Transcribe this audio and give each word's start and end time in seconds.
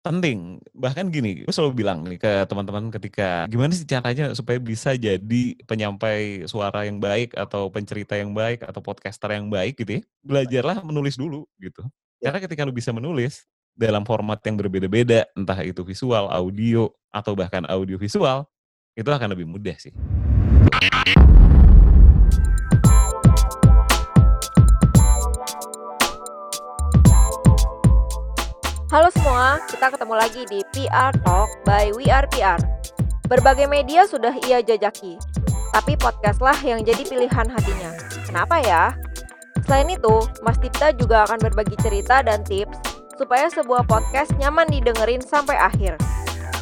Penting. 0.00 0.64
Bahkan 0.72 1.12
gini, 1.12 1.44
gue 1.44 1.52
selalu 1.52 1.84
bilang 1.84 2.00
nih 2.08 2.16
ke 2.16 2.32
teman-teman 2.48 2.88
ketika 2.88 3.44
gimana 3.52 3.76
sih 3.76 3.84
caranya 3.84 4.32
supaya 4.32 4.56
bisa 4.56 4.96
jadi 4.96 5.42
penyampai 5.68 6.48
suara 6.48 6.88
yang 6.88 6.96
baik 6.96 7.36
atau 7.36 7.68
pencerita 7.68 8.16
yang 8.16 8.32
baik 8.32 8.64
atau 8.64 8.80
podcaster 8.80 9.28
yang 9.36 9.52
baik 9.52 9.76
gitu 9.76 10.00
ya. 10.00 10.02
Belajarlah 10.24 10.80
menulis 10.80 11.20
dulu 11.20 11.44
gitu. 11.60 11.84
Ya. 12.16 12.32
Karena 12.32 12.48
ketika 12.48 12.64
lu 12.64 12.72
bisa 12.72 12.96
menulis 12.96 13.44
dalam 13.76 14.08
format 14.08 14.40
yang 14.40 14.56
berbeda-beda, 14.56 15.28
entah 15.36 15.60
itu 15.60 15.84
visual, 15.84 16.32
audio, 16.32 16.88
atau 17.12 17.36
bahkan 17.36 17.68
audio 17.68 18.00
visual, 18.00 18.48
itu 18.96 19.08
akan 19.08 19.36
lebih 19.36 19.44
mudah 19.44 19.76
sih. 19.76 19.92
Kita 29.68 29.92
ketemu 29.92 30.14
lagi 30.16 30.42
di 30.48 30.64
PR 30.72 31.12
Talk 31.20 31.50
by 31.68 31.92
We 31.92 32.08
Are 32.08 32.24
PR. 32.32 32.56
Berbagai 33.28 33.68
media 33.68 34.08
sudah 34.08 34.32
ia 34.48 34.64
jajaki, 34.64 35.20
tapi 35.76 35.92
podcastlah 36.00 36.56
yang 36.64 36.80
jadi 36.80 37.04
pilihan 37.04 37.46
hatinya. 37.50 37.92
Kenapa 38.24 38.56
ya? 38.64 38.96
Selain 39.68 39.92
itu, 39.92 40.24
Mas 40.40 40.56
Dipta 40.56 40.96
juga 40.96 41.28
akan 41.28 41.44
berbagi 41.44 41.76
cerita 41.84 42.24
dan 42.24 42.40
tips 42.48 42.80
supaya 43.20 43.52
sebuah 43.52 43.84
podcast 43.84 44.32
nyaman 44.40 44.64
didengerin 44.72 45.20
sampai 45.20 45.60
akhir. 45.60 46.00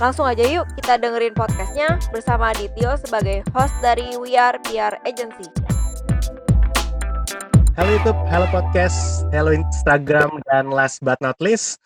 Langsung 0.03 0.27
aja 0.27 0.43
yuk 0.43 0.67
kita 0.83 0.99
dengerin 0.99 1.35
podcastnya 1.39 2.03
bersama 2.11 2.51
Dityo 2.55 2.99
sebagai 2.99 3.47
host 3.55 3.75
dari 3.79 4.19
We 4.19 4.35
Are 4.35 4.59
PR 4.67 4.99
Agency. 5.07 5.47
Halo 7.79 7.95
YouTube, 7.95 8.19
halo 8.27 8.47
podcast, 8.51 9.23
halo 9.31 9.55
Instagram, 9.55 10.43
dan 10.51 10.75
last 10.75 10.99
but 10.99 11.15
not 11.23 11.39
least, 11.39 11.79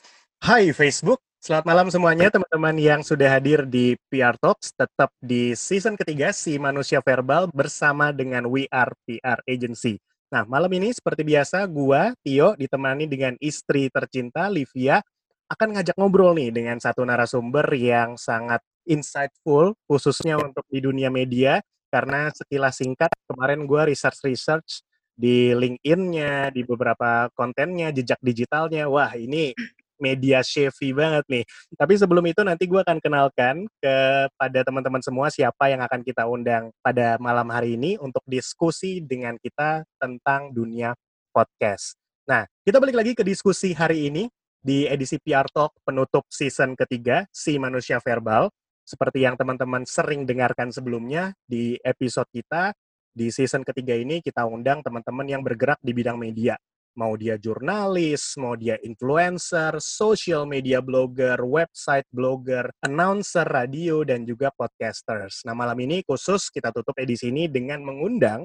Hai 0.42 0.74
Facebook, 0.74 1.22
selamat 1.38 1.66
malam 1.70 1.86
semuanya 1.86 2.26
teman-teman 2.26 2.74
yang 2.74 3.06
sudah 3.06 3.38
hadir 3.38 3.62
di 3.62 3.94
PR 4.10 4.34
Talks, 4.42 4.74
tetap 4.74 5.14
di 5.22 5.54
season 5.54 5.94
ketiga 5.94 6.34
si 6.34 6.58
Manusia 6.58 6.98
Verbal 6.98 7.46
bersama 7.54 8.10
dengan 8.10 8.50
We 8.50 8.66
Are 8.74 8.90
PR 9.06 9.38
Agency. 9.46 10.02
Nah, 10.34 10.42
malam 10.42 10.66
ini 10.74 10.90
seperti 10.90 11.22
biasa, 11.22 11.62
gua, 11.70 12.10
Tio, 12.26 12.58
ditemani 12.58 13.06
dengan 13.06 13.38
istri 13.38 13.86
tercinta, 13.86 14.50
Livia, 14.50 14.98
akan 15.46 15.78
ngajak 15.78 15.94
ngobrol 15.94 16.34
nih 16.34 16.50
dengan 16.50 16.82
satu 16.82 17.06
narasumber 17.06 17.70
yang 17.78 18.18
sangat 18.18 18.66
insightful, 18.82 19.78
khususnya 19.86 20.42
untuk 20.42 20.66
di 20.66 20.82
dunia 20.82 21.06
media, 21.06 21.62
karena 21.86 22.34
sekilas 22.34 22.82
singkat, 22.82 23.14
kemarin 23.30 23.62
gua 23.62 23.86
research-research 23.86 24.82
di 25.14 25.54
LinkedIn-nya, 25.54 26.50
di 26.50 26.66
beberapa 26.66 27.30
kontennya, 27.30 27.94
jejak 27.94 28.18
digitalnya, 28.18 28.90
wah 28.90 29.14
ini 29.14 29.54
media 30.02 30.42
chevy 30.42 30.90
banget 30.90 31.22
nih. 31.30 31.44
Tapi 31.78 31.94
sebelum 31.94 32.26
itu 32.26 32.42
nanti 32.42 32.66
gue 32.66 32.82
akan 32.82 32.98
kenalkan 32.98 33.62
kepada 33.78 34.60
teman-teman 34.66 34.98
semua 34.98 35.30
siapa 35.30 35.70
yang 35.70 35.78
akan 35.86 36.02
kita 36.02 36.26
undang 36.26 36.74
pada 36.82 37.14
malam 37.22 37.46
hari 37.54 37.78
ini 37.78 37.94
untuk 38.02 38.26
diskusi 38.26 38.98
dengan 38.98 39.38
kita 39.38 39.86
tentang 40.02 40.50
dunia 40.50 40.98
podcast. 41.30 41.94
Nah, 42.26 42.42
kita 42.66 42.82
balik 42.82 42.98
lagi 42.98 43.12
ke 43.14 43.22
diskusi 43.22 43.70
hari 43.70 44.10
ini 44.10 44.26
di 44.58 44.90
edisi 44.90 45.22
PR 45.22 45.46
Talk 45.46 45.78
penutup 45.86 46.26
season 46.26 46.74
ketiga, 46.74 47.22
Si 47.30 47.54
Manusia 47.62 48.02
Verbal. 48.02 48.50
Seperti 48.82 49.22
yang 49.22 49.38
teman-teman 49.38 49.86
sering 49.86 50.26
dengarkan 50.26 50.74
sebelumnya 50.74 51.30
di 51.46 51.78
episode 51.86 52.26
kita, 52.34 52.74
di 53.14 53.30
season 53.30 53.62
ketiga 53.62 53.94
ini 53.94 54.18
kita 54.18 54.42
undang 54.42 54.82
teman-teman 54.82 55.26
yang 55.30 55.42
bergerak 55.46 55.78
di 55.78 55.94
bidang 55.94 56.18
media 56.18 56.58
mau 56.96 57.16
dia 57.16 57.40
jurnalis, 57.40 58.36
mau 58.36 58.52
dia 58.56 58.76
influencer, 58.84 59.80
social 59.80 60.44
media 60.44 60.84
blogger, 60.84 61.40
website 61.40 62.04
blogger, 62.12 62.68
announcer 62.84 63.44
radio, 63.48 64.04
dan 64.04 64.28
juga 64.28 64.52
podcasters. 64.52 65.44
Nah, 65.48 65.56
malam 65.56 65.76
ini 65.80 66.04
khusus 66.04 66.52
kita 66.52 66.68
tutup 66.70 66.96
edisi 67.00 67.32
ini 67.32 67.48
dengan 67.48 67.80
mengundang 67.80 68.44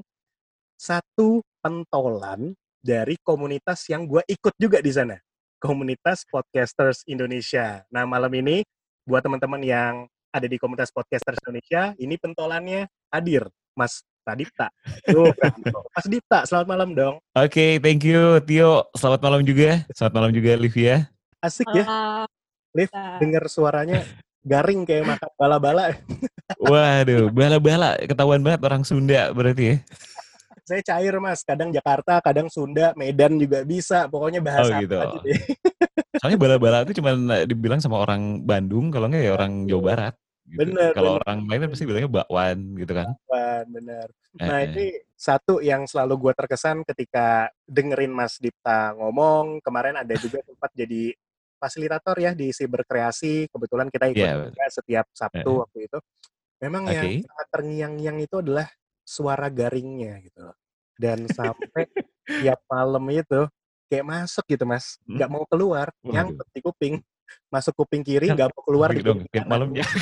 satu 0.78 1.44
pentolan 1.60 2.56
dari 2.80 3.20
komunitas 3.20 3.84
yang 3.92 4.08
gue 4.08 4.24
ikut 4.30 4.56
juga 4.56 4.80
di 4.80 4.92
sana. 4.94 5.18
Komunitas 5.58 6.22
Podcasters 6.30 7.02
Indonesia. 7.10 7.82
Nah, 7.90 8.06
malam 8.06 8.30
ini 8.38 8.62
buat 9.04 9.26
teman-teman 9.26 9.60
yang 9.66 9.94
ada 10.30 10.46
di 10.46 10.62
komunitas 10.62 10.94
Podcasters 10.94 11.42
Indonesia, 11.44 11.98
ini 11.98 12.16
pentolannya 12.22 12.86
hadir. 13.10 13.50
Mas 13.74 14.06
Dipta. 14.36 14.68
Tuh, 15.08 15.32
Mas 15.94 16.08
Dipta, 16.10 16.40
selamat 16.44 16.68
malam 16.68 16.90
dong. 16.92 17.16
Oke, 17.38 17.48
okay, 17.48 17.72
thank 17.80 18.04
you 18.04 18.42
Tio. 18.44 18.90
Selamat 18.98 19.22
malam 19.24 19.42
juga. 19.46 19.86
Selamat 19.94 20.14
malam 20.18 20.32
juga 20.36 20.52
Livia. 20.58 21.08
Asik 21.40 21.70
ya. 21.72 21.86
Liv, 22.76 22.92
dengar 23.22 23.46
suaranya 23.48 24.04
garing 24.48 24.88
kayak 24.88 25.06
makan 25.06 25.30
bala-bala. 25.36 25.96
Waduh, 26.60 27.28
bala-bala 27.30 28.00
ketahuan 28.00 28.40
banget 28.40 28.64
orang 28.64 28.84
Sunda 28.88 29.32
berarti 29.36 29.64
ya. 29.64 29.78
Saya 30.68 30.84
cair 30.84 31.16
mas, 31.24 31.48
kadang 31.48 31.72
Jakarta, 31.72 32.20
kadang 32.20 32.52
Sunda, 32.52 32.92
Medan 33.00 33.40
juga 33.40 33.64
bisa. 33.64 34.12
Pokoknya 34.12 34.44
bahasa 34.44 34.76
oh, 34.76 34.84
gitu. 34.84 35.00
aja 35.00 35.18
deh. 35.24 35.40
Soalnya 36.20 36.40
bala-bala 36.40 36.84
itu 36.84 37.00
cuma 37.00 37.16
dibilang 37.48 37.80
sama 37.80 38.04
orang 38.04 38.44
Bandung, 38.44 38.92
kalau 38.92 39.08
enggak 39.08 39.24
ya 39.24 39.32
orang 39.32 39.64
Jawa 39.64 39.84
Barat. 39.84 40.14
Gitu. 40.48 40.60
Bener. 40.64 40.92
Kalau 40.96 41.20
orang 41.20 41.44
lain 41.44 41.60
kan 41.68 41.70
pasti 41.76 41.86
bilangnya 41.86 42.12
bakwan 42.12 42.58
gitu 42.80 42.94
kan. 42.96 43.08
Bakwan, 43.12 43.66
bener. 43.68 44.08
Nah 44.40 44.58
eh, 44.64 44.66
ini 44.72 44.86
satu 45.18 45.60
yang 45.60 45.84
selalu 45.84 46.14
gue 46.30 46.34
terkesan 46.40 46.88
ketika 46.88 47.52
dengerin 47.68 48.16
Mas 48.16 48.40
Dipta 48.40 48.96
ngomong. 48.96 49.60
Kemarin 49.60 50.00
ada 50.00 50.16
juga 50.16 50.40
tempat 50.48 50.72
jadi 50.72 51.12
fasilitator 51.60 52.16
ya 52.24 52.32
di 52.32 52.56
Siberkreasi. 52.56 53.52
Kebetulan 53.52 53.92
kita 53.92 54.06
ikut 54.08 54.24
yeah, 54.24 54.48
juga 54.48 54.66
setiap 54.72 55.06
Sabtu 55.12 55.52
eh. 55.52 55.58
waktu 55.68 55.80
itu. 55.92 56.00
Memang 56.64 56.84
okay. 56.90 56.96
yang 56.96 57.10
sangat 57.28 57.48
terngiang-ngiang 57.54 58.18
itu 58.24 58.36
adalah 58.40 58.68
suara 59.04 59.52
garingnya 59.52 60.24
gitu. 60.24 60.48
Dan 60.96 61.28
sampai 61.30 61.86
tiap 62.42 62.64
malam 62.72 63.04
itu 63.12 63.46
kayak 63.88 64.06
masuk 64.06 64.44
gitu 64.52 64.68
mas, 64.68 65.00
hmm? 65.08 65.16
nggak 65.16 65.30
mau 65.32 65.44
keluar, 65.48 65.88
yang 66.04 66.36
di 66.52 66.60
kuping 66.60 67.00
masuk 67.48 67.84
kuping 67.84 68.04
kiri 68.04 68.32
nggak 68.32 68.52
mau 68.52 68.64
keluar 68.64 68.90
di 68.92 69.04
dong, 69.04 69.24
malamnya. 69.46 69.84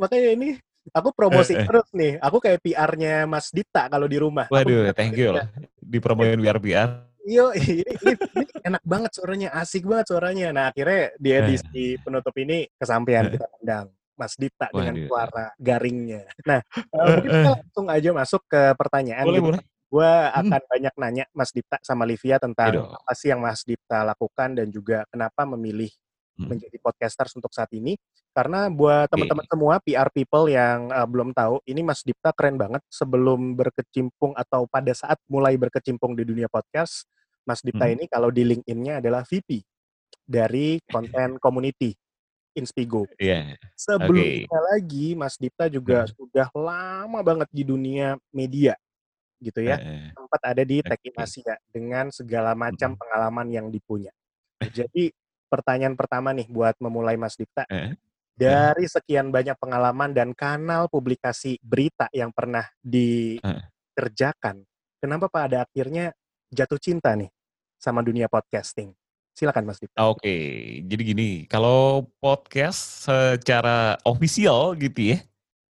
Makanya 0.00 0.30
ini 0.36 0.48
aku 0.92 1.08
promosi 1.12 1.56
eh, 1.56 1.64
eh. 1.64 1.66
terus 1.66 1.88
nih. 1.92 2.12
Aku 2.20 2.38
kayak 2.38 2.60
PR-nya 2.62 3.24
Mas 3.24 3.50
Dita 3.50 3.88
kalau 3.88 4.06
di 4.06 4.20
rumah. 4.20 4.46
Waduh, 4.48 4.92
thank 4.92 5.16
you 5.16 5.34
loh. 5.34 5.46
Dipromoin 5.80 6.38
biar 6.38 6.60
PR. 6.60 6.90
Yo, 7.26 7.50
ini, 7.58 7.82
ini, 7.82 8.12
ini 8.14 8.44
enak 8.62 8.82
banget 8.86 9.10
suaranya, 9.18 9.48
asik 9.58 9.82
banget 9.82 10.14
suaranya. 10.14 10.54
Nah, 10.54 10.64
akhirnya 10.70 11.10
di 11.18 11.30
eh. 11.34 11.38
edisi 11.42 11.84
eh. 11.96 11.98
penutup 11.98 12.34
ini 12.38 12.70
kesampaian 12.78 13.26
eh. 13.26 13.34
kita 13.34 13.46
undang 13.58 13.86
Mas 14.14 14.34
Dita 14.38 14.70
Waduh. 14.70 14.78
dengan 14.78 14.94
suara 15.10 15.46
garingnya. 15.58 16.22
Nah, 16.46 16.60
uh, 16.94 17.18
kita 17.20 17.50
langsung 17.58 17.86
aja 17.90 18.10
masuk 18.14 18.42
ke 18.46 18.62
pertanyaan. 18.78 19.26
Boleh, 19.26 19.42
gitu. 19.42 19.48
boleh. 19.50 19.62
Gue 19.86 20.06
hmm. 20.06 20.40
akan 20.42 20.60
hmm. 20.62 20.70
banyak 20.70 20.94
nanya 20.98 21.24
Mas 21.30 21.54
Dipta 21.54 21.78
sama 21.82 22.02
Livia 22.02 22.42
tentang 22.42 22.74
Aduh. 22.74 22.90
apa 22.90 23.12
sih 23.14 23.30
yang 23.30 23.38
Mas 23.38 23.62
Dipta 23.62 24.02
lakukan 24.02 24.58
dan 24.58 24.66
juga 24.74 25.06
kenapa 25.14 25.46
memilih 25.46 25.90
hmm. 26.38 26.46
menjadi 26.50 26.76
podcasters 26.82 27.32
untuk 27.38 27.54
saat 27.54 27.70
ini. 27.70 27.94
Karena 28.34 28.68
buat 28.68 29.08
teman-teman 29.08 29.46
semua 29.48 29.74
PR 29.80 30.12
people 30.12 30.50
yang 30.52 30.92
uh, 30.92 31.08
belum 31.08 31.32
tahu, 31.32 31.62
ini 31.64 31.80
Mas 31.86 32.02
Dipta 32.02 32.34
keren 32.34 32.58
banget. 32.58 32.82
Sebelum 32.90 33.56
berkecimpung 33.56 34.36
atau 34.36 34.68
pada 34.68 34.92
saat 34.92 35.16
mulai 35.30 35.56
berkecimpung 35.56 36.12
di 36.12 36.26
dunia 36.26 36.50
podcast, 36.50 37.06
Mas 37.46 37.62
Dipta 37.62 37.86
hmm. 37.86 37.94
ini 37.96 38.04
kalau 38.10 38.28
di 38.34 38.42
LinkedIn-nya 38.42 38.98
adalah 39.00 39.22
VP 39.22 39.62
dari 40.26 40.82
konten 40.90 41.38
community 41.44 41.94
Inspigo. 42.56 43.04
Yeah. 43.20 43.54
Sebelumnya 43.76 44.48
okay. 44.48 44.64
lagi, 44.74 45.06
Mas 45.14 45.36
Dipta 45.38 45.70
juga 45.70 46.04
hmm. 46.04 46.12
sudah 46.16 46.48
lama 46.52 47.20
banget 47.22 47.48
di 47.54 47.62
dunia 47.62 48.18
media 48.34 48.74
gitu 49.40 49.60
ya. 49.64 49.76
Eh, 49.80 50.10
Sempat 50.12 50.42
ada 50.42 50.62
di 50.62 50.80
Tech 50.80 51.00
in 51.04 51.16
Asia 51.16 51.54
dengan 51.68 52.08
segala 52.10 52.56
macam 52.56 52.94
hmm. 52.94 53.00
pengalaman 53.00 53.46
yang 53.52 53.66
dipunya. 53.68 54.12
Jadi 54.78 55.12
pertanyaan 55.46 55.94
pertama 55.94 56.34
nih 56.34 56.48
buat 56.50 56.74
memulai 56.82 57.14
Mas 57.20 57.38
Dipta. 57.38 57.64
Eh, 57.70 57.94
dari 58.36 58.84
sekian 58.84 59.32
banyak 59.32 59.56
pengalaman 59.56 60.12
dan 60.12 60.36
kanal 60.36 60.92
publikasi 60.92 61.56
berita 61.64 62.04
yang 62.12 62.28
pernah 62.36 62.68
dikerjakan, 62.84 64.60
kenapa 65.00 65.32
pada 65.32 65.64
akhirnya 65.64 66.12
jatuh 66.52 66.76
cinta 66.76 67.16
nih 67.16 67.32
sama 67.80 68.04
dunia 68.04 68.28
podcasting? 68.28 68.92
Silakan 69.32 69.68
Mas 69.68 69.80
Dipta. 69.80 70.00
Oke, 70.04 70.36
jadi 70.84 71.02
gini, 71.12 71.30
kalau 71.48 72.08
podcast 72.20 73.08
secara 73.08 74.00
ofisial 74.04 74.76
gitu 74.80 75.16
ya, 75.16 75.18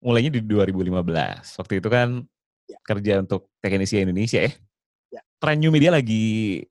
mulainya 0.02 0.38
di 0.38 0.42
2015. 0.42 1.58
Waktu 1.58 1.82
itu 1.82 1.88
kan 1.90 2.22
ya. 2.66 2.78
kerja 2.82 3.22
untuk 3.22 3.50
teknisi 3.62 4.02
Indonesia 4.02 4.42
ya. 4.42 4.52
ya. 5.10 5.22
Tren 5.38 5.58
new 5.62 5.70
media 5.70 5.94
lagi 5.94 6.62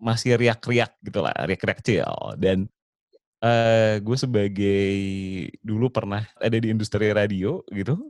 masih 0.00 0.40
riak-riak 0.40 0.96
gitu 1.04 1.20
lah, 1.20 1.36
riak-riak 1.44 1.78
kecil. 1.84 2.08
Dan 2.40 2.66
uh, 3.44 4.00
gue 4.00 4.16
sebagai 4.16 4.92
dulu 5.60 5.92
pernah 5.92 6.24
ada 6.40 6.56
di 6.56 6.72
industri 6.72 7.12
radio 7.12 7.60
gitu, 7.68 8.00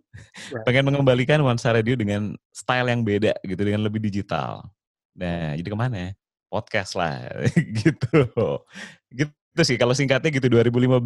ya. 0.54 0.62
pengen 0.62 0.86
mengembalikan 0.86 1.42
nuansa 1.42 1.74
radio 1.74 1.98
dengan 1.98 2.38
style 2.54 2.88
yang 2.88 3.02
beda 3.02 3.34
gitu, 3.42 3.60
dengan 3.60 3.82
lebih 3.82 3.98
digital. 3.98 4.62
Nah, 5.18 5.58
jadi 5.58 5.68
ke 5.68 5.78
mana? 5.78 6.14
Podcast 6.50 6.94
lah, 6.94 7.26
gitu. 7.82 8.30
gitu. 9.10 9.30
itu 9.50 9.62
sih 9.66 9.74
kalau 9.74 9.90
singkatnya 9.90 10.30
gitu 10.30 10.46
2015 10.46 11.02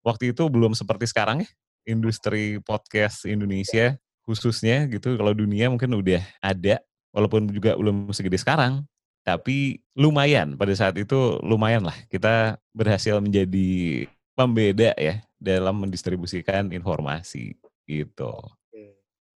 waktu 0.00 0.32
itu 0.32 0.42
belum 0.48 0.72
seperti 0.72 1.04
sekarang 1.04 1.44
ya 1.44 1.48
industri 1.84 2.56
podcast 2.62 3.28
Indonesia 3.28 4.00
khususnya 4.22 4.86
gitu 4.90 5.18
kalau 5.18 5.34
dunia 5.34 5.68
mungkin 5.70 5.92
udah 5.98 6.22
ada 6.38 6.78
walaupun 7.10 7.50
juga 7.50 7.74
belum 7.74 8.10
segede 8.14 8.38
sekarang 8.38 8.86
tapi 9.22 9.78
lumayan 9.94 10.58
pada 10.58 10.74
saat 10.74 10.98
itu 10.98 11.38
lumayan 11.46 11.86
lah 11.86 11.94
kita 12.10 12.58
berhasil 12.74 13.22
menjadi 13.22 14.06
pembeda 14.34 14.96
ya 14.98 15.22
dalam 15.38 15.78
mendistribusikan 15.78 16.70
informasi 16.74 17.54
gitu. 17.86 18.34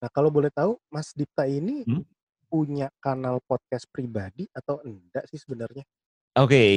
Nah 0.02 0.10
kalau 0.10 0.30
boleh 0.30 0.50
tahu 0.50 0.78
Mas 0.90 1.14
Dipta 1.14 1.46
ini 1.46 1.86
hmm? 1.86 2.02
punya 2.50 2.90
kanal 3.02 3.42
podcast 3.46 3.86
pribadi 3.90 4.46
atau 4.54 4.82
enggak 4.82 5.26
sih 5.30 5.38
sebenarnya? 5.38 5.82
Oke, 6.36 6.52
okay. 6.52 6.72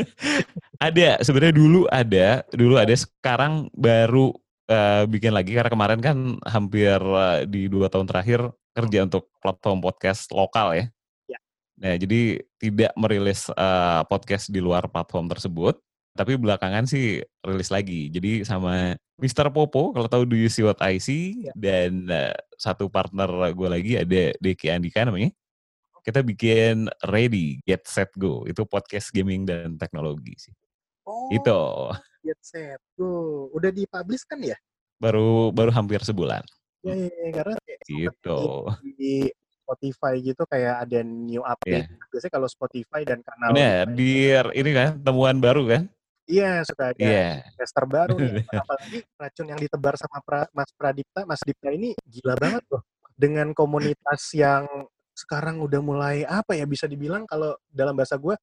ada 0.88 1.20
sebenarnya 1.20 1.52
dulu 1.52 1.84
ada, 1.92 2.40
dulu 2.48 2.80
ada. 2.80 2.96
Sekarang 2.96 3.68
baru 3.76 4.32
uh, 4.70 5.02
bikin 5.10 5.34
lagi 5.34 5.58
karena 5.58 5.68
kemarin 5.68 6.00
kan 6.00 6.38
hampir 6.46 6.96
uh, 6.96 7.42
di 7.44 7.66
dua 7.66 7.90
tahun 7.90 8.06
terakhir 8.06 8.54
kerja 8.70 9.04
untuk 9.04 9.28
platform 9.42 9.82
podcast 9.82 10.30
lokal 10.30 10.78
ya. 10.78 10.86
ya. 11.26 11.38
Nah 11.82 11.94
jadi 11.98 12.38
tidak 12.62 12.92
merilis 12.94 13.50
uh, 13.50 14.06
podcast 14.06 14.48
di 14.48 14.62
luar 14.62 14.86
platform 14.86 15.26
tersebut, 15.26 15.76
tapi 16.14 16.38
belakangan 16.38 16.86
sih 16.86 17.20
rilis 17.42 17.68
lagi. 17.74 18.08
Jadi 18.08 18.46
sama 18.46 18.94
Mr. 19.20 19.52
Popo, 19.52 19.92
kalau 19.92 20.08
tahu 20.08 20.24
Do 20.24 20.38
You 20.38 20.48
See 20.48 20.64
What 20.64 20.80
I 20.80 20.96
See, 20.96 21.44
ya. 21.44 21.52
dan 21.58 22.08
uh, 22.08 22.32
satu 22.56 22.88
partner 22.88 23.28
gue 23.52 23.68
lagi 23.68 23.92
ada 23.98 24.32
Deki 24.38 24.70
Andika 24.72 25.04
namanya 25.04 25.34
kita 26.00 26.24
bikin 26.24 26.88
Ready, 27.04 27.60
Get 27.64 27.84
Set 27.84 28.10
Go. 28.16 28.48
Itu 28.48 28.64
podcast 28.64 29.12
gaming 29.12 29.44
dan 29.44 29.76
teknologi 29.76 30.34
sih. 30.40 30.54
Oh, 31.04 31.28
itu. 31.32 31.60
Get 32.20 32.40
Set 32.44 32.80
Go. 32.94 33.48
Udah 33.56 33.72
dipublish 33.72 34.24
kan 34.28 34.40
ya? 34.40 34.56
Baru 35.00 35.50
baru 35.50 35.72
hampir 35.72 36.04
sebulan. 36.04 36.44
Ya, 36.80 36.94
ya, 36.96 37.08
ya 37.08 37.30
karena 37.36 37.56
gitu. 37.84 38.40
Di, 38.96 39.28
Spotify 39.70 40.18
gitu 40.18 40.42
kayak 40.50 40.82
ada 40.82 40.98
new 41.06 41.46
update. 41.46 41.86
Yeah. 41.86 42.10
Biasanya 42.10 42.32
kalau 42.34 42.48
Spotify 42.50 43.00
dan 43.06 43.22
kanal. 43.22 43.54
Benar, 43.54 43.86
di 43.94 44.34
ini 44.34 44.70
kan 44.74 44.98
temuan 44.98 45.38
baru 45.38 45.62
kan? 45.70 45.82
Iya, 46.26 46.66
suka 46.66 46.90
ada 46.90 46.98
yeah. 46.98 47.38
tester 47.54 47.86
baru 47.86 48.18
nih. 48.18 48.42
Apalagi 48.66 48.98
racun 49.14 49.46
yang 49.46 49.60
ditebar 49.62 49.94
sama 49.94 50.18
pra, 50.26 50.50
Mas 50.50 50.70
Pradipta, 50.74 51.22
Mas 51.22 51.38
Dipta 51.46 51.70
ini 51.70 51.94
gila 52.02 52.34
banget 52.34 52.66
loh. 52.66 52.82
Dengan 53.14 53.54
komunitas 53.54 54.34
yang 54.34 54.66
sekarang 55.14 55.62
udah 55.62 55.78
mulai 55.78 56.26
apa 56.26 56.58
ya 56.58 56.66
bisa 56.66 56.90
dibilang 56.90 57.28
kalau 57.28 57.54
dalam 57.70 57.94
bahasa 57.94 58.18
gue 58.18 58.34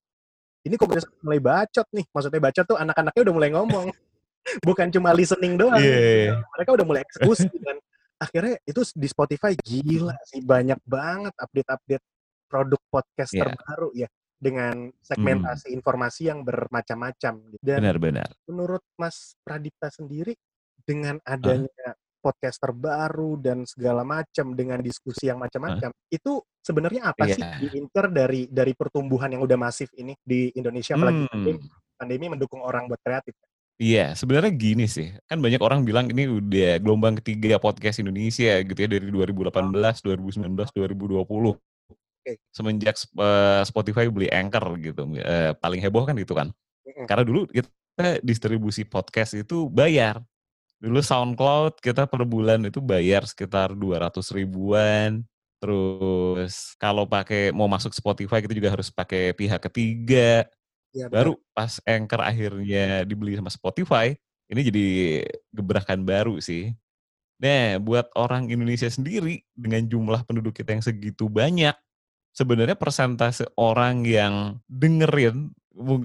ini 0.66 0.74
kok 0.74 0.90
mulai 1.22 1.40
bacot 1.40 1.86
nih 1.94 2.06
maksudnya 2.10 2.40
bacot 2.42 2.64
tuh 2.66 2.78
anak-anaknya 2.78 3.22
udah 3.28 3.34
mulai 3.34 3.50
ngomong 3.54 3.86
bukan 4.68 4.88
cuma 4.90 5.12
listening 5.12 5.54
doang 5.60 5.78
yeah. 5.78 6.32
Iya. 6.32 6.34
mereka 6.56 6.70
udah 6.74 6.86
mulai 6.88 7.02
eksekusi 7.04 7.48
dan 7.62 7.76
akhirnya 8.24 8.58
itu 8.66 8.80
di 8.98 9.06
Spotify 9.06 9.54
gila 9.54 10.16
sih 10.26 10.42
banyak 10.42 10.80
banget 10.82 11.34
update-update 11.38 12.04
produk 12.50 12.80
podcast 12.90 13.32
yeah. 13.36 13.46
terbaru 13.46 13.90
ya 13.94 14.08
dengan 14.38 14.90
segmentasi 15.02 15.74
hmm. 15.74 15.76
informasi 15.82 16.30
yang 16.30 16.46
bermacam-macam 16.46 17.32
gitu. 17.50 17.62
dan 17.62 17.78
benar-benar 17.82 18.30
menurut 18.46 18.82
Mas 18.94 19.34
Pradipta 19.42 19.90
sendiri 19.90 20.38
dengan 20.86 21.18
adanya 21.26 21.94
uh 21.94 22.07
podcast 22.18 22.58
terbaru 22.58 23.38
dan 23.40 23.64
segala 23.64 24.02
macam 24.02 24.52
dengan 24.52 24.82
diskusi 24.82 25.30
yang 25.30 25.38
macam-macam 25.38 25.90
huh? 25.90 26.12
itu 26.12 26.42
sebenarnya 26.60 27.14
apa 27.14 27.24
yeah. 27.24 27.34
sih 27.34 27.44
diinter 27.66 28.10
dari 28.10 28.50
dari 28.50 28.76
pertumbuhan 28.76 29.32
yang 29.32 29.42
udah 29.42 29.56
masif 29.56 29.88
ini 29.96 30.12
di 30.20 30.52
Indonesia 30.58 30.98
apalagi 30.98 31.24
hmm. 31.24 31.30
pandemi, 31.32 31.66
pandemi 31.96 32.26
mendukung 32.28 32.60
orang 32.60 32.90
buat 32.90 33.00
kreatif 33.00 33.32
Iya, 33.78 34.18
sebenarnya 34.18 34.50
gini 34.58 34.90
sih. 34.90 35.14
Kan 35.30 35.38
banyak 35.38 35.62
orang 35.62 35.86
bilang 35.86 36.10
ini 36.10 36.26
udah 36.26 36.82
gelombang 36.82 37.14
ketiga 37.22 37.62
podcast 37.62 38.02
Indonesia 38.02 38.58
gitu 38.66 38.74
ya 38.74 38.90
dari 38.90 39.06
2018, 39.06 39.70
2019, 40.02 40.50
2020. 40.50 41.22
Okay. 41.22 42.34
Semenjak 42.50 42.98
uh, 43.14 43.62
Spotify 43.62 44.10
beli 44.10 44.26
Anchor 44.34 44.74
gitu. 44.82 45.06
Uh, 45.22 45.54
paling 45.62 45.78
heboh 45.78 46.02
kan 46.02 46.18
itu 46.18 46.34
kan. 46.34 46.50
Karena 47.06 47.22
dulu 47.22 47.46
kita 47.54 48.18
distribusi 48.18 48.82
podcast 48.82 49.38
itu 49.38 49.70
bayar. 49.70 50.18
Dulu 50.78 51.02
SoundCloud 51.02 51.82
kita 51.82 52.06
per 52.06 52.22
bulan 52.22 52.62
itu 52.66 52.78
bayar 52.78 53.26
sekitar 53.26 53.74
200 53.74 54.22
ribuan. 54.30 55.26
Terus 55.58 56.78
kalau 56.78 57.02
pakai 57.02 57.50
mau 57.50 57.66
masuk 57.66 57.90
Spotify 57.90 58.38
kita 58.38 58.54
juga 58.54 58.70
harus 58.70 58.94
pakai 58.94 59.34
pihak 59.34 59.58
ketiga. 59.70 60.46
Ya, 60.94 61.10
baru 61.10 61.36
pas 61.52 61.82
Anchor 61.84 62.22
akhirnya 62.24 63.04
dibeli 63.04 63.36
sama 63.36 63.52
Spotify, 63.52 64.16
ini 64.48 64.60
jadi 64.64 64.86
gebrakan 65.52 66.00
baru 66.06 66.40
sih. 66.40 66.72
Nah, 67.38 67.76
buat 67.78 68.08
orang 68.16 68.48
Indonesia 68.48 68.88
sendiri 68.88 69.44
dengan 69.52 69.84
jumlah 69.84 70.24
penduduk 70.24 70.56
kita 70.56 70.74
yang 70.74 70.82
segitu 70.82 71.28
banyak, 71.28 71.76
sebenarnya 72.32 72.74
persentase 72.74 73.46
orang 73.54 74.02
yang 74.02 74.58
dengerin 74.66 75.52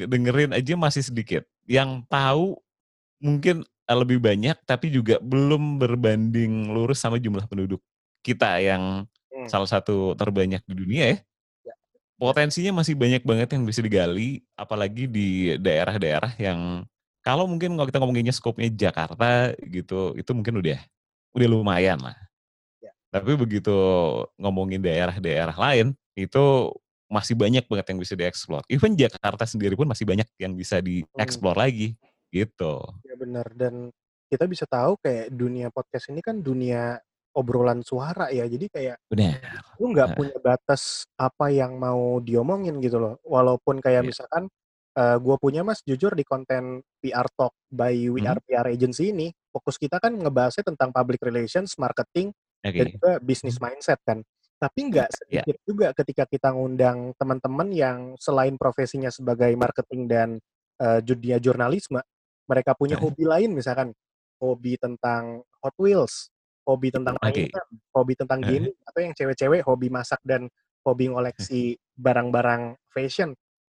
dengerin 0.06 0.54
aja 0.54 0.74
masih 0.78 1.02
sedikit. 1.02 1.48
Yang 1.66 2.06
tahu 2.12 2.60
mungkin 3.24 3.64
lebih 3.92 4.24
banyak 4.24 4.56
tapi 4.64 4.88
juga 4.88 5.20
belum 5.20 5.76
berbanding 5.76 6.72
lurus 6.72 7.04
sama 7.04 7.20
jumlah 7.20 7.44
penduduk 7.52 7.84
kita 8.24 8.64
yang 8.64 9.04
hmm. 9.04 9.48
salah 9.52 9.68
satu 9.68 10.16
terbanyak 10.16 10.64
di 10.64 10.74
dunia 10.74 11.04
ya. 11.12 11.18
ya. 11.68 11.76
Potensinya 12.16 12.80
masih 12.80 12.96
banyak 12.96 13.28
banget 13.28 13.52
yang 13.52 13.68
bisa 13.68 13.84
digali, 13.84 14.40
apalagi 14.56 15.12
di 15.12 15.60
daerah-daerah 15.60 16.32
yang 16.40 16.88
kalau 17.20 17.44
mungkin 17.48 17.76
kalau 17.76 17.88
kita 17.88 18.00
ngomonginnya 18.00 18.36
skopnya 18.36 18.72
Jakarta 18.72 19.52
gitu, 19.68 20.16
itu 20.16 20.32
mungkin 20.32 20.64
udah 20.64 20.80
udah 21.36 21.48
lumayan 21.52 22.00
lah. 22.00 22.16
Ya. 22.80 22.96
Tapi 23.12 23.36
begitu 23.36 23.76
ngomongin 24.40 24.80
daerah-daerah 24.80 25.56
lain, 25.60 25.92
itu 26.16 26.72
masih 27.12 27.36
banyak 27.36 27.68
banget 27.68 27.86
yang 27.92 28.00
bisa 28.00 28.14
dieksplor. 28.16 28.64
Even 28.72 28.96
Jakarta 28.96 29.44
sendiri 29.44 29.76
pun 29.76 29.86
masih 29.86 30.08
banyak 30.08 30.26
yang 30.40 30.56
bisa 30.56 30.80
hmm. 30.80 31.04
dieksplor 31.20 31.60
hmm. 31.60 31.64
lagi 31.68 31.88
gitu. 32.34 32.82
Ya 33.06 33.14
benar 33.14 33.46
dan 33.54 33.94
kita 34.26 34.50
bisa 34.50 34.66
tahu 34.66 34.98
kayak 34.98 35.30
dunia 35.30 35.70
podcast 35.70 36.10
ini 36.10 36.26
kan 36.26 36.42
dunia 36.42 36.98
obrolan 37.38 37.86
suara 37.86 38.34
ya. 38.34 38.50
Jadi 38.50 38.66
kayak 38.70 38.98
benar. 39.06 39.38
Lu 39.78 39.94
nggak 39.94 40.10
nah. 40.10 40.16
punya 40.18 40.38
batas 40.42 41.06
apa 41.18 41.54
yang 41.54 41.78
mau 41.78 42.18
diomongin 42.18 42.82
gitu 42.82 42.98
loh. 42.98 43.16
Walaupun 43.22 43.78
kayak 43.78 44.02
yeah. 44.02 44.10
misalkan 44.10 44.44
uh, 44.98 45.18
gue 45.22 45.36
punya 45.42 45.62
mas 45.66 45.82
jujur 45.86 46.14
di 46.14 46.26
konten 46.26 46.82
PR 47.02 47.30
Talk 47.34 47.54
by 47.70 47.94
WR 48.10 48.42
hmm. 48.42 48.46
PR 48.50 48.68
Agency 48.70 49.14
ini 49.14 49.30
fokus 49.54 49.78
kita 49.78 50.02
kan 50.02 50.18
ngebahasnya 50.18 50.66
tentang 50.74 50.90
public 50.90 51.22
relations, 51.22 51.78
marketing, 51.78 52.34
okay. 52.66 52.74
dan 52.74 52.88
juga 52.90 53.12
business 53.22 53.62
hmm. 53.62 53.66
mindset 53.70 54.00
kan. 54.02 54.26
Tapi 54.58 54.80
nggak 54.90 55.10
iya. 55.12 55.18
sedikit 55.18 55.58
yeah. 55.60 55.68
juga 55.68 55.88
ketika 55.94 56.24
kita 56.26 56.50
ngundang 56.56 57.12
teman-teman 57.20 57.70
yang 57.70 57.98
selain 58.18 58.56
profesinya 58.58 59.12
sebagai 59.12 59.52
marketing 59.60 60.02
dan 60.08 60.30
uh, 60.80 61.04
dunia 61.04 61.38
jurnalisme, 61.38 62.00
mereka 62.54 62.78
punya 62.78 63.02
hobi 63.02 63.26
lain 63.26 63.58
misalkan 63.58 63.90
hobi 64.38 64.78
tentang 64.78 65.42
Hot 65.66 65.76
Wheels, 65.82 66.30
hobi 66.68 66.94
tentang 66.94 67.16
okay. 67.18 67.50
mainan, 67.50 67.68
hobi 67.96 68.14
tentang 68.14 68.40
gaming 68.44 68.78
atau 68.86 69.00
yang 69.00 69.14
cewek-cewek 69.18 69.66
hobi 69.66 69.88
masak 69.88 70.22
dan 70.22 70.52
hobi 70.86 71.10
ngoleksi 71.10 71.80
barang-barang 72.06 72.76
fashion. 72.94 73.32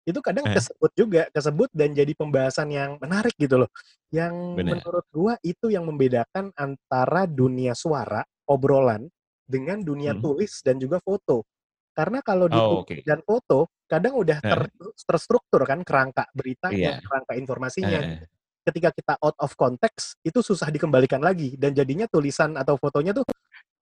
Itu 0.04 0.20
kadang 0.20 0.52
kesebut 0.52 0.92
juga, 0.92 1.22
kesebut 1.32 1.72
dan 1.72 1.96
jadi 1.96 2.12
pembahasan 2.12 2.68
yang 2.68 3.00
menarik 3.00 3.32
gitu 3.40 3.64
loh. 3.64 3.70
Yang 4.12 4.34
Bener. 4.60 4.76
menurut 4.76 5.06
gua 5.08 5.34
itu 5.40 5.72
yang 5.72 5.88
membedakan 5.88 6.52
antara 6.60 7.24
dunia 7.24 7.72
suara, 7.72 8.20
obrolan 8.44 9.08
dengan 9.48 9.80
dunia 9.80 10.12
hmm. 10.12 10.20
tulis 10.20 10.60
dan 10.60 10.76
juga 10.76 11.00
foto. 11.00 11.48
Karena 11.94 12.20
kalau 12.20 12.50
di 12.50 12.58
oh, 12.58 12.84
okay. 12.84 13.00
dan 13.06 13.22
foto 13.24 13.70
kadang 13.88 14.18
udah 14.18 14.42
ter, 14.42 14.60
terstruktur 15.08 15.62
kan 15.64 15.80
kerangka 15.86 16.28
beritanya, 16.36 16.98
yeah. 16.98 17.04
kerangka 17.04 17.32
informasinya. 17.38 18.00
Uh 18.02 18.33
ketika 18.64 18.90
kita 18.90 19.14
out 19.20 19.36
of 19.38 19.52
context 19.54 20.16
itu 20.24 20.40
susah 20.40 20.72
dikembalikan 20.72 21.20
lagi 21.20 21.54
dan 21.60 21.76
jadinya 21.76 22.08
tulisan 22.08 22.56
atau 22.56 22.80
fotonya 22.80 23.12
tuh 23.12 23.24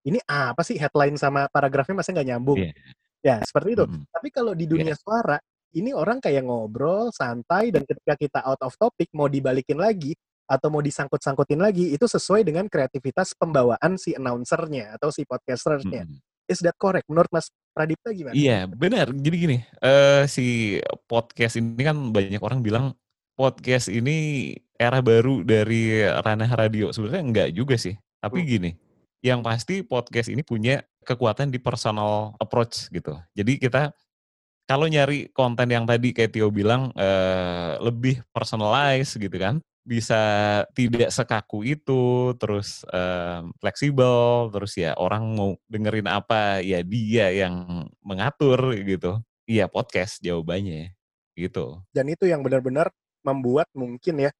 ini 0.03 0.19
apa 0.27 0.61
sih 0.67 0.75
headline 0.77 1.15
sama 1.15 1.47
paragrafnya 1.47 2.03
masih 2.03 2.11
nggak 2.19 2.29
nyambung 2.35 2.59
yeah. 2.59 2.75
ya 3.23 3.37
seperti 3.47 3.79
itu 3.79 3.85
mm. 3.87 4.11
tapi 4.11 4.29
kalau 4.35 4.53
di 4.53 4.67
dunia 4.67 4.93
yeah. 4.93 4.99
suara 4.99 5.39
ini 5.73 5.95
orang 5.95 6.19
kayak 6.19 6.45
ngobrol 6.45 7.15
santai 7.15 7.73
dan 7.73 7.87
ketika 7.87 8.19
kita 8.19 8.41
out 8.45 8.61
of 8.61 8.75
topic 8.77 9.09
mau 9.15 9.31
dibalikin 9.31 9.79
lagi 9.79 10.13
atau 10.45 10.69
mau 10.69 10.83
disangkut-sangkutin 10.85 11.63
lagi 11.63 11.95
itu 11.95 12.05
sesuai 12.05 12.45
dengan 12.45 12.67
kreativitas 12.67 13.33
pembawaan 13.39 13.97
si 13.97 14.13
announcernya 14.13 14.99
atau 14.99 15.09
si 15.15 15.23
podcasternya 15.25 16.05
mm. 16.05 16.19
Is 16.51 16.59
that 16.67 16.75
correct? 16.75 17.07
Menurut 17.07 17.31
Mas 17.31 17.49
Pradipta 17.71 18.11
gimana? 18.11 18.35
Iya, 18.35 18.67
benar. 18.67 19.15
Jadi 19.15 19.37
gini, 19.39 19.59
uh, 19.81 20.27
si 20.27 20.77
podcast 21.07 21.55
ini 21.55 21.81
kan 21.81 22.11
banyak 22.11 22.43
orang 22.43 22.61
bilang 22.61 22.99
podcast 23.39 23.89
ini 23.89 24.53
era 24.83 24.99
baru 24.99 25.47
dari 25.47 26.03
ranah 26.03 26.51
radio. 26.51 26.91
Sebenarnya 26.91 27.23
enggak 27.23 27.49
juga 27.55 27.79
sih. 27.79 27.95
Tapi 28.19 28.43
hmm. 28.43 28.49
gini, 28.51 28.71
yang 29.23 29.41
pasti 29.41 29.87
podcast 29.87 30.27
ini 30.27 30.43
punya 30.43 30.83
kekuatan 31.07 31.51
di 31.51 31.63
personal 31.63 32.35
approach 32.43 32.91
gitu. 32.91 33.15
Jadi 33.39 33.59
kita 33.63 33.95
kalau 34.67 34.87
nyari 34.87 35.31
konten 35.35 35.71
yang 35.71 35.87
tadi 35.87 36.15
kayak 36.15 36.35
Tio 36.35 36.51
bilang 36.51 36.95
uh, 36.95 37.79
lebih 37.83 38.23
personalized 38.31 39.19
gitu 39.19 39.35
kan, 39.35 39.59
bisa 39.83 40.23
tidak 40.79 41.11
sekaku 41.11 41.67
itu, 41.67 42.33
terus 42.39 42.87
uh, 42.95 43.43
fleksibel, 43.59 44.51
terus 44.55 44.79
ya 44.79 44.95
orang 44.95 45.35
mau 45.35 45.51
dengerin 45.67 46.07
apa 46.07 46.63
ya 46.63 46.81
dia 46.87 47.35
yang 47.35 47.87
mengatur 48.03 48.75
gitu. 48.79 49.19
Iya 49.51 49.67
podcast 49.67 50.23
jawabannya 50.23 50.95
gitu. 51.35 51.83
Dan 51.91 52.15
itu 52.15 52.31
yang 52.31 52.47
benar-benar 52.47 52.95
membuat 53.27 53.67
mungkin 53.75 54.19
ya 54.19 54.31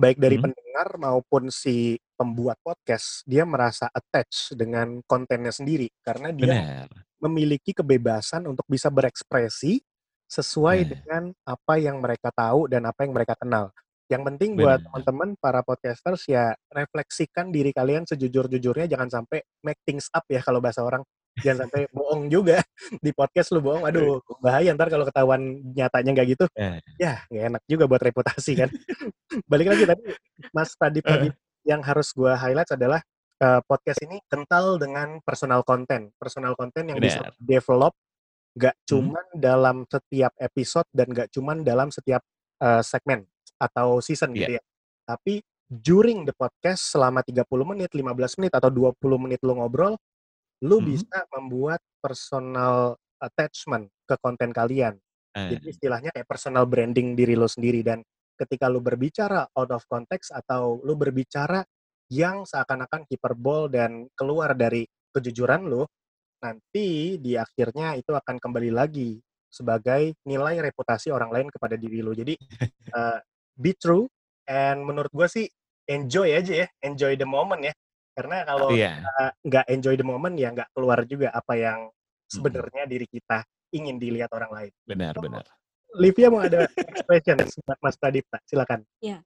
baik 0.00 0.16
dari 0.16 0.40
hmm. 0.40 0.44
pendengar 0.48 0.88
maupun 0.96 1.52
si 1.52 2.00
pembuat 2.16 2.56
podcast 2.64 3.20
dia 3.28 3.44
merasa 3.44 3.92
attach 3.92 4.56
dengan 4.56 5.04
kontennya 5.04 5.52
sendiri 5.52 5.92
karena 6.00 6.32
dia 6.32 6.56
Benar. 6.56 6.88
memiliki 7.20 7.76
kebebasan 7.76 8.48
untuk 8.48 8.64
bisa 8.64 8.88
berekspresi 8.88 9.84
sesuai 10.24 10.78
nah. 10.80 10.88
dengan 10.88 11.22
apa 11.44 11.74
yang 11.76 12.00
mereka 12.00 12.32
tahu 12.32 12.70
dan 12.70 12.88
apa 12.88 13.04
yang 13.04 13.12
mereka 13.12 13.36
kenal. 13.36 13.68
Yang 14.10 14.22
penting 14.26 14.58
buat 14.58 14.82
teman-teman 14.82 15.38
para 15.38 15.62
podcasters 15.62 16.26
ya 16.26 16.50
refleksikan 16.74 17.54
diri 17.54 17.70
kalian 17.70 18.02
sejujur-jujurnya 18.10 18.90
jangan 18.90 19.22
sampai 19.22 19.38
make 19.62 19.78
things 19.86 20.10
up 20.10 20.26
ya 20.26 20.42
kalau 20.42 20.58
bahasa 20.58 20.82
orang. 20.82 21.06
Jangan 21.38 21.66
sampai 21.66 21.86
bohong 21.94 22.26
juga 22.26 22.58
di 23.04 23.10
podcast 23.14 23.54
lu 23.54 23.62
bohong. 23.62 23.86
Aduh, 23.86 24.18
bahaya 24.42 24.74
ntar 24.74 24.90
kalau 24.90 25.06
ketahuan 25.06 25.62
nyatanya 25.72 26.10
nggak 26.16 26.28
gitu. 26.34 26.44
Eh. 26.58 26.82
Ya, 26.98 27.22
nggak 27.30 27.44
enak 27.54 27.62
juga 27.70 27.84
buat 27.86 28.02
reputasi 28.02 28.52
kan. 28.58 28.68
Balik 29.50 29.70
lagi 29.70 29.84
tadi 29.86 30.02
Mas 30.50 30.74
tadi 30.74 31.00
tadi 31.00 31.28
yang 31.62 31.80
harus 31.86 32.10
gua 32.10 32.34
highlight 32.34 32.74
adalah 32.74 33.00
uh, 33.40 33.60
podcast 33.62 34.02
ini 34.02 34.18
kental 34.26 34.76
dengan 34.76 35.22
personal 35.22 35.62
content. 35.62 36.10
Personal 36.18 36.58
content 36.58 36.86
yang 36.90 36.98
Bener. 36.98 37.08
bisa 37.14 37.22
develop 37.38 37.94
nggak 38.50 38.74
hmm. 38.74 38.86
cuman 38.90 39.26
hmm. 39.30 39.38
dalam 39.38 39.76
setiap 39.86 40.32
episode 40.42 40.88
dan 40.90 41.06
nggak 41.06 41.30
cuman 41.30 41.62
dalam 41.62 41.88
setiap 41.94 42.18
uh, 42.58 42.82
segmen 42.82 43.22
atau 43.60 44.02
season 44.02 44.34
yeah. 44.34 44.38
gitu 44.38 44.52
iya. 44.58 44.62
ya. 44.62 44.64
Tapi 45.06 45.34
during 45.70 46.26
the 46.26 46.34
podcast 46.34 46.90
selama 46.90 47.22
30 47.22 47.46
menit, 47.62 47.90
15 47.94 48.38
menit 48.42 48.52
atau 48.58 48.70
20 48.74 48.98
menit 49.22 49.38
lu 49.46 49.54
ngobrol, 49.54 49.94
lu 50.64 50.80
hmm. 50.80 50.86
bisa 50.92 51.18
membuat 51.36 51.80
personal 52.00 52.96
attachment 53.20 53.88
ke 54.04 54.14
konten 54.20 54.52
kalian. 54.52 54.96
Eh. 55.36 55.56
Jadi 55.56 55.64
istilahnya 55.70 56.10
kayak 56.10 56.28
personal 56.28 56.66
branding 56.66 57.14
diri 57.14 57.36
lo 57.36 57.46
sendiri 57.46 57.84
dan 57.84 58.02
ketika 58.34 58.72
lu 58.72 58.80
berbicara 58.80 59.44
out 59.52 59.70
of 59.70 59.84
context 59.86 60.32
atau 60.32 60.80
lu 60.80 60.96
berbicara 60.96 61.60
yang 62.10 62.42
seakan-akan 62.42 63.06
hiperbol 63.06 63.70
dan 63.70 64.08
keluar 64.18 64.56
dari 64.56 64.82
kejujuran 65.14 65.68
lu, 65.68 65.86
nanti 66.42 67.20
di 67.20 67.38
akhirnya 67.38 67.94
itu 67.94 68.10
akan 68.10 68.40
kembali 68.40 68.72
lagi 68.74 69.20
sebagai 69.46 70.18
nilai 70.26 70.58
reputasi 70.62 71.12
orang 71.14 71.30
lain 71.30 71.48
kepada 71.52 71.78
diri 71.78 72.02
lo. 72.02 72.16
Jadi 72.16 72.34
uh, 72.96 73.18
be 73.62 73.76
true 73.76 74.08
and 74.48 74.82
menurut 74.82 75.12
gue 75.12 75.28
sih 75.28 75.46
enjoy 75.86 76.34
aja 76.34 76.66
ya 76.66 76.68
enjoy 76.86 77.18
the 77.18 77.26
moment 77.26 77.60
ya 77.62 77.74
karena 78.14 78.36
kalau 78.44 78.68
yeah. 78.74 79.00
nggak 79.46 79.66
enjoy 79.70 79.94
the 79.94 80.06
moment 80.06 80.34
ya 80.36 80.50
nggak 80.50 80.70
keluar 80.74 81.02
juga 81.06 81.30
apa 81.30 81.54
yang 81.56 81.80
sebenarnya 82.30 82.84
hmm. 82.86 82.92
diri 82.92 83.06
kita 83.06 83.46
ingin 83.70 83.96
dilihat 83.96 84.30
orang 84.34 84.50
lain 84.50 84.72
benar 84.86 85.14
so, 85.14 85.22
benar 85.22 85.44
Livia 85.98 86.30
mau 86.30 86.42
ada 86.42 86.70
expression 86.70 87.38
buat 87.66 87.78
Mas 87.84 87.96
Dipta 87.98 88.38
silakan 88.46 88.80
ya 89.02 89.18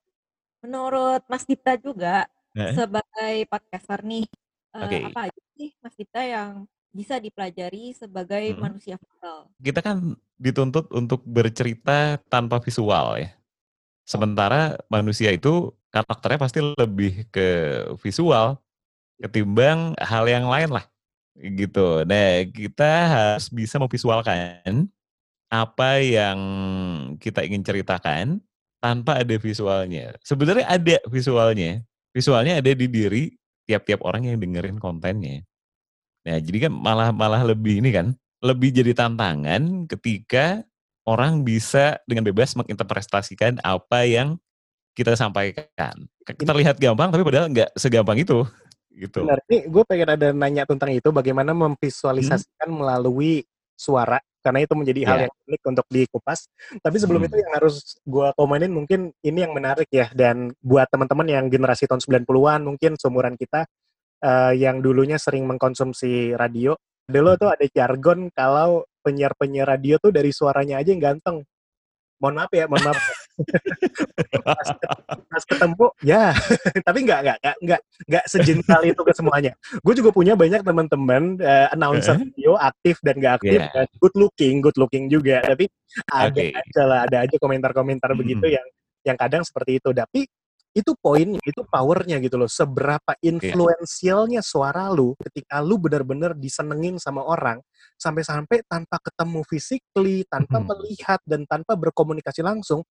menurut 0.64 1.22
Mas 1.28 1.44
Dipta 1.44 1.76
juga 1.76 2.24
eh? 2.56 2.72
sebagai 2.72 3.34
podcaster 3.48 4.00
nih 4.04 4.26
okay. 4.72 5.00
uh, 5.04 5.08
apa 5.12 5.20
aja 5.28 5.42
sih 5.56 5.70
Mas 5.80 5.94
Dipta 5.96 6.22
yang 6.24 6.64
bisa 6.94 7.18
dipelajari 7.18 7.90
sebagai 7.90 8.54
hmm. 8.54 8.60
manusia 8.62 8.94
visual. 8.94 9.50
Kita 9.58 9.82
kan 9.82 10.14
dituntut 10.38 10.94
untuk 10.94 11.26
bercerita 11.26 12.22
tanpa 12.30 12.62
visual 12.62 13.18
ya. 13.18 13.34
Sementara 14.06 14.78
manusia 14.86 15.34
itu 15.34 15.74
karakternya 15.90 16.38
pasti 16.38 16.62
lebih 16.62 17.26
ke 17.34 17.48
visual 17.98 18.62
ketimbang 19.22 19.94
hal 20.00 20.24
yang 20.26 20.48
lain 20.48 20.74
lah 20.74 20.84
gitu. 21.38 22.06
Nah, 22.06 22.46
kita 22.46 22.92
harus 23.10 23.50
bisa 23.50 23.78
memvisualkan 23.82 24.86
apa 25.50 26.02
yang 26.02 26.38
kita 27.18 27.42
ingin 27.46 27.62
ceritakan 27.62 28.42
tanpa 28.78 29.22
ada 29.22 29.34
visualnya. 29.38 30.14
Sebenarnya 30.22 30.66
ada 30.66 30.96
visualnya. 31.10 31.82
Visualnya 32.14 32.62
ada 32.62 32.70
di 32.70 32.86
diri 32.86 33.34
tiap-tiap 33.66 34.06
orang 34.06 34.30
yang 34.30 34.38
dengerin 34.38 34.78
kontennya. 34.78 35.42
Nah, 36.24 36.38
jadi 36.38 36.70
kan 36.70 36.72
malah 36.72 37.10
malah 37.10 37.42
lebih 37.42 37.82
ini 37.82 37.90
kan, 37.90 38.14
lebih 38.38 38.70
jadi 38.70 38.94
tantangan 38.94 39.90
ketika 39.90 40.62
orang 41.04 41.42
bisa 41.44 41.98
dengan 42.08 42.24
bebas 42.24 42.54
menginterpretasikan 42.56 43.58
apa 43.60 44.06
yang 44.06 44.38
kita 44.94 45.18
sampaikan. 45.18 46.06
Terlihat 46.24 46.78
gampang, 46.78 47.10
tapi 47.10 47.26
padahal 47.26 47.50
nggak 47.50 47.74
segampang 47.76 48.22
itu. 48.22 48.46
Gitu. 48.94 49.26
Benar. 49.26 49.42
Ini 49.50 49.66
gue 49.66 49.84
pengen 49.84 50.08
ada 50.14 50.28
nanya 50.30 50.64
tentang 50.64 50.94
itu, 50.94 51.10
bagaimana 51.10 51.50
memvisualisasikan 51.50 52.70
hmm. 52.70 52.78
melalui 52.78 53.42
suara, 53.74 54.22
karena 54.38 54.62
itu 54.62 54.74
menjadi 54.78 55.00
yeah. 55.02 55.10
hal 55.10 55.18
iya. 55.18 55.24
yang 55.26 55.34
unik 55.50 55.62
untuk 55.66 55.86
dikupas. 55.90 56.38
Tapi 56.78 56.96
sebelum 57.02 57.20
hmm. 57.26 57.28
itu 57.28 57.36
yang 57.42 57.52
harus 57.58 57.76
gue 58.06 58.28
komenin 58.38 58.70
mungkin 58.70 59.10
ini 59.26 59.38
yang 59.42 59.52
menarik 59.52 59.90
ya, 59.90 60.06
dan 60.14 60.54
buat 60.62 60.86
teman-teman 60.94 61.26
yang 61.26 61.44
generasi 61.50 61.90
tahun 61.90 62.00
90-an, 62.06 62.60
mungkin 62.62 62.94
seumuran 62.94 63.34
kita, 63.34 63.66
uh, 64.22 64.52
yang 64.54 64.78
dulunya 64.78 65.18
sering 65.18 65.42
mengkonsumsi 65.50 66.38
radio, 66.38 66.78
dulu 67.10 67.34
tuh 67.34 67.50
ada 67.50 67.66
jargon 67.66 68.30
kalau 68.30 68.86
penyiar-penyiar 69.04 69.68
radio 69.76 70.00
tuh 70.00 70.14
dari 70.14 70.30
suaranya 70.30 70.80
aja 70.80 70.94
yang 70.94 71.02
ganteng. 71.02 71.42
Mohon 72.22 72.34
maaf 72.40 72.52
ya, 72.54 72.64
mohon 72.70 72.84
maaf. 72.88 72.98
pas, 74.46 74.68
pas 75.30 75.44
ketemu, 75.44 75.86
ya. 76.02 76.30
Tapi 76.86 76.98
nggak, 77.02 77.20
nggak, 77.24 77.38
nggak, 77.42 77.56
nggak, 77.64 77.80
nggak 78.06 78.24
sejental 78.30 78.80
itu 78.86 79.02
ke 79.02 79.12
semuanya. 79.14 79.52
Gue 79.82 79.94
juga 79.98 80.10
punya 80.14 80.38
banyak 80.38 80.62
teman-teman 80.62 81.38
uh, 81.42 81.74
announcer 81.74 82.18
radio 82.18 82.54
aktif 82.58 82.98
dan 83.02 83.18
nggak 83.18 83.34
aktif, 83.42 83.60
yeah. 83.60 83.72
dan 83.74 83.86
good 83.98 84.14
looking, 84.14 84.62
good 84.62 84.76
looking 84.78 85.10
juga. 85.10 85.42
Tapi 85.42 85.66
ada 86.10 86.30
okay. 86.30 86.54
aja 86.54 86.82
lah, 86.86 86.98
ada 87.06 87.16
aja 87.26 87.36
komentar-komentar 87.38 88.10
hmm. 88.14 88.20
begitu 88.20 88.46
yang 88.50 88.66
yang 89.04 89.16
kadang 89.18 89.42
seperti 89.42 89.82
itu. 89.82 89.90
Tapi 89.90 90.26
itu 90.74 90.90
poinnya, 90.98 91.38
itu 91.46 91.62
powernya 91.62 92.18
gitu 92.18 92.34
loh. 92.34 92.50
Seberapa 92.50 93.14
iya. 93.22 93.30
influensialnya 93.30 94.42
suara 94.42 94.90
lu 94.90 95.14
ketika 95.22 95.62
lu 95.62 95.78
benar-benar 95.78 96.34
disenengin 96.34 96.98
sama 96.98 97.22
orang 97.22 97.62
sampai-sampai 97.94 98.66
tanpa 98.66 98.98
ketemu 98.98 99.40
physically, 99.46 100.26
tanpa 100.26 100.58
hmm. 100.58 100.66
melihat 100.74 101.20
dan 101.22 101.46
tanpa 101.46 101.78
berkomunikasi 101.78 102.42
langsung, 102.42 102.82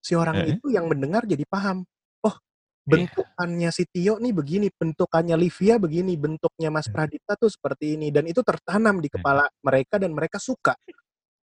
si 0.00 0.16
orang 0.16 0.42
eh? 0.42 0.56
itu 0.56 0.72
yang 0.72 0.88
mendengar 0.88 1.28
jadi 1.28 1.44
paham. 1.46 1.84
Oh, 2.24 2.34
iya. 2.34 3.06
bentukannya 3.06 3.70
si 3.70 3.84
Tio 3.88 4.16
nih 4.18 4.32
begini, 4.32 4.66
bentukannya 4.72 5.36
Livia 5.36 5.76
begini, 5.76 6.16
bentuknya 6.16 6.68
Mas 6.72 6.88
Pradita 6.88 7.36
tuh 7.36 7.52
seperti 7.52 8.00
ini 8.00 8.08
dan 8.10 8.26
itu 8.26 8.40
tertanam 8.40 8.98
di 8.98 9.12
kepala 9.12 9.46
mereka 9.62 10.00
dan 10.00 10.10
mereka 10.16 10.40
suka. 10.40 10.74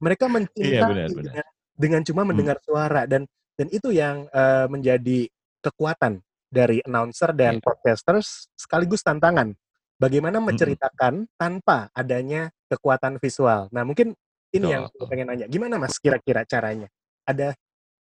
Mereka 0.01 0.27
iya, 0.27 0.33
mencintai 0.33 0.71
iya, 0.71 0.83
benar, 0.87 1.09
benar. 1.11 1.23
Dengan, 1.23 1.47
dengan 1.75 2.01
cuma 2.07 2.23
hmm. 2.23 2.29
mendengar 2.31 2.57
hmm. 2.59 2.67
suara 2.67 3.03
dan 3.11 3.23
dan 3.55 3.67
itu 3.71 3.95
yang 3.95 4.27
uh, 4.35 4.67
menjadi 4.67 5.31
kekuatan 5.63 6.19
dari 6.51 6.79
announcer 6.87 7.35
dan 7.35 7.59
yeah. 7.59 7.65
podcasters 7.65 8.47
sekaligus 8.55 9.03
tantangan. 9.03 9.55
Bagaimana 9.95 10.43
menceritakan 10.43 11.23
mm-hmm. 11.23 11.39
tanpa 11.39 11.87
adanya 11.95 12.51
kekuatan 12.67 13.23
visual. 13.23 13.71
Nah, 13.71 13.87
mungkin 13.87 14.11
ini 14.51 14.67
oh. 14.67 14.71
yang 14.71 14.83
pengen 15.07 15.27
nanya. 15.31 15.47
Gimana 15.47 15.79
Mas 15.79 16.03
kira-kira 16.03 16.43
caranya? 16.43 16.91
Ada 17.23 17.55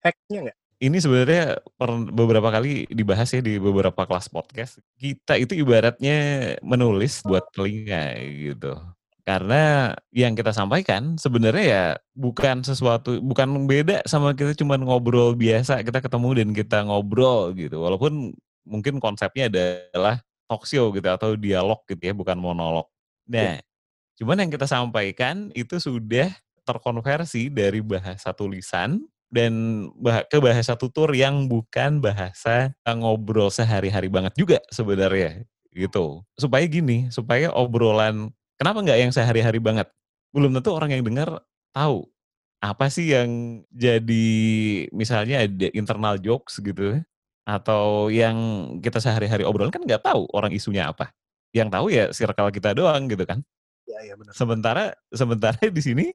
hacknya 0.03 0.39
nggak? 0.49 0.57
Ini 0.83 0.97
sebenarnya 0.99 1.63
beberapa 2.11 2.51
kali 2.51 2.91
dibahas 2.91 3.31
ya 3.31 3.39
di 3.39 3.55
beberapa 3.55 4.03
kelas 4.03 4.27
podcast. 4.27 4.83
Kita 4.99 5.39
itu 5.39 5.55
ibaratnya 5.55 6.17
menulis 6.59 7.23
buat 7.23 7.47
telinga 7.55 8.19
gitu. 8.19 8.75
Karena 9.23 9.95
yang 10.11 10.35
kita 10.35 10.51
sampaikan 10.51 11.15
sebenarnya 11.15 11.63
ya 11.63 11.85
bukan 12.11 12.59
sesuatu, 12.67 13.23
bukan 13.23 13.63
beda 13.63 14.03
sama 14.03 14.35
kita 14.35 14.51
cuma 14.59 14.75
ngobrol 14.75 15.31
biasa, 15.39 15.79
kita 15.87 16.03
ketemu 16.03 16.29
dan 16.43 16.49
kita 16.51 16.77
ngobrol 16.83 17.55
gitu. 17.55 17.79
Walaupun 17.79 18.35
mungkin 18.67 18.99
konsepnya 18.99 19.47
adalah 19.47 20.19
talk 20.51 20.67
show 20.67 20.91
gitu 20.91 21.07
atau 21.07 21.39
dialog 21.39 21.79
gitu 21.87 22.03
ya, 22.03 22.11
bukan 22.11 22.35
monolog. 22.35 22.91
Nah, 23.31 23.55
ya. 23.55 23.63
cuman 24.19 24.43
yang 24.43 24.51
kita 24.51 24.67
sampaikan 24.67 25.47
itu 25.55 25.79
sudah 25.79 26.27
terkonversi 26.67 27.47
dari 27.47 27.79
bahasa 27.79 28.35
tulisan 28.35 28.99
dan 29.33 29.89
ke 30.29 30.37
bahasa 30.37 30.77
tutur 30.77 31.09
yang 31.17 31.49
bukan 31.49 31.97
bahasa 31.97 32.69
ngobrol 32.85 33.49
sehari-hari 33.49 34.07
banget 34.13 34.37
juga 34.37 34.61
sebenarnya 34.69 35.41
gitu. 35.73 36.21
Supaya 36.37 36.69
gini, 36.69 37.09
supaya 37.09 37.49
obrolan 37.49 38.29
Kenapa 38.63 38.79
nggak 38.79 38.99
yang 39.01 39.11
sehari-hari 39.11 39.59
banget? 39.59 39.91
Belum 40.31 40.53
tentu 40.53 40.71
orang 40.71 40.93
yang 40.93 41.03
dengar 41.05 41.41
tahu 41.73 42.07
apa 42.63 42.87
sih 42.87 43.11
yang 43.11 43.59
jadi 43.75 44.27
misalnya 44.95 45.43
ada 45.43 45.67
internal 45.75 46.15
jokes 46.15 46.63
gitu 46.63 47.03
atau 47.43 48.07
yang 48.07 48.37
kita 48.79 49.03
sehari-hari 49.03 49.43
obrolan 49.43 49.67
kan 49.67 49.83
nggak 49.83 49.99
tahu 49.99 50.29
orang 50.31 50.55
isunya 50.55 50.87
apa. 50.87 51.11
Yang 51.51 51.69
tahu 51.75 51.85
ya 51.91 52.05
circle 52.15 52.49
kita 52.55 52.71
doang 52.71 53.11
gitu 53.11 53.27
kan. 53.27 53.43
Ya, 53.83 53.99
ya 54.07 54.13
benar. 54.15 54.31
Sementara 54.31 54.83
sementara 55.11 55.59
di 55.59 55.81
sini 55.83 56.05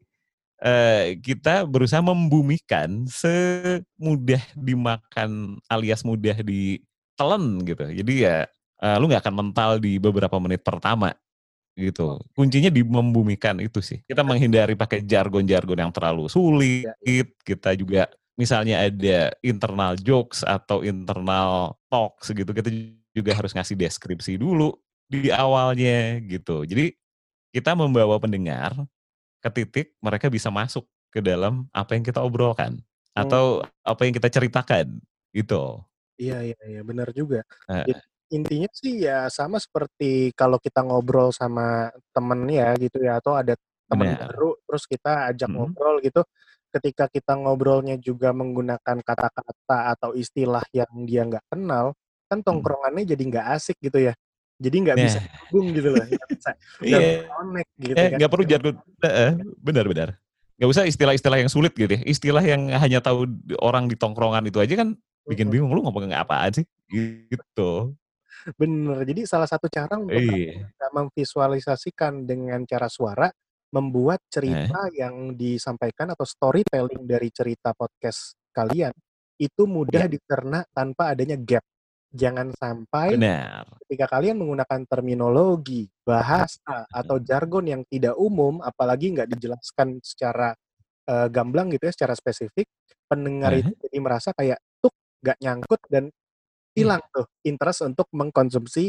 uh, 0.62 1.14
kita 1.18 1.66
berusaha 1.66 2.02
membumikan 2.02 3.06
semudah 3.06 4.42
dimakan 4.54 5.60
alias 5.70 6.02
mudah 6.02 6.38
ditelan 6.42 7.62
gitu. 7.66 7.84
Jadi 7.90 8.14
ya 8.26 8.46
uh, 8.82 8.96
lu 8.98 9.10
nggak 9.10 9.22
akan 9.26 9.36
mental 9.36 9.70
di 9.82 9.98
beberapa 9.98 10.36
menit 10.38 10.62
pertama 10.62 11.14
gitu. 11.78 12.18
Kuncinya 12.34 12.70
di 12.74 12.82
membumikan 12.82 13.62
itu 13.62 13.78
sih. 13.78 14.02
Kita 14.02 14.26
menghindari 14.26 14.74
pakai 14.74 15.06
jargon-jargon 15.06 15.78
yang 15.78 15.92
terlalu 15.94 16.26
sulit. 16.26 16.90
Ya, 16.90 16.94
ya. 17.06 17.24
Kita 17.46 17.70
juga 17.78 18.10
misalnya 18.38 18.86
ada 18.86 19.34
internal 19.42 19.98
jokes 19.98 20.46
atau 20.46 20.86
internal 20.86 21.74
talks 21.90 22.30
gitu, 22.30 22.46
kita 22.54 22.70
juga 23.10 23.34
harus 23.34 23.50
ngasih 23.50 23.74
deskripsi 23.74 24.38
dulu 24.38 24.70
di 25.10 25.34
awalnya 25.34 26.22
gitu. 26.22 26.62
Jadi 26.62 26.94
kita 27.50 27.74
membawa 27.74 28.14
pendengar 28.22 28.78
ke 29.38 29.48
titik 29.52 29.86
mereka 30.02 30.26
bisa 30.28 30.50
masuk 30.50 30.84
ke 31.08 31.24
dalam 31.24 31.66
apa 31.72 31.96
yang 31.96 32.04
kita 32.04 32.20
obrolkan 32.20 32.78
hmm. 32.78 33.22
atau 33.26 33.64
apa 33.82 34.00
yang 34.04 34.14
kita 34.14 34.28
ceritakan 34.28 35.00
gitu. 35.32 35.82
Iya 36.18 36.52
iya 36.52 36.60
iya 36.66 36.80
benar 36.82 37.14
juga. 37.14 37.46
Uh. 37.70 37.86
Jadi, 37.86 38.02
intinya 38.28 38.70
sih 38.74 39.08
ya 39.08 39.30
sama 39.32 39.56
seperti 39.56 40.36
kalau 40.36 40.60
kita 40.60 40.84
ngobrol 40.84 41.32
sama 41.32 41.88
temen 42.12 42.44
ya 42.52 42.76
gitu 42.76 43.00
ya 43.00 43.16
atau 43.22 43.32
ada 43.38 43.56
temen 43.88 44.12
Bener. 44.12 44.20
baru 44.28 44.50
terus 44.68 44.84
kita 44.84 45.32
ajak 45.32 45.48
hmm. 45.48 45.56
ngobrol 45.56 45.96
gitu 46.04 46.22
ketika 46.68 47.08
kita 47.08 47.32
ngobrolnya 47.40 47.96
juga 47.96 48.36
menggunakan 48.36 49.00
kata-kata 49.00 49.96
atau 49.96 50.12
istilah 50.12 50.60
yang 50.76 50.92
dia 51.08 51.24
nggak 51.24 51.44
kenal 51.48 51.96
kan 52.28 52.44
hmm. 52.44 52.46
tongkrongannya 52.46 53.08
jadi 53.08 53.22
nggak 53.32 53.46
asik 53.56 53.80
gitu 53.80 54.12
ya 54.12 54.12
jadi 54.58 54.76
nggak 54.84 54.96
nah. 54.98 55.04
bisa 55.06 55.18
nyambung 55.22 55.66
gitu 55.74 55.88
loh 55.94 56.04
nggak 56.04 56.28
bisa 56.34 56.50
nggak 56.82 57.00
yeah. 57.00 57.18
connect 57.30 57.70
gitu 57.78 57.94
eh, 57.94 58.08
kan 58.10 58.18
nggak 58.18 58.30
perlu 58.30 58.44
jargon 58.44 58.74
benar-benar 59.62 60.08
nggak 60.58 60.70
usah 60.74 60.84
istilah-istilah 60.90 61.38
yang 61.38 61.50
sulit 61.50 61.72
gitu 61.78 61.94
ya 61.94 62.02
istilah 62.02 62.42
yang 62.42 62.66
hanya 62.74 62.98
tahu 62.98 63.30
orang 63.62 63.86
di 63.86 63.94
tongkrongan 63.94 64.42
itu 64.50 64.58
aja 64.58 64.74
kan 64.74 64.98
bikin 65.28 65.46
bingung 65.48 65.70
lu 65.70 65.86
ngomong 65.86 66.10
apa 66.10 66.50
sih 66.50 66.66
gitu 67.30 67.94
Bener, 68.56 69.04
jadi 69.04 69.26
salah 69.28 69.50
satu 69.50 69.66
cara 69.68 69.98
untuk 69.98 70.14
iya. 70.14 70.70
memvisualisasikan 70.94 72.24
dengan 72.24 72.62
cara 72.64 72.86
suara, 72.86 73.28
membuat 73.74 74.24
cerita 74.30 74.88
eh. 74.88 75.04
yang 75.04 75.34
disampaikan 75.34 76.14
atau 76.14 76.24
storytelling 76.24 77.04
dari 77.04 77.28
cerita 77.28 77.74
podcast 77.76 78.38
kalian, 78.54 78.94
itu 79.36 79.68
mudah 79.68 80.06
yeah. 80.06 80.12
dicerna 80.12 80.60
tanpa 80.72 81.12
adanya 81.12 81.36
gap. 81.36 81.64
Jangan 82.08 82.56
sampai 82.56 83.20
Benar. 83.20 83.68
ketika 83.84 84.08
kalian 84.08 84.40
menggunakan 84.40 84.80
terminologi, 84.88 85.92
bahasa, 86.00 86.88
atau 86.88 87.20
jargon 87.20 87.68
yang 87.68 87.82
tidak 87.84 88.16
umum, 88.16 88.64
apalagi 88.64 89.12
nggak 89.12 89.28
dijelaskan 89.28 90.00
secara 90.00 90.56
uh, 91.04 91.28
gamblang 91.28 91.68
gitu 91.68 91.84
ya, 91.84 91.92
secara 91.92 92.16
spesifik, 92.16 92.64
pendengar 93.04 93.52
uh 93.52 93.60
-huh. 93.60 93.62
itu 93.68 93.72
jadi 93.84 93.98
merasa 94.00 94.32
kayak, 94.32 94.56
tuh 94.80 94.92
nggak 95.20 95.38
nyangkut 95.44 95.80
dan 95.92 96.08
hilang 96.72 97.02
tuh 97.12 97.26
interest 97.44 97.84
untuk 97.84 98.06
mengkonsumsi 98.14 98.88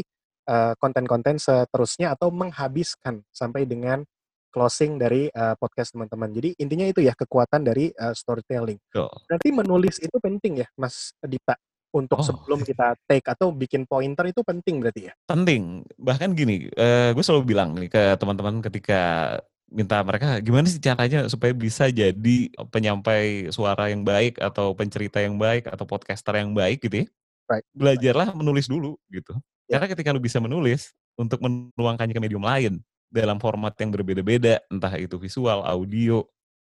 konten 0.50 1.06
konten-konten 1.06 1.38
seterusnya 1.38 2.18
atau 2.18 2.34
menghabiskan 2.34 3.22
sampai 3.30 3.70
dengan 3.70 4.02
closing 4.50 4.98
dari 4.98 5.30
uh, 5.30 5.54
podcast 5.54 5.94
teman-teman. 5.94 6.26
Jadi 6.34 6.58
intinya 6.58 6.86
itu 6.90 7.06
ya 7.06 7.14
kekuatan 7.14 7.62
dari 7.62 7.94
uh, 7.94 8.10
storytelling. 8.10 8.82
Oh. 8.98 9.06
Berarti 9.30 9.48
menulis 9.54 10.02
itu 10.02 10.16
penting 10.18 10.66
ya, 10.66 10.68
Mas 10.74 11.14
Dita. 11.22 11.54
Untuk 11.90 12.22
oh. 12.22 12.26
sebelum 12.26 12.62
kita 12.62 12.94
take 13.10 13.26
atau 13.26 13.50
bikin 13.50 13.82
pointer 13.82 14.30
itu 14.30 14.46
penting 14.46 14.78
berarti 14.78 15.10
ya? 15.10 15.12
Penting. 15.26 15.82
Bahkan 15.98 16.38
gini, 16.38 16.70
uh, 16.78 17.10
gue 17.10 17.24
selalu 17.26 17.50
bilang 17.50 17.74
nih 17.74 17.90
ke 17.90 18.14
teman-teman 18.14 18.62
ketika 18.62 19.34
minta 19.70 20.02
mereka 20.02 20.38
gimana 20.42 20.66
sih 20.66 20.82
caranya 20.82 21.30
supaya 21.30 21.54
bisa 21.54 21.86
jadi 21.90 22.38
penyampai 22.74 23.54
suara 23.54 23.90
yang 23.90 24.02
baik 24.02 24.42
atau 24.42 24.74
pencerita 24.74 25.22
yang 25.22 25.38
baik 25.38 25.70
atau 25.70 25.86
podcaster 25.86 26.34
yang 26.34 26.50
baik 26.50 26.82
gitu 26.82 27.06
ya 27.06 27.06
right. 27.50 27.66
belajarlah 27.74 28.30
menulis 28.32 28.70
dulu 28.70 28.94
gitu. 29.10 29.34
Yeah. 29.66 29.82
Karena 29.82 29.86
ketika 29.90 30.14
lu 30.14 30.22
bisa 30.22 30.38
menulis 30.38 30.94
untuk 31.18 31.42
menuangkannya 31.42 32.14
ke 32.14 32.22
medium 32.22 32.46
lain 32.46 32.78
dalam 33.10 33.42
format 33.42 33.74
yang 33.82 33.90
berbeda-beda, 33.90 34.62
entah 34.70 34.94
itu 34.94 35.18
visual, 35.18 35.66
audio, 35.66 36.22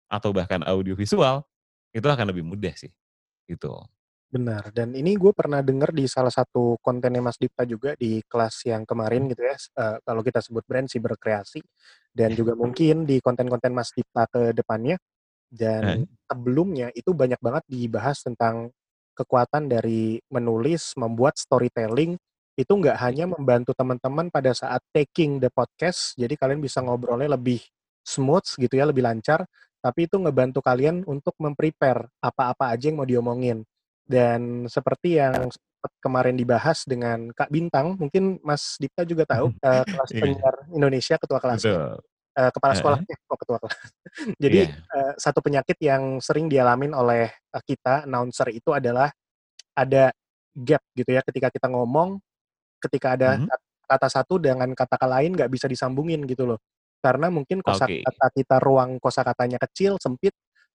atau 0.10 0.34
bahkan 0.34 0.66
audio 0.66 0.98
visual, 0.98 1.46
itu 1.94 2.06
akan 2.10 2.34
lebih 2.34 2.42
mudah 2.42 2.74
sih. 2.74 2.90
Itu. 3.46 3.78
Benar, 4.34 4.74
dan 4.74 4.98
ini 4.98 5.14
gue 5.14 5.30
pernah 5.30 5.62
dengar 5.62 5.94
di 5.94 6.10
salah 6.10 6.34
satu 6.34 6.82
kontennya 6.82 7.22
Mas 7.22 7.38
Dipta 7.38 7.70
juga 7.70 7.94
di 7.94 8.18
kelas 8.26 8.66
yang 8.66 8.82
kemarin 8.82 9.30
gitu 9.30 9.46
ya, 9.46 9.54
uh, 9.78 10.02
kalau 10.02 10.26
kita 10.26 10.42
sebut 10.42 10.66
brand 10.66 10.90
si 10.90 10.98
berkreasi, 10.98 11.62
dan 12.10 12.34
juga 12.34 12.58
mungkin 12.58 13.06
di 13.06 13.22
konten-konten 13.22 13.70
Mas 13.78 13.94
Dipta 13.94 14.26
ke 14.26 14.50
depannya, 14.58 14.98
dan 15.54 16.10
sebelumnya 16.26 16.90
itu 16.98 17.14
banyak 17.14 17.38
banget 17.46 17.62
dibahas 17.70 18.26
tentang 18.26 18.74
kekuatan 19.14 19.70
dari 19.70 20.18
menulis, 20.34 20.98
membuat 20.98 21.38
storytelling 21.38 22.18
itu 22.58 22.74
nggak 22.74 22.98
hanya 23.06 23.30
membantu 23.30 23.78
teman-teman 23.78 24.34
pada 24.34 24.50
saat 24.58 24.82
taking 24.98 25.38
the 25.38 25.54
podcast, 25.54 26.18
jadi 26.18 26.34
kalian 26.34 26.58
bisa 26.58 26.82
ngobrolnya 26.82 27.38
lebih 27.38 27.62
smooth 28.02 28.50
gitu 28.58 28.82
ya, 28.82 28.90
lebih 28.90 29.06
lancar, 29.06 29.46
tapi 29.78 30.10
itu 30.10 30.18
ngebantu 30.18 30.58
kalian 30.66 31.06
untuk 31.06 31.38
memprepare 31.38 32.10
apa-apa 32.18 32.74
aja 32.74 32.90
yang 32.90 32.98
mau 32.98 33.06
diomongin. 33.06 33.62
Dan 34.04 34.68
seperti 34.68 35.20
yang 35.20 35.48
kemarin 36.00 36.36
dibahas 36.36 36.84
dengan 36.88 37.32
Kak 37.32 37.52
Bintang, 37.52 38.00
mungkin 38.00 38.40
Mas 38.44 38.80
Dipta 38.80 39.04
juga 39.04 39.28
tahu, 39.28 39.52
uh, 39.52 39.84
kelas 39.92 40.12
iya. 40.12 40.22
penyiar 40.24 40.56
Indonesia, 40.72 41.16
ketua 41.20 41.40
kelas. 41.40 41.62
Uh, 42.34 42.50
kepala 42.50 42.74
sekolahnya, 42.74 43.14
uh, 43.14 43.32
oh, 43.32 43.38
ketua 43.38 43.58
kelas. 43.62 43.78
Jadi 44.44 44.60
yeah. 44.66 44.70
Iya. 44.72 44.96
uh, 44.96 45.14
satu 45.20 45.40
penyakit 45.44 45.78
yang 45.84 46.04
sering 46.24 46.48
dialamin 46.48 46.92
oleh 46.96 47.30
uh, 47.30 47.64
kita 47.64 48.08
announcer 48.08 48.50
itu 48.52 48.74
adalah 48.74 49.12
ada 49.74 50.14
gap 50.54 50.84
gitu 50.94 51.10
ya 51.10 51.22
ketika 51.26 51.50
kita 51.50 51.68
ngomong, 51.70 52.22
ketika 52.78 53.18
ada 53.18 53.38
mm 53.38 53.50
-hmm. 53.50 53.60
kata 53.90 54.08
satu 54.10 54.38
dengan 54.38 54.70
kata 54.74 55.02
lain 55.06 55.34
nggak 55.34 55.50
bisa 55.52 55.66
disambungin 55.66 56.24
gitu 56.30 56.46
loh. 56.46 56.60
Karena 57.04 57.28
mungkin 57.28 57.60
kosakata 57.60 58.32
okay. 58.32 58.36
kita 58.40 58.64
ruang 58.64 58.96
kosakatanya 58.96 59.60
kecil, 59.60 60.00
sempit, 60.00 60.32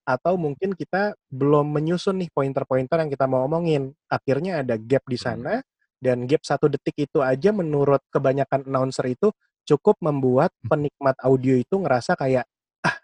atau 0.09 0.41
mungkin 0.41 0.73
kita 0.73 1.13
belum 1.29 1.69
menyusun 1.69 2.17
nih 2.17 2.33
pointer-pointer 2.33 2.97
yang 3.05 3.13
kita 3.13 3.29
mau 3.29 3.45
omongin. 3.45 3.93
Akhirnya 4.09 4.65
ada 4.65 4.73
gap 4.81 5.05
di 5.05 5.21
sana, 5.21 5.61
dan 5.99 6.23
gap 6.25 6.41
satu 6.47 6.71
detik 6.71 6.95
itu 6.95 7.19
aja 7.19 7.51
menurut 7.51 7.99
kebanyakan 8.09 8.65
announcer 8.65 9.05
itu 9.11 9.29
cukup 9.67 9.99
membuat 10.01 10.49
hmm. 10.63 10.67
penikmat 10.71 11.15
audio 11.21 11.59
itu 11.59 11.75
ngerasa 11.75 12.15
kayak 12.15 12.47
ah 12.81 12.95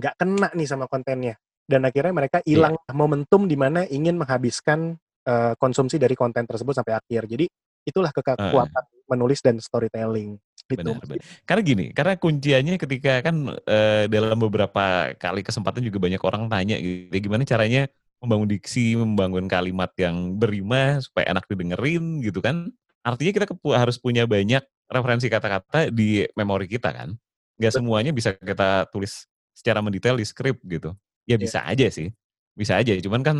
nggak 0.00 0.14
kena 0.18 0.48
nih 0.56 0.66
sama 0.66 0.88
kontennya 0.88 1.36
dan 1.68 1.84
akhirnya 1.84 2.12
mereka 2.16 2.40
iya. 2.42 2.48
hilang 2.56 2.74
yeah. 2.74 2.96
momentum 2.96 3.46
di 3.46 3.54
mana 3.54 3.84
ingin 3.86 4.16
menghabiskan 4.16 4.96
uh, 5.28 5.52
konsumsi 5.60 6.00
dari 6.00 6.16
konten 6.16 6.48
tersebut 6.48 6.74
sampai 6.74 6.96
akhir 6.96 7.28
jadi 7.28 7.46
itulah 7.84 8.10
kekuatan 8.10 8.84
uh. 8.88 9.04
menulis 9.12 9.44
dan 9.44 9.60
storytelling. 9.60 10.40
Benar, 10.64 10.96
benar. 10.96 11.20
Karena 11.44 11.62
gini, 11.62 11.84
karena 11.92 12.14
kunciannya 12.16 12.74
ketika 12.80 13.20
kan 13.20 13.52
uh, 13.52 14.04
dalam 14.08 14.38
beberapa 14.40 15.12
kali 15.20 15.44
kesempatan 15.44 15.84
juga 15.84 16.00
banyak 16.00 16.22
orang 16.24 16.48
tanya 16.48 16.80
gitu, 16.80 17.12
gimana 17.12 17.44
caranya 17.44 17.84
membangun 18.24 18.48
diksi, 18.48 18.96
membangun 18.96 19.44
kalimat 19.44 19.92
yang 20.00 20.40
berima 20.40 20.96
supaya 21.04 21.36
enak 21.36 21.44
didengerin 21.44 22.24
gitu 22.24 22.40
kan. 22.40 22.72
Artinya 23.04 23.32
kita 23.36 23.46
harus 23.76 24.00
punya 24.00 24.24
banyak 24.24 24.64
referensi 24.88 25.28
kata-kata 25.28 25.92
di 25.92 26.24
memori 26.32 26.64
kita 26.64 26.88
kan. 26.88 27.12
Gak 27.60 27.76
semuanya 27.76 28.16
bisa 28.16 28.32
kita 28.32 28.88
tulis 28.88 29.28
secara 29.52 29.84
mendetail 29.84 30.16
di 30.16 30.24
skrip 30.24 30.56
gitu. 30.64 30.96
Ya 31.28 31.36
iya. 31.36 31.36
bisa 31.36 31.60
yeah. 31.60 31.72
aja 31.76 31.86
sih. 31.92 32.08
Bisa 32.56 32.80
aja. 32.80 32.96
Cuman 33.04 33.20
kan 33.20 33.36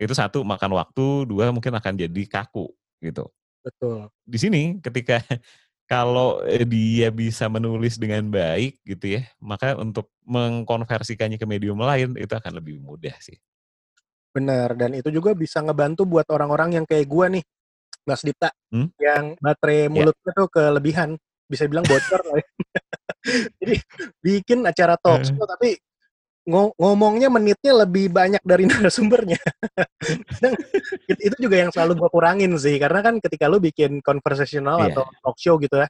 itu 0.00 0.16
satu 0.16 0.40
makan 0.40 0.80
waktu, 0.80 1.28
dua 1.28 1.52
mungkin 1.52 1.76
akan 1.76 1.92
jadi 2.00 2.22
kaku 2.24 2.72
gitu. 3.04 3.28
Betul. 3.60 4.08
Di 4.24 4.38
sini 4.40 4.62
ketika 4.80 5.20
kalau 5.94 6.42
eh, 6.42 6.66
dia 6.66 7.14
bisa 7.14 7.46
menulis 7.46 7.94
dengan 7.94 8.26
baik 8.26 8.82
gitu 8.82 9.14
ya, 9.14 9.22
maka 9.38 9.78
untuk 9.78 10.10
mengkonversikannya 10.26 11.38
ke 11.38 11.46
medium 11.46 11.78
lain 11.78 12.18
itu 12.18 12.34
akan 12.34 12.58
lebih 12.58 12.82
mudah 12.82 13.14
sih. 13.22 13.38
Benar, 14.34 14.74
dan 14.74 14.90
itu 14.98 15.14
juga 15.14 15.30
bisa 15.38 15.62
ngebantu 15.62 16.02
buat 16.02 16.26
orang-orang 16.34 16.82
yang 16.82 16.84
kayak 16.84 17.06
gua 17.06 17.30
nih, 17.30 17.46
Mas 18.02 18.26
Dipta, 18.26 18.50
hmm? 18.74 18.90
yang 18.98 19.38
baterai 19.38 19.86
ya. 19.86 19.92
mulutnya 19.94 20.26
yeah. 20.26 20.34
tuh 20.34 20.48
kelebihan, 20.50 21.08
bisa 21.46 21.70
bilang 21.70 21.86
bocor 21.86 22.20
lah 22.26 22.42
ya. 22.42 22.46
Jadi 23.62 23.74
bikin 24.18 24.66
acara 24.66 24.98
talk 24.98 25.22
show 25.22 25.46
tapi 25.46 25.78
ngomongnya 26.46 27.32
menitnya 27.32 27.72
lebih 27.84 28.12
banyak 28.12 28.42
dari 28.44 28.68
narasumbernya. 28.70 29.40
itu 31.08 31.36
juga 31.40 31.56
yang 31.56 31.70
selalu 31.72 32.04
gue 32.04 32.10
kurangin 32.12 32.52
sih, 32.60 32.76
karena 32.76 33.00
kan 33.00 33.16
ketika 33.18 33.48
lu 33.48 33.58
bikin 33.60 34.04
conversational 34.04 34.84
yeah. 34.84 34.92
atau 34.92 35.04
talk 35.24 35.36
show 35.40 35.56
gitu 35.56 35.80
ya, 35.80 35.88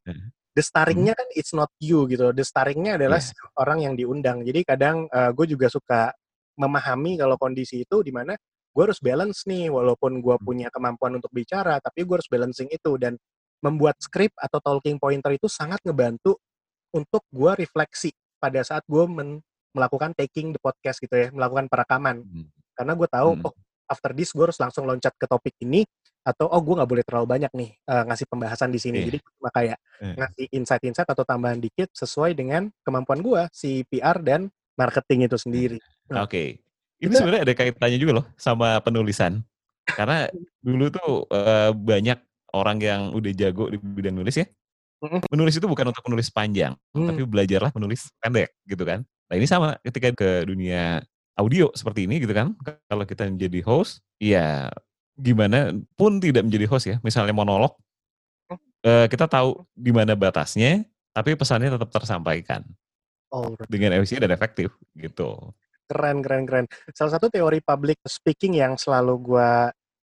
the 0.54 0.62
starringnya 0.62 1.18
kan 1.18 1.26
it's 1.34 1.50
not 1.50 1.70
you 1.82 2.06
gitu, 2.06 2.30
the 2.30 2.46
starringnya 2.46 2.94
adalah 2.94 3.18
yeah. 3.18 3.58
orang 3.58 3.82
yang 3.82 3.94
diundang. 3.98 4.46
Jadi 4.46 4.62
kadang 4.62 5.10
uh, 5.10 5.28
eh, 5.28 5.30
gue 5.34 5.46
juga 5.50 5.66
suka 5.66 6.14
memahami 6.54 7.18
kalau 7.18 7.34
kondisi 7.34 7.82
itu 7.82 7.98
di 8.06 8.14
mana 8.14 8.38
gue 8.74 8.82
harus 8.82 8.98
balance 8.98 9.46
nih 9.46 9.70
walaupun 9.70 10.18
gue 10.18 10.34
hmm. 10.34 10.44
punya 10.46 10.68
kemampuan 10.70 11.14
untuk 11.18 11.30
bicara 11.30 11.78
tapi 11.78 12.02
gue 12.02 12.14
harus 12.18 12.30
balancing 12.30 12.70
itu 12.70 12.98
dan 12.98 13.14
membuat 13.62 13.98
skrip 14.02 14.34
atau 14.34 14.58
talking 14.58 14.98
pointer 14.98 15.34
itu 15.34 15.46
sangat 15.46 15.82
ngebantu 15.86 16.38
untuk 16.94 17.22
gue 17.30 17.52
refleksi 17.58 18.10
pada 18.38 18.60
saat 18.66 18.82
gue 18.86 19.02
men 19.06 19.42
melakukan 19.74 20.14
taking 20.14 20.54
the 20.54 20.60
podcast 20.62 21.02
gitu 21.02 21.12
ya, 21.12 21.28
melakukan 21.34 21.66
perekaman. 21.66 22.22
Hmm. 22.22 22.46
Karena 22.74 22.92
gue 22.94 23.08
tahu, 23.10 23.30
hmm. 23.34 23.46
oh 23.46 23.54
after 23.88 24.16
this 24.16 24.32
gue 24.32 24.44
harus 24.48 24.56
langsung 24.56 24.88
loncat 24.88 25.12
ke 25.14 25.28
topik 25.28 25.54
ini 25.60 25.84
atau 26.24 26.48
oh 26.48 26.60
gue 26.64 26.74
nggak 26.80 26.88
boleh 26.88 27.04
terlalu 27.04 27.26
banyak 27.36 27.52
nih 27.52 27.70
uh, 27.84 28.08
ngasih 28.08 28.26
pembahasan 28.32 28.72
di 28.72 28.80
sini. 28.80 29.04
Yeah. 29.04 29.06
Jadi 29.12 29.18
cuma 29.20 29.50
kayak 29.52 29.78
yeah. 30.00 30.16
ngasih 30.16 30.44
insight-insight 30.56 31.08
atau 31.12 31.24
tambahan 31.28 31.60
dikit 31.60 31.92
sesuai 31.92 32.32
dengan 32.32 32.72
kemampuan 32.80 33.20
gue 33.20 33.42
si 33.52 33.84
PR 33.92 34.16
dan 34.24 34.48
marketing 34.80 35.28
itu 35.28 35.36
sendiri. 35.36 35.78
Nah, 36.08 36.24
Oke. 36.24 36.32
Okay. 36.32 36.48
Ini 37.04 37.12
sebenarnya 37.20 37.42
ada 37.44 37.54
kaitannya 37.54 37.98
juga 38.00 38.12
loh 38.22 38.26
sama 38.40 38.80
penulisan. 38.80 39.44
Karena 39.84 40.24
dulu 40.64 40.88
tuh 40.88 41.28
uh, 41.28 41.76
banyak 41.76 42.16
orang 42.56 42.78
yang 42.80 43.00
udah 43.12 43.32
jago 43.36 43.68
di 43.68 43.76
bidang 43.76 44.16
nulis 44.16 44.40
ya. 44.40 44.48
Menulis 45.28 45.60
itu 45.60 45.68
bukan 45.68 45.92
untuk 45.92 46.00
menulis 46.08 46.32
panjang, 46.32 46.72
mm. 46.96 47.04
tapi 47.12 47.20
belajarlah 47.28 47.68
menulis 47.76 48.08
pendek 48.24 48.56
gitu 48.64 48.88
kan. 48.88 49.04
Nah 49.34 49.42
ini 49.42 49.50
sama 49.50 49.74
ketika 49.82 50.14
ke 50.14 50.46
dunia 50.46 51.02
audio 51.34 51.74
seperti 51.74 52.06
ini 52.06 52.22
gitu 52.22 52.30
kan. 52.30 52.54
Kalau 52.86 53.02
kita 53.02 53.26
menjadi 53.26 53.66
host, 53.66 53.98
ya 54.22 54.70
gimana 55.18 55.74
pun 55.98 56.22
tidak 56.22 56.46
menjadi 56.46 56.70
host 56.70 56.86
ya. 56.86 56.96
Misalnya 57.02 57.34
monolog, 57.34 57.74
uh, 58.86 59.10
kita 59.10 59.26
tahu 59.26 59.66
di 59.74 59.90
mana 59.90 60.14
batasnya, 60.14 60.86
tapi 61.10 61.34
pesannya 61.34 61.74
tetap 61.74 61.90
tersampaikan. 61.90 62.62
Oh, 63.34 63.58
dengan 63.66 63.98
efisien 63.98 64.22
dan 64.22 64.30
efektif 64.30 64.70
gitu. 64.94 65.50
Keren, 65.90 66.22
keren, 66.22 66.46
keren. 66.46 66.66
Salah 66.94 67.18
satu 67.18 67.26
teori 67.26 67.58
public 67.58 67.98
speaking 68.06 68.54
yang 68.54 68.78
selalu 68.78 69.18
gue 69.18 69.50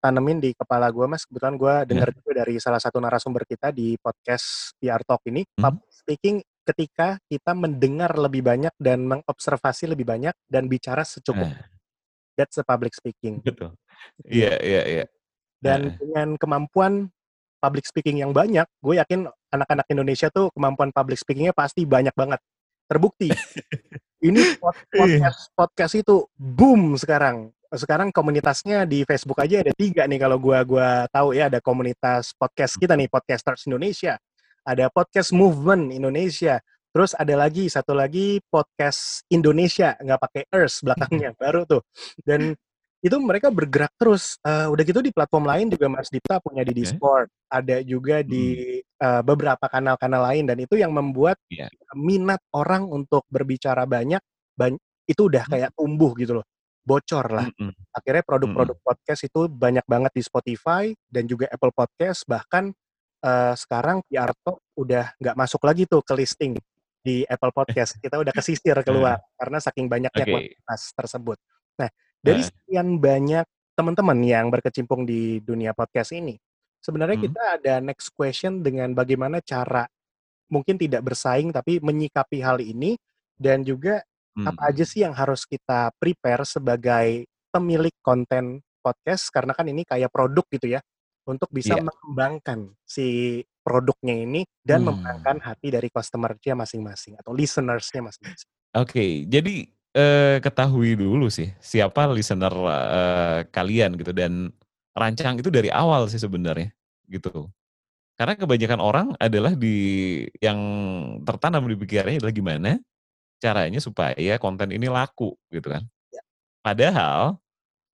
tanemin 0.01 0.41
di 0.41 0.57
kepala 0.57 0.89
gue, 0.89 1.05
Mas. 1.05 1.29
Kebetulan 1.29 1.53
gue 1.53 1.69
iya. 1.69 1.85
dengar 1.85 2.09
yeah. 2.09 2.17
juga 2.17 2.31
dari 2.41 2.57
salah 2.57 2.81
satu 2.81 2.97
narasumber 2.97 3.45
kita 3.45 3.69
di 3.69 3.93
podcast 4.01 4.73
PR 4.81 5.05
Talk 5.05 5.21
ini. 5.29 5.45
Hmm. 5.45 5.69
Public 5.69 5.93
speaking 5.93 6.41
ketika 6.69 7.17
kita 7.25 7.57
mendengar 7.57 8.13
lebih 8.13 8.45
banyak 8.45 8.73
dan 8.77 9.01
mengobservasi 9.09 9.89
lebih 9.89 10.05
banyak 10.05 10.35
dan 10.45 10.69
bicara 10.69 11.01
secukup. 11.01 11.49
Uh. 11.49 11.57
That's 12.37 12.55
the 12.55 12.63
public 12.63 12.93
speaking. 12.93 13.41
Betul. 13.41 13.75
Iya, 14.23 14.61
iya, 14.61 14.81
iya. 14.85 15.05
Dan 15.59 15.91
uh. 15.91 15.95
dengan 15.97 16.27
kemampuan 16.37 17.09
public 17.59 17.89
speaking 17.89 18.23
yang 18.23 18.31
banyak, 18.31 18.63
gue 18.79 18.95
yakin 19.01 19.27
anak-anak 19.51 19.85
Indonesia 19.91 20.31
tuh 20.31 20.47
kemampuan 20.55 20.93
public 20.93 21.19
speakingnya 21.19 21.51
pasti 21.51 21.83
banyak 21.83 22.13
banget. 22.15 22.39
Terbukti. 22.87 23.33
Ini 24.27 24.41
iya. 24.43 24.55
podcast 24.91 25.41
podcast 25.55 25.93
itu 25.95 26.27
boom 26.35 26.99
sekarang. 26.99 27.55
Sekarang 27.71 28.11
komunitasnya 28.11 28.83
di 28.83 29.07
Facebook 29.07 29.39
aja 29.39 29.63
ada 29.63 29.71
tiga 29.77 30.03
nih 30.09 30.19
kalau 30.19 30.41
gue 30.41 30.57
gua 30.67 31.07
tahu 31.07 31.37
ya 31.37 31.47
ada 31.47 31.63
komunitas 31.63 32.35
podcast 32.35 32.75
kita 32.75 32.99
nih 32.99 33.07
Podcasters 33.07 33.63
Indonesia 33.69 34.19
ada 34.65 34.91
podcast 34.91 35.31
movement 35.35 35.91
Indonesia, 35.93 36.59
terus 36.91 37.13
ada 37.13 37.35
lagi 37.35 37.69
satu 37.69 37.93
lagi 37.93 38.41
podcast 38.49 39.23
Indonesia 39.29 39.93
nggak 39.99 40.19
pakai 40.19 40.43
Earth 40.51 40.81
belakangnya 40.81 41.31
baru 41.41 41.63
tuh 41.67 41.81
dan 42.25 42.57
itu 42.99 43.15
mereka 43.19 43.47
bergerak 43.47 43.95
terus. 43.95 44.35
Uh, 44.43 44.67
udah 44.71 44.83
gitu 44.83 44.99
di 44.99 45.11
platform 45.15 45.47
lain 45.47 45.71
juga 45.71 45.87
Mas 45.87 46.11
Dita 46.11 46.43
punya 46.43 46.67
di 46.67 46.75
Discord, 46.75 47.31
okay. 47.31 47.55
ada 47.63 47.77
juga 47.83 48.19
di 48.23 48.79
uh, 48.99 49.23
beberapa 49.23 49.65
kanal-kanal 49.71 50.27
lain 50.31 50.43
dan 50.51 50.57
itu 50.59 50.75
yang 50.75 50.91
membuat 50.91 51.39
yeah. 51.47 51.71
minat 51.95 52.43
orang 52.51 52.83
untuk 52.87 53.23
berbicara 53.31 53.87
banyak, 53.87 54.19
banyak 54.55 54.79
itu 55.07 55.31
udah 55.31 55.43
hmm. 55.47 55.51
kayak 55.55 55.69
tumbuh 55.73 56.11
gitu 56.19 56.43
loh, 56.43 56.45
bocor 56.83 57.25
lah. 57.31 57.47
Mm 57.55 57.71
-hmm. 57.71 57.95
Akhirnya 57.95 58.23
produk-produk 58.27 58.77
podcast 58.83 59.21
itu 59.25 59.41
banyak 59.47 59.85
banget 59.87 60.11
di 60.13 60.23
Spotify 60.23 60.83
dan 61.07 61.23
juga 61.25 61.47
Apple 61.49 61.73
Podcast 61.73 62.27
bahkan 62.27 62.75
uh, 63.23 63.53
sekarang 63.55 64.03
PR 64.07 64.31
Talk 64.43 64.59
udah 64.75 65.13
nggak 65.19 65.35
masuk 65.35 65.61
lagi 65.63 65.83
tuh 65.85 66.03
ke 66.03 66.13
listing 66.15 66.55
di 67.03 67.23
Apple 67.27 67.53
Podcast. 67.57 67.99
Kita 67.99 68.19
udah 68.19 68.33
kesisir 68.35 68.75
keluar 68.83 69.19
karena 69.39 69.57
saking 69.59 69.87
banyaknya 69.87 70.25
okay. 70.25 70.33
kualitas 70.33 70.81
tersebut. 70.95 71.37
Nah, 71.79 71.89
dari 72.19 72.41
sekian 72.43 72.99
banyak 72.99 73.45
teman-teman 73.75 74.19
yang 74.27 74.51
berkecimpung 74.51 75.07
di 75.07 75.39
dunia 75.39 75.71
podcast 75.71 76.11
ini, 76.11 76.35
sebenarnya 76.83 77.15
hmm. 77.15 77.25
kita 77.31 77.43
ada 77.59 77.73
next 77.79 78.11
question 78.11 78.59
dengan 78.59 78.91
bagaimana 78.91 79.39
cara 79.39 79.87
mungkin 80.51 80.75
tidak 80.75 81.05
bersaing 81.05 81.53
tapi 81.53 81.79
menyikapi 81.79 82.41
hal 82.41 82.59
ini 82.59 82.97
dan 83.37 83.63
juga 83.63 84.01
hmm. 84.35 84.49
apa 84.49 84.61
aja 84.73 84.83
sih 84.83 85.05
yang 85.05 85.13
harus 85.13 85.45
kita 85.45 85.93
prepare 85.95 86.43
sebagai 86.43 87.29
pemilik 87.53 87.93
konten 88.01 88.59
podcast 88.81 89.29
karena 89.29 89.53
kan 89.53 89.67
ini 89.69 89.85
kayak 89.85 90.09
produk 90.09 90.43
gitu 90.49 90.75
ya 90.75 90.81
untuk 91.29 91.49
bisa 91.53 91.77
yeah. 91.77 91.85
mengembangkan 91.85 92.73
si 92.81 93.39
produknya 93.61 94.25
ini 94.25 94.41
dan 94.65 94.81
hmm. 94.81 94.97
memenangkan 94.97 95.37
hati 95.45 95.69
dari 95.69 95.93
customer-nya 95.93 96.57
masing-masing 96.57 97.21
atau 97.21 97.31
listeners-nya 97.37 98.01
masing-masing. 98.01 98.49
Oke, 98.73 98.89
okay, 98.89 99.11
jadi 99.29 99.69
eh, 99.93 100.37
ketahui 100.41 100.97
dulu 100.97 101.29
sih 101.29 101.53
siapa 101.61 102.09
listener 102.09 102.53
eh, 102.65 103.39
kalian 103.53 103.93
gitu 104.01 104.09
dan 104.09 104.49
rancang 104.97 105.37
itu 105.37 105.53
dari 105.53 105.69
awal 105.69 106.09
sih 106.09 106.17
sebenarnya 106.17 106.73
gitu. 107.05 107.45
Karena 108.17 108.35
kebanyakan 108.35 108.81
orang 108.83 109.07
adalah 109.15 109.55
di 109.55 109.77
yang 110.43 110.59
tertanam 111.23 111.63
di 111.71 111.77
pikirannya 111.79 112.19
adalah 112.19 112.35
gimana 112.35 112.71
caranya 113.39 113.79
supaya 113.79 114.35
konten 114.35 114.75
ini 114.75 114.91
laku 114.91 115.31
gitu 115.47 115.71
kan. 115.71 115.87
Ya. 116.11 116.21
Padahal 116.59 117.39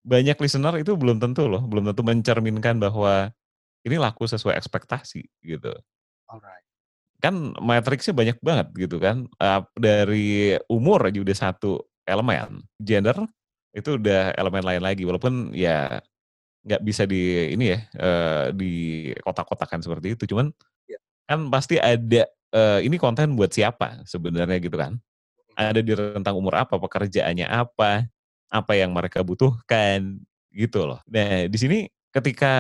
banyak 0.06 0.38
listener 0.38 0.78
itu 0.78 0.94
belum 0.94 1.18
tentu 1.18 1.50
loh, 1.50 1.66
belum 1.66 1.90
tentu 1.90 2.06
mencerminkan 2.06 2.78
bahwa 2.78 3.34
ini 3.82 3.98
laku 3.98 4.30
sesuai 4.30 4.54
ekspektasi 4.54 5.26
gitu. 5.42 5.74
Alright. 6.30 6.66
Kan 7.18 7.58
matriksnya 7.58 8.14
banyak 8.14 8.38
banget 8.38 8.70
gitu 8.78 9.02
kan. 9.02 9.26
Uh, 9.42 9.66
dari 9.74 10.54
umur 10.70 11.10
aja 11.10 11.18
udah 11.18 11.38
satu 11.38 11.82
elemen, 12.06 12.62
gender 12.78 13.18
itu 13.74 13.98
udah 13.98 14.38
elemen 14.38 14.62
lain 14.62 14.82
lagi. 14.86 15.04
Walaupun 15.10 15.58
ya 15.58 15.98
nggak 16.66 16.82
bisa 16.86 17.06
di 17.10 17.54
ini 17.54 17.74
ya 17.74 17.80
uh, 17.98 18.46
di 18.54 19.10
kotak-kotakan 19.26 19.82
seperti 19.82 20.14
itu. 20.14 20.30
Cuman 20.30 20.54
yeah. 20.86 21.02
kan 21.26 21.50
pasti 21.50 21.82
ada 21.82 22.30
uh, 22.54 22.78
ini 22.82 23.02
konten 23.02 23.34
buat 23.34 23.50
siapa 23.50 24.06
sebenarnya 24.06 24.62
gitu 24.62 24.78
kan. 24.78 25.02
Ada 25.56 25.80
di 25.80 25.96
rentang 25.96 26.36
umur 26.36 26.62
apa, 26.62 26.76
pekerjaannya 26.76 27.48
apa, 27.48 28.06
apa 28.52 28.74
yang 28.78 28.94
mereka 28.94 29.22
butuhkan 29.26 30.22
gitu 30.54 30.88
loh. 30.88 31.00
Nah, 31.10 31.50
di 31.50 31.58
sini 31.60 31.80
ketika 32.16 32.54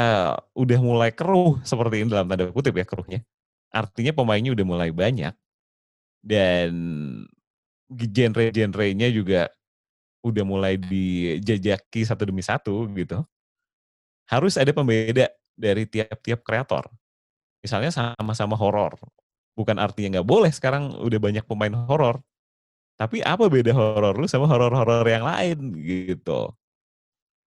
udah 0.51 0.79
mulai 0.83 1.15
keruh 1.15 1.61
seperti 1.63 2.03
ini 2.03 2.11
dalam 2.11 2.27
tanda 2.27 2.51
kutip 2.51 2.75
ya 2.75 2.83
keruhnya, 2.83 3.23
artinya 3.71 4.11
pemainnya 4.11 4.51
udah 4.51 4.65
mulai 4.67 4.89
banyak 4.91 5.31
dan 6.25 6.71
genre-genrenya 7.91 9.13
juga 9.13 9.47
udah 10.25 10.43
mulai 10.43 10.75
dijajaki 10.75 12.01
satu 12.01 12.23
demi 12.25 12.41
satu 12.41 12.89
gitu. 12.97 13.21
Harus 14.25 14.57
ada 14.57 14.73
pembeda 14.73 15.29
dari 15.53 15.85
tiap-tiap 15.85 16.41
kreator. 16.41 16.89
Misalnya 17.61 17.93
sama-sama 17.93 18.57
horor. 18.57 18.97
Bukan 19.53 19.77
artinya 19.77 20.19
nggak 20.19 20.27
boleh 20.27 20.51
sekarang 20.51 20.97
udah 20.97 21.19
banyak 21.21 21.45
pemain 21.45 21.73
horor. 21.85 22.19
Tapi 22.95 23.19
apa 23.19 23.51
beda 23.51 23.75
horor 23.75 24.15
lu 24.15 24.27
sama 24.27 24.47
horor-horor 24.47 25.03
yang 25.03 25.27
lain 25.27 25.75
gitu. 25.83 26.47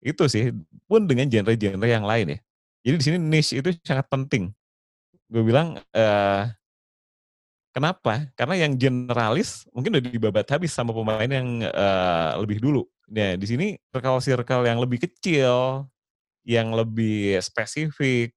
Itu 0.04 0.28
sih 0.28 0.52
pun 0.84 1.08
dengan 1.08 1.26
genre-genre 1.32 1.88
yang 1.88 2.04
lain 2.04 2.36
ya. 2.36 2.38
Jadi 2.84 2.94
di 3.00 3.04
sini 3.04 3.16
niche 3.18 3.56
itu 3.56 3.72
sangat 3.80 4.06
penting. 4.12 4.52
Gue 5.28 5.42
bilang 5.44 5.80
uh, 5.96 6.42
kenapa? 7.72 8.28
Karena 8.36 8.68
yang 8.68 8.76
generalis 8.76 9.64
mungkin 9.72 9.96
udah 9.96 10.04
dibabat 10.04 10.46
habis 10.52 10.72
sama 10.72 10.92
pemain 10.92 11.28
yang 11.28 11.64
uh, 11.64 12.36
lebih 12.44 12.60
dulu. 12.60 12.84
Nah, 13.08 13.40
di 13.40 13.46
sini 13.48 13.66
circle-circle 13.88 14.68
yang 14.68 14.76
lebih 14.84 15.00
kecil, 15.00 15.88
yang 16.44 16.76
lebih 16.76 17.40
spesifik, 17.40 18.36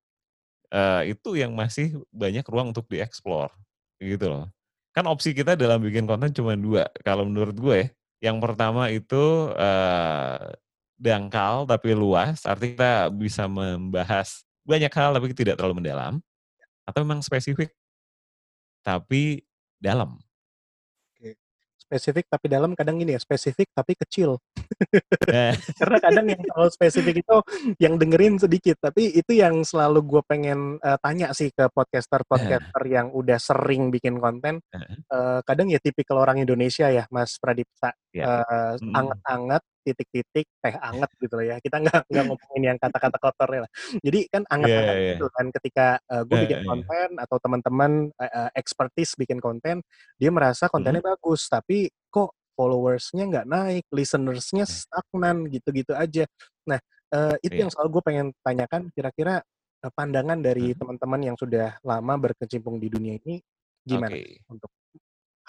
uh, 0.71 1.03
itu 1.03 1.35
yang 1.35 1.51
masih 1.51 1.99
banyak 2.07 2.47
ruang 2.47 2.71
untuk 2.71 2.87
dieksplor, 2.87 3.51
gitu 3.99 4.31
loh 4.31 4.47
kan 4.91 5.07
opsi 5.07 5.31
kita 5.31 5.55
dalam 5.55 5.79
bikin 5.79 6.03
konten 6.07 6.31
cuma 6.35 6.55
dua. 6.55 6.87
Kalau 7.03 7.23
menurut 7.27 7.55
gue 7.55 7.77
ya, 7.77 7.87
yang 8.31 8.37
pertama 8.43 8.91
itu 8.91 9.49
uh, 9.55 10.51
dangkal 11.01 11.65
tapi 11.65 11.95
luas, 11.97 12.45
artinya 12.45 12.71
kita 12.75 12.93
bisa 13.09 13.49
membahas 13.49 14.45
banyak 14.61 14.93
hal 14.93 15.17
tapi 15.17 15.33
tidak 15.33 15.57
terlalu 15.57 15.81
mendalam, 15.81 16.21
atau 16.85 16.99
memang 17.01 17.25
spesifik 17.25 17.73
tapi 18.81 19.45
dalam 19.77 20.17
spesifik 21.91 22.31
tapi 22.31 22.47
dalam 22.47 22.71
kadang 22.71 22.95
ini 23.03 23.19
ya 23.19 23.19
spesifik 23.19 23.67
tapi 23.75 23.99
kecil 23.99 24.39
eh. 25.27 25.51
karena 25.83 25.97
kadang 25.99 26.25
yang 26.31 26.39
terlalu 26.39 26.71
spesifik 26.71 27.15
itu 27.19 27.37
yang 27.83 27.99
dengerin 27.99 28.39
sedikit 28.39 28.79
tapi 28.79 29.11
itu 29.11 29.35
yang 29.35 29.67
selalu 29.67 29.99
gue 30.07 30.21
pengen 30.23 30.79
uh, 30.79 30.95
tanya 31.03 31.35
sih 31.35 31.51
ke 31.51 31.67
podcaster 31.67 32.23
podcaster 32.23 32.79
uh. 32.79 32.87
yang 32.87 33.11
udah 33.11 33.35
sering 33.35 33.91
bikin 33.91 34.23
konten 34.23 34.63
uh. 34.71 34.79
Uh, 35.11 35.39
kadang 35.43 35.67
ya 35.67 35.83
tipikal 35.83 36.23
orang 36.23 36.39
Indonesia 36.39 36.87
ya 36.87 37.03
Mas 37.11 37.35
Pradipta 37.35 37.91
yeah. 38.15 38.39
uh, 38.47 38.79
mm. 38.79 38.95
anget-anget 38.95 39.63
titik-titik 39.81 40.47
teh 40.61 40.75
anget 40.77 41.09
gitu 41.17 41.33
loh 41.37 41.45
ya 41.45 41.57
kita 41.57 41.81
nggak 41.81 42.01
nggak 42.07 42.25
ngomongin 42.29 42.63
yang 42.73 42.77
kata-kata 42.77 43.17
kotor 43.17 43.49
ya 43.49 43.61
lah 43.65 43.71
jadi 44.01 44.19
kan 44.29 44.43
anget-anget 44.47 44.93
yeah, 44.93 45.01
yeah. 45.01 45.11
gitu 45.17 45.25
kan 45.33 45.45
ketika 45.49 45.87
uh, 46.07 46.23
gue 46.25 46.37
bikin 46.45 46.61
konten 46.65 47.09
atau 47.17 47.37
teman-teman 47.41 47.91
uh, 48.17 48.49
expertise 48.53 49.17
bikin 49.17 49.41
konten 49.41 49.81
dia 50.15 50.29
merasa 50.29 50.69
kontennya 50.69 51.01
mm. 51.01 51.09
bagus 51.17 51.49
tapi 51.49 51.89
kok 52.11 52.35
followersnya 52.55 53.23
nggak 53.25 53.47
naik, 53.47 53.85
listenersnya 53.89 54.65
Iya. 54.67 54.73
stagnan 54.85 55.49
gitu-gitu 55.49 55.97
aja. 55.97 56.29
Nah, 56.67 56.79
uh, 57.15 57.35
itu 57.41 57.57
Iya. 57.57 57.61
yang 57.65 57.71
selalu 57.73 57.89
gue 57.97 58.03
pengen 58.05 58.27
tanyakan 58.45 58.91
kira-kira 58.93 59.41
uh, 59.81 59.91
pandangan 59.97 60.37
dari 60.37 60.71
hmm. 60.71 60.77
teman-teman 60.77 61.21
yang 61.33 61.37
sudah 61.39 61.81
lama 61.81 62.13
berkecimpung 62.21 62.77
di 62.77 62.87
dunia 62.91 63.17
ini 63.17 63.41
gimana 63.81 64.13
okay. 64.13 64.37
untuk 64.45 64.69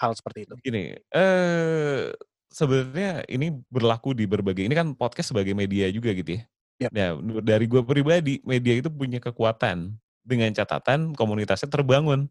hal 0.01 0.11
seperti 0.17 0.49
itu? 0.49 0.55
Gini, 0.65 0.97
eh 0.97 2.09
sebenarnya 2.53 3.25
ini 3.25 3.57
berlaku 3.67 4.13
di 4.13 4.29
berbagai 4.29 4.61
ini 4.61 4.77
kan 4.77 4.93
podcast 4.93 5.33
sebagai 5.33 5.57
media 5.57 5.89
juga 5.89 6.13
gitu 6.13 6.37
ya. 6.37 6.43
Yep. 6.87 6.91
Nah, 6.93 7.09
dari 7.41 7.65
gue 7.65 7.81
pribadi, 7.81 8.39
media 8.45 8.73
itu 8.77 8.89
punya 8.93 9.17
kekuatan 9.17 9.97
dengan 10.21 10.49
catatan 10.53 11.17
komunitasnya 11.17 11.69
terbangun. 11.69 12.29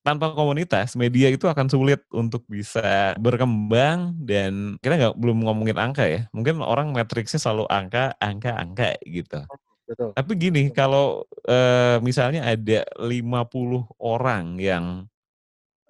Tanpa 0.00 0.32
komunitas, 0.32 0.96
media 0.96 1.28
itu 1.28 1.44
akan 1.44 1.68
sulit 1.68 2.00
untuk 2.08 2.40
bisa 2.48 3.12
berkembang 3.20 4.16
dan 4.24 4.80
kita 4.80 4.96
nggak 4.96 5.16
belum 5.20 5.44
ngomongin 5.44 5.76
angka 5.76 6.08
ya. 6.08 6.24
Mungkin 6.32 6.64
orang 6.64 6.96
matriksnya 6.96 7.36
selalu 7.36 7.68
angka, 7.68 8.16
angka, 8.16 8.56
angka 8.56 8.96
gitu. 9.04 9.44
Betul. 9.84 10.16
Tapi 10.16 10.32
gini, 10.40 10.62
kalau 10.72 11.28
e, 11.44 11.58
misalnya 12.00 12.48
ada 12.48 12.88
50 12.96 13.92
orang 14.00 14.56
yang 14.56 15.04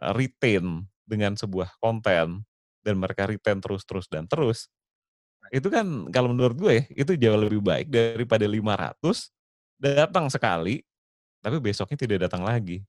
retain 0.02 0.90
dengan 1.06 1.38
sebuah 1.38 1.78
konten 1.78 2.42
dan 2.80 2.96
mereka 2.96 3.28
retain 3.28 3.60
terus-terus 3.60 4.08
dan 4.08 4.24
terus, 4.28 4.68
itu 5.50 5.66
kan 5.66 6.08
kalau 6.14 6.30
menurut 6.30 6.56
gue 6.56 6.76
itu 6.94 7.18
jauh 7.18 7.40
lebih 7.40 7.58
baik 7.58 7.90
daripada 7.90 8.46
500 8.46 9.00
datang 9.80 10.30
sekali 10.30 10.84
tapi 11.40 11.56
besoknya 11.58 11.96
tidak 11.96 12.28
datang 12.28 12.44
lagi. 12.44 12.84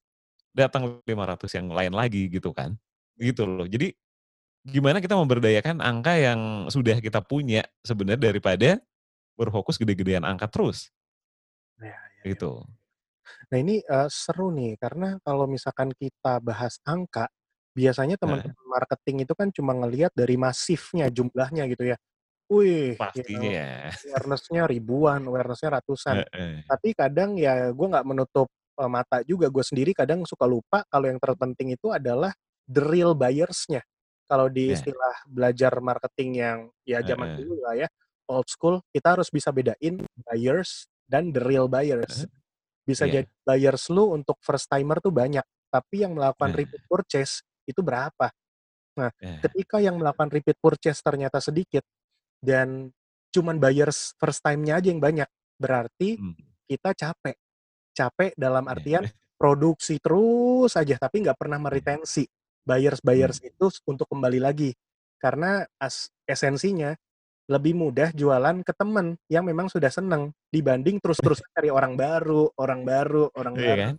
Datang 0.51 0.99
500 1.07 1.47
yang 1.55 1.67
lain 1.71 1.93
lagi 1.95 2.27
gitu 2.27 2.51
kan 2.51 2.75
gitu 3.15 3.47
loh. 3.47 3.65
Jadi 3.65 3.95
gimana 4.67 5.01
kita 5.01 5.17
memberdayakan 5.17 5.79
angka 5.79 6.13
yang 6.19 6.67
sudah 6.67 6.99
kita 6.99 7.23
punya 7.23 7.65
sebenarnya 7.81 8.29
daripada 8.29 8.69
berfokus 9.39 9.79
gede-gedean 9.79 10.27
angka 10.27 10.51
terus? 10.51 10.91
Ya, 11.79 11.95
ya, 11.95 12.01
ya. 12.21 12.23
gitu. 12.35 12.61
Nah 13.47 13.57
ini 13.57 13.79
uh, 13.87 14.11
seru 14.11 14.51
nih 14.51 14.75
karena 14.75 15.17
kalau 15.23 15.47
misalkan 15.47 15.95
kita 15.95 16.43
bahas 16.43 16.77
angka 16.83 17.31
biasanya 17.71 18.19
teman-teman 18.19 18.55
nah. 18.55 18.71
marketing 18.79 19.23
itu 19.23 19.33
kan 19.35 19.47
cuma 19.51 19.71
ngelihat 19.71 20.11
dari 20.11 20.35
masifnya 20.35 21.07
jumlahnya 21.07 21.67
gitu 21.71 21.95
ya 21.95 21.97
Wih, 22.51 22.99
pastinya 22.99 23.47
ya. 23.47 23.71
awareness-nya 24.11 24.67
ribuan, 24.67 25.23
awareness-nya 25.23 25.79
ratusan. 25.79 26.27
Tapi 26.67 26.91
kadang 26.91 27.39
ya 27.39 27.71
gue 27.71 27.87
nggak 27.87 28.03
menutup 28.03 28.51
uh, 28.75 28.91
mata 28.91 29.23
juga. 29.23 29.47
Gue 29.47 29.63
sendiri 29.63 29.95
kadang 29.95 30.27
suka 30.27 30.43
lupa 30.43 30.83
kalau 30.91 31.07
yang 31.07 31.15
terpenting 31.15 31.71
itu 31.71 31.95
adalah 31.95 32.35
the 32.67 32.83
real 32.83 33.15
buyers-nya. 33.15 33.79
Kalau 34.27 34.51
di 34.51 34.75
istilah 34.75 35.15
belajar 35.31 35.79
marketing 35.79 36.29
yang 36.43 36.57
ya 36.83 36.99
zaman 36.99 37.39
dulu 37.39 37.55
lah 37.63 37.75
ya, 37.75 37.87
old 38.27 38.47
school, 38.51 38.83
kita 38.91 39.15
harus 39.15 39.31
bisa 39.31 39.51
bedain 39.55 40.03
buyers 40.27 40.91
dan 41.07 41.31
the 41.31 41.39
real 41.39 41.71
buyers. 41.71 42.27
Bisa 42.83 43.07
yeah. 43.07 43.23
jadi 43.23 43.31
buyers 43.47 43.87
lu 43.91 44.11
untuk 44.11 44.39
first 44.43 44.67
timer 44.67 44.99
tuh 44.99 45.11
banyak, 45.11 45.43
tapi 45.71 46.03
yang 46.03 46.15
melakukan 46.15 46.51
repeat 46.51 46.83
purchase 46.87 47.43
itu 47.71 47.81
berapa? 47.81 48.29
Nah, 48.99 49.09
ketika 49.39 49.79
yang 49.79 49.95
melakukan 49.95 50.27
repeat 50.27 50.59
purchase 50.59 50.99
ternyata 50.99 51.39
sedikit, 51.39 51.81
dan 52.41 52.89
cuman 53.31 53.61
buyers 53.61 54.17
first 54.17 54.41
time-nya 54.43 54.81
aja 54.81 54.89
yang 54.91 54.99
banyak. 54.99 55.29
Berarti 55.55 56.17
hmm. 56.17 56.67
kita 56.67 56.91
capek. 56.97 57.37
Capek 57.93 58.31
dalam 58.35 58.65
artian 58.65 59.05
yeah. 59.05 59.13
produksi 59.37 60.01
terus 60.01 60.73
aja 60.75 60.97
tapi 60.97 61.21
nggak 61.23 61.37
pernah 61.37 61.61
meretensi 61.61 62.25
buyers-buyers 62.65 63.39
hmm. 63.39 63.49
itu 63.53 63.65
untuk 63.87 64.09
kembali 64.09 64.41
lagi. 64.41 64.73
Karena 65.21 65.61
as 65.77 66.09
esensinya 66.25 66.97
lebih 67.45 67.77
mudah 67.77 68.09
jualan 68.15 68.63
ke 68.63 68.73
temen 68.73 69.19
yang 69.27 69.43
memang 69.43 69.67
sudah 69.69 69.91
seneng 69.91 70.31
dibanding 70.49 70.97
terus-terus 70.97 71.43
cari 71.51 71.69
orang 71.69 71.93
baru, 71.99 72.49
orang 72.57 72.81
baru, 72.81 73.29
orang 73.37 73.55
baru. 73.55 73.81
Kan? 73.93 73.97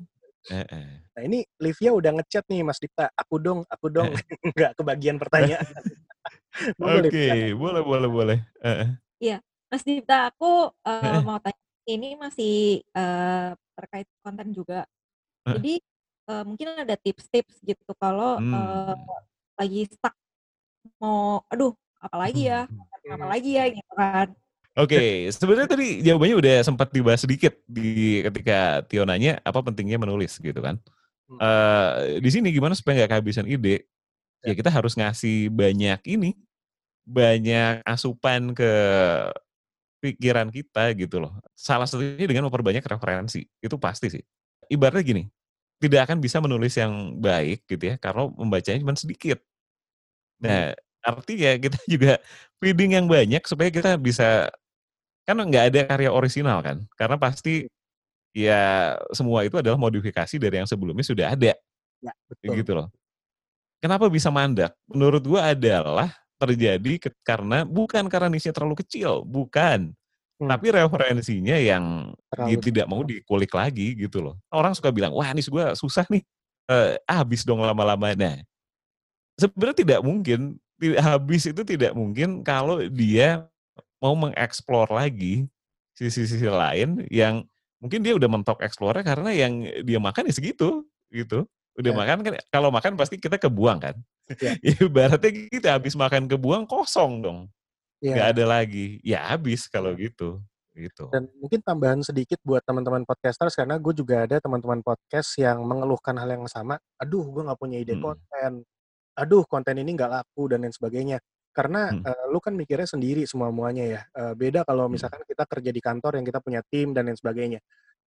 Nah 0.51 1.23
ini 1.23 1.47
Livia 1.63 1.95
udah 1.95 2.19
ngechat 2.19 2.49
nih 2.51 2.67
Mas 2.67 2.83
Dipta, 2.83 3.13
aku 3.15 3.39
dong, 3.39 3.61
aku 3.71 3.87
dong, 3.93 4.11
nggak 4.57 4.75
kebagian 4.75 5.21
pertanyaan. 5.21 5.67
Oke, 6.79 7.09
okay. 7.09 7.41
boleh, 7.55 7.83
boleh, 7.83 8.09
boleh. 8.11 8.39
Iya, 9.23 9.39
Mas 9.71 9.87
Dipta, 9.87 10.33
aku 10.35 10.69
uh, 10.73 11.19
mau 11.23 11.39
tanya, 11.39 11.63
ini 11.87 12.19
masih 12.19 12.83
uh, 12.95 13.55
terkait 13.79 14.07
konten 14.23 14.51
juga. 14.51 14.87
Jadi 15.43 15.83
uh, 16.31 16.45
mungkin 16.47 16.75
ada 16.79 16.95
tips-tips 16.95 17.59
gitu 17.63 17.93
kalau 17.99 18.39
hmm. 18.39 18.53
uh, 18.55 18.95
lagi 19.59 19.87
stuck 19.91 20.15
mau, 20.99 21.43
aduh, 21.51 21.75
apalagi 21.99 22.51
ya, 22.51 22.67
apa 23.11 23.27
lagi 23.27 23.51
ya 23.59 23.65
gitu 23.71 23.93
kan. 23.95 24.29
Oke, 24.73 24.97
okay. 24.97 25.13
sebenarnya 25.29 25.69
tadi 25.69 26.01
jawabannya 26.01 26.37
udah 26.41 26.57
sempat 26.65 26.89
dibahas 26.97 27.21
sedikit 27.21 27.53
di 27.69 28.25
ketika 28.25 28.81
Tio 28.89 29.05
nanya 29.05 29.37
apa 29.45 29.61
pentingnya 29.61 30.01
menulis 30.01 30.41
gitu 30.41 30.57
kan. 30.65 30.81
Uh, 31.29 32.17
di 32.25 32.33
sini 32.33 32.49
gimana 32.49 32.73
supaya 32.73 33.05
nggak 33.05 33.21
kehabisan 33.21 33.45
ide? 33.45 33.85
Ya 34.41 34.57
kita 34.57 34.73
harus 34.73 34.97
ngasih 34.97 35.53
banyak 35.53 36.01
ini, 36.09 36.41
banyak 37.05 37.85
asupan 37.85 38.57
ke 38.57 38.73
pikiran 40.01 40.49
kita 40.49 40.97
gitu 40.97 41.21
loh. 41.21 41.37
Salah 41.53 41.85
satunya 41.85 42.25
dengan 42.25 42.49
memperbanyak 42.49 42.83
referensi, 42.83 43.45
itu 43.61 43.77
pasti 43.77 44.09
sih. 44.09 44.25
Ibaratnya 44.73 45.05
gini, 45.05 45.23
tidak 45.85 46.09
akan 46.09 46.17
bisa 46.17 46.41
menulis 46.41 46.73
yang 46.81 47.21
baik 47.21 47.69
gitu 47.69 47.93
ya, 47.93 48.01
karena 48.01 48.25
membacanya 48.33 48.81
cuma 48.81 48.97
sedikit. 48.97 49.37
Nah, 50.41 50.73
artinya 51.05 51.61
kita 51.61 51.79
juga 51.93 52.19
feeding 52.57 52.97
yang 52.97 53.07
banyak 53.07 53.45
supaya 53.45 53.69
kita 53.69 54.01
bisa 54.01 54.49
kan 55.23 55.37
nggak 55.39 55.65
ada 55.73 55.81
karya 55.87 56.11
orisinal 56.11 56.59
kan? 56.61 56.83
Karena 56.99 57.17
pasti 57.17 57.67
ya 58.33 58.97
semua 59.13 59.45
itu 59.45 59.61
adalah 59.61 59.77
modifikasi 59.77 60.35
dari 60.41 60.63
yang 60.63 60.69
sebelumnya 60.69 61.05
sudah 61.07 61.33
ada. 61.33 61.53
Ya, 62.03 62.13
betul. 62.27 62.59
gitu 62.59 62.73
loh. 62.75 62.89
Kenapa 63.79 64.11
bisa 64.11 64.31
mandak 64.31 64.75
menurut 64.91 65.23
gua 65.23 65.55
adalah 65.55 66.11
terjadi 66.39 66.99
ke, 66.99 67.09
karena 67.23 67.63
bukan 67.63 68.11
karena 68.11 68.27
nisnya 68.31 68.55
terlalu 68.55 68.83
kecil 68.83 69.23
bukan. 69.23 69.95
Hmm. 70.43 70.51
tapi 70.51 70.75
referensinya 70.75 71.55
yang 71.55 72.11
gitu, 72.51 72.75
tidak 72.75 72.91
mau 72.91 73.07
dikulik 73.07 73.55
lagi 73.55 73.95
gitu 73.95 74.19
loh. 74.19 74.35
Orang 74.51 74.75
suka 74.75 74.91
bilang 74.91 75.15
wah 75.15 75.31
nis 75.31 75.47
gua 75.47 75.79
susah 75.79 76.03
nih. 76.11 76.27
Uh, 76.67 76.99
habis 77.07 77.47
dong 77.47 77.63
lama-lama 77.63 78.15
nah 78.15 78.39
sebenarnya 79.39 79.77
tidak 79.83 80.01
mungkin 80.03 80.59
habis 80.99 81.47
itu 81.47 81.63
tidak 81.63 81.95
mungkin 81.95 82.43
kalau 82.43 82.83
dia 82.91 83.47
mau 84.03 84.19
mengeksplor 84.19 84.91
lagi 84.91 85.47
sisi-sisi 85.95 86.51
lain 86.51 87.07
yang 87.07 87.47
mungkin 87.79 88.03
dia 88.03 88.19
udah 88.19 88.27
mentok 88.27 88.59
explore 88.67 88.99
karena 89.07 89.31
yang 89.31 89.62
dia 89.87 90.03
makan 90.03 90.27
ya 90.27 90.35
segitu 90.35 90.83
gitu. 91.15 91.47
Udah 91.79 91.93
yeah. 91.95 92.01
makan 92.03 92.17
kan 92.27 92.33
kalau 92.51 92.69
makan 92.75 92.99
pasti 92.99 93.17
kita 93.17 93.38
kebuang 93.38 93.79
kan. 93.79 93.97
Yeah. 94.43 94.59
Ibaratnya 94.91 95.31
kita 95.49 95.69
habis 95.79 95.95
makan 95.95 96.27
kebuang 96.27 96.67
kosong 96.67 97.23
dong. 97.23 97.41
Yeah. 98.03 98.19
Gak 98.19 98.29
ada 98.37 98.45
lagi. 98.61 98.99
Ya 99.07 99.23
habis 99.31 99.71
kalau 99.71 99.95
gitu. 99.95 100.43
Gitu. 100.73 101.05
Dan 101.12 101.29
mungkin 101.37 101.61
tambahan 101.61 102.01
sedikit 102.01 102.41
buat 102.41 102.65
teman-teman 102.65 103.05
podcasters 103.05 103.53
karena 103.53 103.77
gue 103.77 103.93
juga 103.93 104.25
ada 104.25 104.41
teman-teman 104.41 104.81
podcast 104.81 105.37
yang 105.37 105.61
mengeluhkan 105.69 106.17
hal 106.17 106.33
yang 106.33 106.49
sama. 106.49 106.81
Aduh, 106.97 107.29
gue 107.29 107.45
nggak 107.45 107.61
punya 107.61 107.77
ide 107.77 107.93
hmm. 107.93 108.05
konten. 108.05 108.53
Aduh, 109.12 109.45
konten 109.45 109.77
ini 109.77 109.93
nggak 109.93 110.09
laku 110.09 110.49
dan 110.49 110.65
lain 110.65 110.73
sebagainya 110.73 111.21
karena 111.53 111.93
hmm. 111.93 112.03
uh, 112.03 112.25
lu 112.33 112.41
kan 112.41 112.57
mikirnya 112.57 112.88
sendiri 112.88 113.29
semua 113.29 113.53
muanya 113.53 113.85
ya 113.85 114.01
uh, 114.17 114.33
beda 114.33 114.65
kalau 114.65 114.88
misalkan 114.88 115.21
kita 115.29 115.45
kerja 115.45 115.71
di 115.71 115.81
kantor 115.85 116.19
yang 116.19 116.27
kita 116.27 116.41
punya 116.41 116.61
tim 116.67 116.97
dan 116.97 117.09
lain 117.09 117.17
sebagainya. 117.17 117.61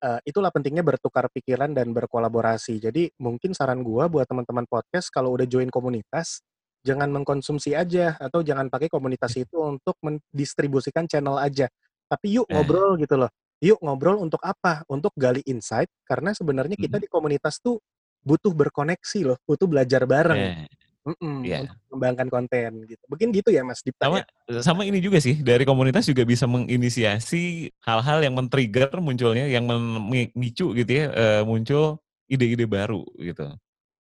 Uh, 0.04 0.20
itulah 0.28 0.52
pentingnya 0.52 0.84
bertukar 0.84 1.32
pikiran 1.32 1.72
dan 1.72 1.96
berkolaborasi. 1.96 2.84
Jadi 2.84 3.16
mungkin 3.22 3.56
saran 3.56 3.80
gua 3.80 4.12
buat 4.12 4.28
teman-teman 4.28 4.68
podcast 4.68 5.08
kalau 5.08 5.32
udah 5.34 5.48
join 5.48 5.72
komunitas 5.72 6.44
jangan 6.86 7.10
mengkonsumsi 7.10 7.74
aja 7.74 8.14
atau 8.22 8.46
jangan 8.46 8.70
pakai 8.70 8.92
komunitas 8.92 9.34
itu 9.40 9.58
untuk 9.58 9.98
mendistribusikan 10.04 11.10
channel 11.10 11.40
aja. 11.40 11.66
Tapi 12.06 12.38
yuk 12.38 12.46
ngobrol 12.52 13.00
gitu 13.02 13.18
loh. 13.18 13.32
Yuk 13.64 13.82
ngobrol 13.82 14.22
untuk 14.22 14.44
apa? 14.46 14.86
Untuk 14.92 15.16
gali 15.18 15.42
insight 15.48 15.90
karena 16.06 16.36
sebenarnya 16.36 16.78
kita 16.78 17.02
di 17.02 17.10
komunitas 17.10 17.58
tuh 17.58 17.82
butuh 18.26 18.52
berkoneksi 18.58 19.20
loh 19.22 19.38
butuh 19.46 19.70
belajar 19.70 20.02
bareng 20.10 20.66
Mm-mm, 21.06 21.46
yeah. 21.46 21.70
untuk 21.70 21.78
mengembangkan 21.94 22.28
konten 22.34 22.70
gitu. 22.90 23.04
Mungkin 23.06 23.30
gitu 23.30 23.54
ya 23.54 23.62
Mas 23.62 23.86
Dipta. 23.86 24.10
Sama, 24.10 24.26
ya? 24.26 24.62
sama 24.66 24.82
ini 24.90 24.98
juga 24.98 25.22
sih 25.22 25.38
dari 25.38 25.62
komunitas 25.62 26.10
juga 26.10 26.26
bisa 26.26 26.50
menginisiasi 26.50 27.70
hal-hal 27.86 28.26
yang 28.26 28.34
men-trigger 28.34 28.90
munculnya, 28.98 29.46
yang 29.46 29.70
memicu 29.70 30.74
gitu 30.74 30.92
ya, 30.92 31.06
uh, 31.14 31.42
muncul 31.46 32.02
ide-ide 32.26 32.66
baru 32.66 33.06
gitu. 33.22 33.54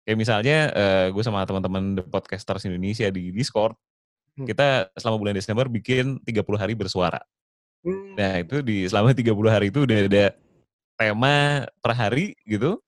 Kayak 0.02 0.18
misalnya 0.18 0.58
uh, 0.74 1.06
gue 1.14 1.22
sama 1.22 1.46
teman-teman 1.46 2.02
podcasters 2.11 2.66
Indonesia 2.66 3.06
di 3.14 3.30
Discord, 3.30 3.78
hmm. 4.34 4.50
kita 4.50 4.90
selama 4.98 5.22
bulan 5.22 5.34
Desember 5.38 5.70
bikin 5.70 6.18
30 6.26 6.42
hari 6.58 6.74
bersuara. 6.74 7.22
Hmm. 7.87 8.18
Nah 8.18 8.42
itu 8.42 8.58
di 8.58 8.90
selama 8.90 9.14
30 9.14 9.22
hari 9.46 9.70
itu 9.70 9.87
udah 9.87 9.98
ada 10.02 10.26
tema 10.98 11.62
per 11.78 11.92
hari 11.94 12.34
gitu, 12.42 12.82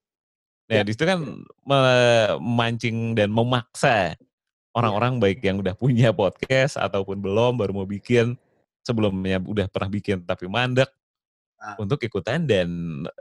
Nah, 0.70 0.80
ya. 0.80 0.82
di 0.86 0.94
situ 0.94 1.02
kan 1.02 1.18
memancing 1.66 3.18
dan 3.18 3.34
memaksa 3.34 4.14
orang-orang 4.70 5.18
yeah. 5.18 5.22
baik 5.26 5.38
yang 5.42 5.58
udah 5.58 5.74
punya 5.74 6.14
podcast 6.14 6.78
ataupun 6.78 7.18
belum 7.18 7.58
baru 7.58 7.74
mau 7.74 7.88
bikin 7.90 8.38
sebelumnya 8.86 9.42
udah 9.42 9.66
pernah 9.66 9.90
bikin 9.90 10.22
tapi 10.22 10.46
mandek 10.46 10.86
ah. 11.58 11.74
untuk 11.74 11.98
ikutan 12.06 12.46
dan 12.46 12.70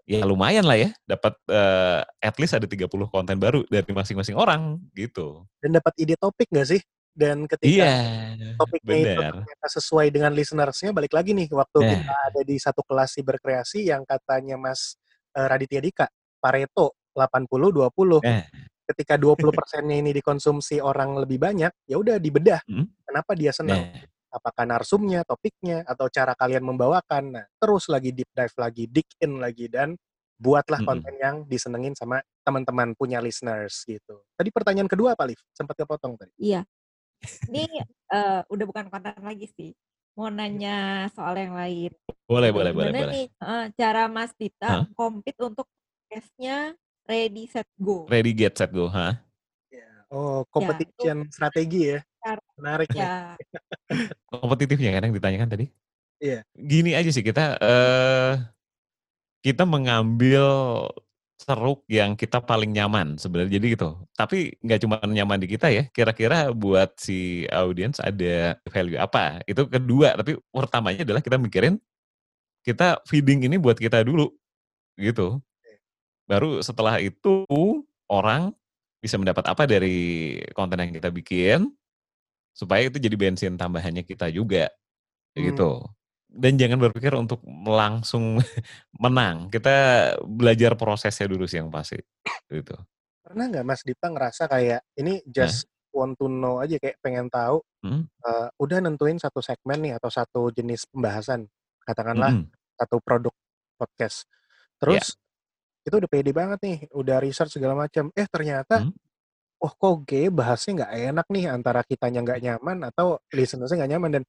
ya 0.05 0.21
lumayan 0.29 0.61
lah 0.61 0.77
ya 0.77 0.93
dapat 1.09 1.33
uh, 1.49 2.05
at 2.21 2.37
least 2.37 2.53
ada 2.53 2.69
30 2.69 2.85
konten 3.09 3.37
baru 3.41 3.65
dari 3.65 3.89
masing-masing 3.89 4.37
orang 4.37 4.77
gitu. 4.93 5.41
Dan 5.57 5.73
dapat 5.73 5.97
ide 5.97 6.13
topik 6.21 6.53
gak 6.53 6.69
sih? 6.69 6.81
Dan 7.09 7.49
ketika 7.49 7.65
yeah, 7.65 8.53
topiknya 8.61 8.95
bener. 9.17 9.33
itu 9.41 9.67
sesuai 9.81 10.13
dengan 10.13 10.31
listenersnya 10.37 10.93
balik 10.93 11.17
lagi 11.17 11.33
nih 11.33 11.49
waktu 11.49 11.81
yeah. 11.81 11.91
kita 11.97 12.15
ada 12.29 12.41
di 12.45 12.55
satu 12.61 12.85
kelas 12.85 13.17
berkreasi 13.25 13.89
yang 13.89 14.05
katanya 14.05 14.55
Mas 14.55 15.01
uh, 15.33 15.49
Raditya 15.49 15.81
Dika 15.81 16.05
Pareto 16.37 16.98
80 17.19 17.75
20. 17.75 18.23
Yeah 18.23 18.47
ketika 18.89 19.21
20 19.21 19.53
persennya 19.53 20.01
ini 20.01 20.09
dikonsumsi 20.17 20.81
orang 20.81 21.13
lebih 21.21 21.37
banyak, 21.37 21.69
ya 21.85 21.95
udah 22.01 22.17
dibedah. 22.17 22.65
Hmm? 22.65 22.89
Kenapa 23.05 23.37
dia 23.37 23.53
senang? 23.53 23.85
Nah. 23.93 24.01
Apakah 24.29 24.65
narsumnya, 24.65 25.25
topiknya, 25.25 25.85
atau 25.85 26.09
cara 26.09 26.33
kalian 26.33 26.65
membawakan? 26.65 27.37
Nah, 27.37 27.45
terus 27.57 27.89
lagi 27.89 28.13
deep 28.13 28.29
dive 28.33 28.57
lagi, 28.57 28.83
dig 28.89 29.05
in 29.21 29.41
lagi, 29.41 29.69
dan 29.69 29.93
buatlah 30.37 30.81
hmm. 30.81 30.89
konten 30.89 31.13
yang 31.17 31.35
disenengin 31.45 31.93
sama 31.97 32.21
teman-teman 32.45 32.93
punya 32.93 33.21
listeners 33.21 33.85
gitu. 33.85 34.21
Tadi 34.37 34.49
pertanyaan 34.49 34.89
kedua 34.89 35.13
apa, 35.13 35.25
Liv? 35.29 35.41
Sempat 35.53 35.77
kepotong 35.77 36.17
tadi. 36.17 36.33
Iya. 36.37 36.61
Ini 37.49 37.65
uh, 38.15 38.41
udah 38.47 38.65
bukan 38.69 38.85
konten 38.89 39.17
lagi 39.21 39.49
sih. 39.53 39.73
Mau 40.13 40.29
nanya 40.29 41.09
soal 41.11 41.35
yang 41.35 41.57
lain. 41.57 41.91
Boleh, 42.29 42.53
boleh, 42.53 42.71
boleh. 42.71 42.91
boleh. 42.93 43.13
nih 43.13 43.27
uh, 43.41 43.65
cara 43.75 44.07
Mas 44.07 44.31
Dita 44.37 44.85
huh? 44.85 44.85
compete 44.95 45.41
untuk 45.41 45.67
tesnya 46.07 46.77
Ready 47.09 47.49
Set 47.49 47.65
Go. 47.81 48.05
Ready 48.05 48.37
Get 48.37 48.53
Set 48.53 48.69
Go, 48.69 48.85
ha? 48.85 49.17
Yeah. 49.73 50.05
Oh, 50.13 50.45
competition 50.53 51.25
ya, 51.25 51.33
strategi 51.33 51.81
ya. 51.97 51.99
Menarik 52.53 52.93
ya. 52.93 53.33
Kompetitifnya 54.29 54.93
kan 54.93 55.09
yang 55.09 55.17
ditanyakan 55.17 55.49
tadi? 55.49 55.65
Iya. 56.21 56.45
Yeah. 56.45 56.53
Gini 56.53 56.93
aja 56.93 57.09
sih 57.09 57.25
kita 57.25 57.57
uh, 57.57 58.37
kita 59.41 59.65
mengambil 59.65 60.45
seruk 61.41 61.81
yang 61.89 62.13
kita 62.13 62.45
paling 62.45 62.69
nyaman 62.77 63.17
sebenarnya 63.17 63.57
jadi 63.57 63.73
gitu. 63.73 63.89
Tapi 64.13 64.61
nggak 64.61 64.79
cuma 64.85 65.01
nyaman 65.01 65.41
di 65.41 65.49
kita 65.49 65.73
ya. 65.73 65.89
Kira-kira 65.89 66.53
buat 66.53 66.93
si 67.01 67.49
audiens 67.49 67.97
ada 67.97 68.61
value 68.69 69.01
apa? 69.01 69.41
Itu 69.49 69.65
kedua. 69.65 70.13
Tapi 70.13 70.37
pertamanya 70.53 71.01
adalah 71.01 71.25
kita 71.25 71.41
mikirin 71.41 71.81
kita 72.61 73.01
feeding 73.09 73.49
ini 73.49 73.57
buat 73.57 73.81
kita 73.81 74.05
dulu 74.05 74.29
gitu. 74.93 75.41
Baru 76.29 76.61
setelah 76.61 77.01
itu 77.01 77.41
orang 78.05 78.53
bisa 79.01 79.17
mendapat 79.17 79.49
apa 79.49 79.65
dari 79.65 80.37
konten 80.53 80.77
yang 80.77 80.93
kita 80.93 81.09
bikin 81.09 81.73
supaya 82.53 82.85
itu 82.85 83.01
jadi 83.01 83.15
bensin 83.17 83.57
tambahannya 83.57 84.05
kita 84.05 84.29
juga 84.29 84.69
hmm. 85.33 85.41
gitu. 85.49 85.81
Dan 86.29 86.61
jangan 86.61 86.77
berpikir 86.77 87.09
untuk 87.17 87.41
langsung 87.65 88.37
menang. 89.03 89.49
Kita 89.49 90.13
belajar 90.21 90.77
prosesnya 90.77 91.25
dulu 91.25 91.49
sih 91.49 91.57
yang 91.57 91.73
pasti 91.73 91.97
gitu. 92.45 92.77
Pernah 93.25 93.49
nggak 93.49 93.65
Mas 93.65 93.81
Dita 93.81 94.13
ngerasa 94.13 94.45
kayak 94.45 94.85
ini 95.01 95.25
just 95.25 95.65
nah. 95.65 96.05
want 96.05 96.13
to 96.21 96.29
know 96.29 96.61
aja 96.61 96.77
kayak 96.77 97.01
pengen 97.01 97.25
tahu 97.33 97.65
hmm? 97.81 98.05
uh, 98.21 98.53
udah 98.61 98.77
nentuin 98.85 99.17
satu 99.17 99.41
segmen 99.41 99.81
nih 99.81 99.93
atau 99.97 100.13
satu 100.13 100.53
jenis 100.53 100.85
pembahasan 100.93 101.49
katakanlah 101.81 102.37
hmm. 102.37 102.53
satu 102.77 103.01
produk 103.01 103.33
podcast. 103.81 104.29
Terus 104.77 105.17
yeah 105.17 105.27
itu 105.89 105.97
udah 105.99 106.09
pede 106.09 106.31
banget 106.31 106.59
nih, 106.61 106.77
udah 106.93 107.17
research 107.19 107.57
segala 107.57 107.73
macam. 107.75 108.13
Eh 108.13 108.27
ternyata, 108.29 108.85
hmm? 108.85 108.93
oh 109.59 109.73
kok 109.75 109.95
gay 110.07 110.31
bahasnya 110.31 110.85
nggak 110.85 110.93
enak 111.11 111.27
nih 111.27 111.45
antara 111.51 111.81
kitanya 111.83 112.23
nggak 112.23 112.39
nyaman 112.39 112.77
atau 112.87 113.19
listenersnya 113.33 113.83
nggak 113.83 113.91
nyaman 113.97 114.09
dan 114.19 114.23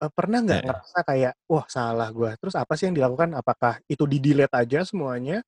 uh, 0.00 0.10
pernah 0.12 0.38
nggak 0.44 0.60
yeah. 0.62 0.66
ngerasa 0.70 0.98
kayak 1.04 1.32
wah 1.50 1.66
salah 1.68 2.08
gue. 2.10 2.30
Terus 2.40 2.54
apa 2.56 2.72
sih 2.78 2.88
yang 2.88 2.96
dilakukan? 2.96 3.36
Apakah 3.36 3.80
itu 3.90 4.04
di 4.08 4.18
delete 4.22 4.54
aja 4.56 4.80
semuanya 4.86 5.44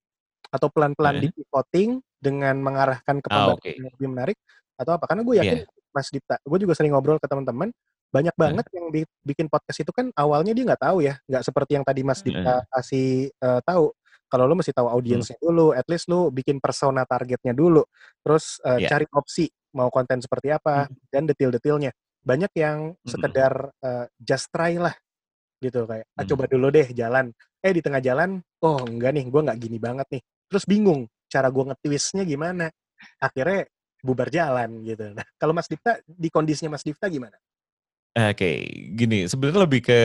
atau 0.48 0.68
pelan-pelan 0.72 1.20
yeah. 1.20 1.22
di 1.24 1.28
pivoting 1.32 1.90
dengan 2.18 2.56
mengarahkan 2.58 3.22
ke 3.22 3.28
pembahasan 3.30 3.54
oh, 3.54 3.60
okay. 3.62 3.78
yang 3.78 3.92
lebih 3.94 4.08
menarik 4.10 4.36
atau 4.76 4.92
apa? 4.96 5.04
Karena 5.08 5.22
gue 5.24 5.36
yakin 5.40 5.58
yeah. 5.64 5.92
Mas 5.94 6.08
Dipta, 6.12 6.36
gue 6.42 6.58
juga 6.60 6.72
sering 6.76 6.92
ngobrol 6.92 7.16
ke 7.16 7.26
teman-teman 7.26 7.72
banyak 8.08 8.32
banget 8.40 8.64
yeah. 8.72 8.76
yang 8.80 8.86
bikin 9.20 9.46
podcast 9.52 9.84
itu 9.84 9.92
kan 9.92 10.08
awalnya 10.16 10.56
dia 10.56 10.64
nggak 10.64 10.80
tahu 10.80 11.04
ya, 11.04 11.20
nggak 11.28 11.44
seperti 11.44 11.76
yang 11.76 11.84
tadi 11.84 12.00
Mas 12.00 12.24
Dipta 12.24 12.64
kasih 12.72 13.28
uh, 13.44 13.60
tahu 13.60 13.92
kalau 14.28 14.44
lu 14.44 14.54
mesti 14.60 14.76
tahu 14.76 14.86
hmm. 14.88 14.96
audiensnya 14.96 15.36
hmm. 15.40 15.44
dulu, 15.48 15.66
at 15.72 15.86
least 15.88 16.06
lu 16.12 16.28
bikin 16.28 16.60
persona 16.60 17.02
targetnya 17.08 17.56
dulu, 17.56 17.82
terus 18.20 18.60
uh, 18.62 18.76
yeah. 18.76 18.88
cari 18.88 19.08
opsi 19.10 19.48
mau 19.74 19.88
konten 19.88 20.20
seperti 20.20 20.52
apa 20.52 20.86
hmm. 20.86 21.08
dan 21.08 21.22
detail-detailnya. 21.28 21.90
Banyak 22.22 22.52
yang 22.56 22.92
hmm. 22.92 23.08
sekedar 23.08 23.52
uh, 23.80 24.06
just 24.20 24.52
try 24.52 24.76
lah 24.76 24.92
gitu 25.58 25.90
kayak 25.90 26.06
ah, 26.14 26.22
hmm. 26.22 26.28
coba 26.30 26.44
dulu 26.46 26.66
deh 26.70 26.88
jalan. 26.94 27.32
Eh 27.58 27.72
di 27.74 27.82
tengah 27.82 27.98
jalan, 27.98 28.38
oh 28.62 28.78
enggak 28.86 29.10
nih, 29.16 29.24
gue 29.26 29.40
nggak 29.42 29.58
gini 29.58 29.78
banget 29.82 30.06
nih. 30.14 30.22
Terus 30.46 30.64
bingung 30.68 31.08
cara 31.26 31.50
gue 31.50 31.64
ngetwistnya 31.74 32.22
gimana. 32.22 32.70
Akhirnya 33.18 33.66
bubar 33.98 34.30
jalan 34.30 34.86
gitu. 34.86 35.10
Nah 35.10 35.26
kalau 35.34 35.50
Mas 35.50 35.66
Dipta 35.66 35.98
di 36.06 36.30
kondisinya 36.30 36.78
Mas 36.78 36.86
Dipta 36.86 37.10
gimana? 37.10 37.34
Oke, 38.18 38.66
gini, 38.98 39.30
sebenarnya 39.30 39.62
lebih 39.62 39.78
ke 39.78 40.00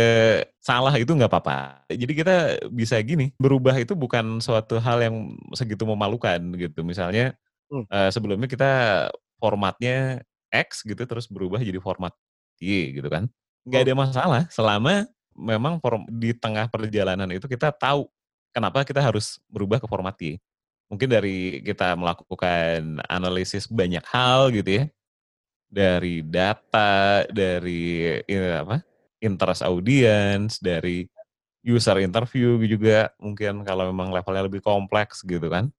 salah 0.61 0.93
itu 0.93 1.09
nggak 1.09 1.33
apa-apa. 1.33 1.81
Jadi 1.89 2.13
kita 2.13 2.61
bisa 2.69 3.01
gini, 3.01 3.33
berubah 3.41 3.73
itu 3.81 3.97
bukan 3.97 4.37
suatu 4.37 4.77
hal 4.77 5.01
yang 5.01 5.33
segitu 5.57 5.81
memalukan 5.81 6.37
gitu. 6.53 6.85
Misalnya 6.85 7.33
hmm. 7.73 7.89
uh, 7.89 8.09
sebelumnya 8.13 8.45
kita 8.45 8.71
formatnya 9.41 10.21
X 10.53 10.85
gitu, 10.85 11.01
terus 11.09 11.25
berubah 11.25 11.57
jadi 11.57 11.81
format 11.81 12.13
Y 12.61 13.01
gitu 13.01 13.09
kan. 13.09 13.25
Nggak 13.65 13.81
oh. 13.81 13.85
ada 13.89 13.93
masalah 13.97 14.41
selama 14.53 15.09
memang 15.33 15.81
di 16.13 16.37
tengah 16.37 16.69
perjalanan 16.69 17.25
itu 17.33 17.49
kita 17.49 17.73
tahu 17.73 18.05
kenapa 18.53 18.85
kita 18.85 19.01
harus 19.01 19.41
berubah 19.49 19.81
ke 19.81 19.89
format 19.89 20.13
Y. 20.21 20.37
Mungkin 20.85 21.09
dari 21.09 21.65
kita 21.65 21.97
melakukan 21.97 23.01
analisis 23.09 23.65
banyak 23.65 24.05
hal 24.05 24.53
gitu 24.53 24.69
ya, 24.69 24.83
dari 25.73 26.21
data, 26.21 27.25
dari 27.25 28.13
ini 28.29 28.47
apa? 28.53 28.77
interest 29.23 29.63
audience, 29.63 30.59
dari 30.59 31.07
user 31.63 32.03
interview 32.03 32.59
juga 32.67 33.09
mungkin 33.17 33.63
kalau 33.63 33.87
memang 33.87 34.11
levelnya 34.11 34.51
lebih 34.51 34.59
kompleks 34.59 35.23
gitu 35.23 35.47
kan. 35.47 35.71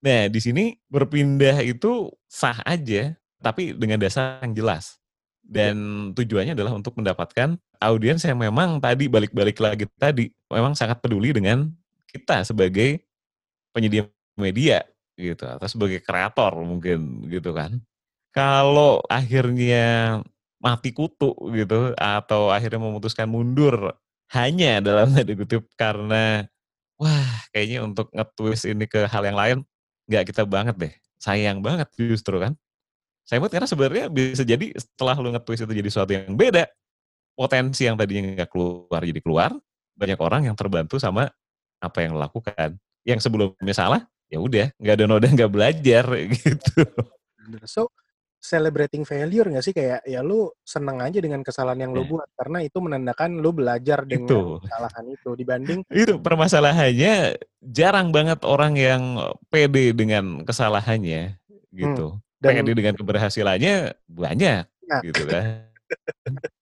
Nah, 0.00 0.30
di 0.30 0.40
sini 0.40 0.78
berpindah 0.86 1.60
itu 1.66 2.08
sah 2.30 2.62
aja, 2.62 3.12
tapi 3.42 3.74
dengan 3.74 3.98
dasar 3.98 4.40
yang 4.46 4.54
jelas. 4.54 5.02
Dan 5.42 6.10
tujuannya 6.14 6.54
adalah 6.54 6.74
untuk 6.74 6.94
mendapatkan 6.98 7.58
audiens 7.78 8.22
yang 8.22 8.38
memang 8.38 8.82
tadi 8.82 9.06
balik-balik 9.06 9.58
lagi 9.62 9.86
tadi 9.94 10.26
memang 10.50 10.74
sangat 10.74 10.98
peduli 10.98 11.30
dengan 11.30 11.70
kita 12.10 12.42
sebagai 12.42 13.02
penyedia 13.70 14.10
media 14.34 14.82
gitu 15.14 15.46
atau 15.46 15.68
sebagai 15.70 16.02
kreator 16.02 16.50
mungkin 16.66 17.24
gitu 17.30 17.54
kan 17.54 17.78
kalau 18.36 19.00
akhirnya 19.08 20.20
mati 20.60 20.92
kutu 20.92 21.32
gitu 21.56 21.96
atau 21.96 22.52
akhirnya 22.52 22.76
memutuskan 22.84 23.24
mundur 23.24 23.96
hanya 24.36 24.84
dalam 24.84 25.08
tanda 25.08 25.32
kutip 25.32 25.64
karena 25.80 26.44
wah 27.00 27.32
kayaknya 27.56 27.80
untuk 27.80 28.12
nge-twist 28.12 28.68
ini 28.68 28.84
ke 28.84 29.08
hal 29.08 29.24
yang 29.24 29.38
lain 29.40 29.58
nggak 30.04 30.28
kita 30.28 30.44
banget 30.44 30.76
deh. 30.76 30.92
Sayang 31.16 31.64
banget 31.64 31.88
justru 31.96 32.36
kan. 32.36 32.52
Saya 33.24 33.40
buat 33.40 33.50
karena 33.50 33.66
sebenarnya 33.66 34.06
bisa 34.12 34.44
jadi 34.44 34.70
setelah 34.76 35.16
lu 35.16 35.32
nge-twist 35.32 35.64
itu 35.64 35.72
jadi 35.72 35.88
sesuatu 35.88 36.12
yang 36.12 36.36
beda 36.36 36.68
potensi 37.32 37.88
yang 37.88 37.96
tadinya 37.96 38.44
nggak 38.44 38.50
keluar 38.52 39.00
jadi 39.00 39.20
keluar 39.24 39.50
banyak 39.96 40.18
orang 40.20 40.42
yang 40.52 40.56
terbantu 40.58 41.00
sama 41.00 41.32
apa 41.80 41.98
yang 42.04 42.20
lakukan. 42.20 42.76
Yang 43.08 43.24
sebelumnya 43.24 43.72
salah 43.72 44.04
ya 44.28 44.44
udah 44.44 44.76
nggak 44.76 44.94
ada 44.98 45.04
noda 45.08 45.24
nggak 45.24 45.52
belajar 45.52 46.04
gitu. 46.36 46.84
So 47.64 47.88
celebrating 48.40 49.02
failure 49.02 49.48
nggak 49.48 49.64
sih 49.64 49.74
kayak 49.74 50.06
ya 50.06 50.22
lu 50.22 50.48
seneng 50.62 51.02
aja 51.02 51.18
dengan 51.18 51.42
kesalahan 51.42 51.88
yang 51.88 51.92
lu 51.96 52.06
buat 52.06 52.28
karena 52.38 52.62
itu 52.62 52.78
menandakan 52.78 53.42
lu 53.42 53.50
belajar 53.50 54.06
dengan 54.06 54.28
itu. 54.30 54.42
kesalahan 54.62 55.04
itu 55.10 55.30
dibanding 55.34 55.80
itu 56.06 56.14
permasalahannya 56.20 57.40
jarang 57.60 58.14
banget 58.14 58.40
orang 58.46 58.78
yang 58.78 59.02
pede 59.50 59.92
dengan 59.96 60.46
kesalahannya 60.46 61.36
gitu. 61.74 62.16
Hmm. 62.16 62.22
Dan, 62.36 62.62
pede 62.62 62.72
dengan 62.76 62.94
keberhasilannya 62.94 63.96
banyak 64.06 64.64
nah. 64.68 65.00
gitu 65.02 65.22
kan. 65.26 65.66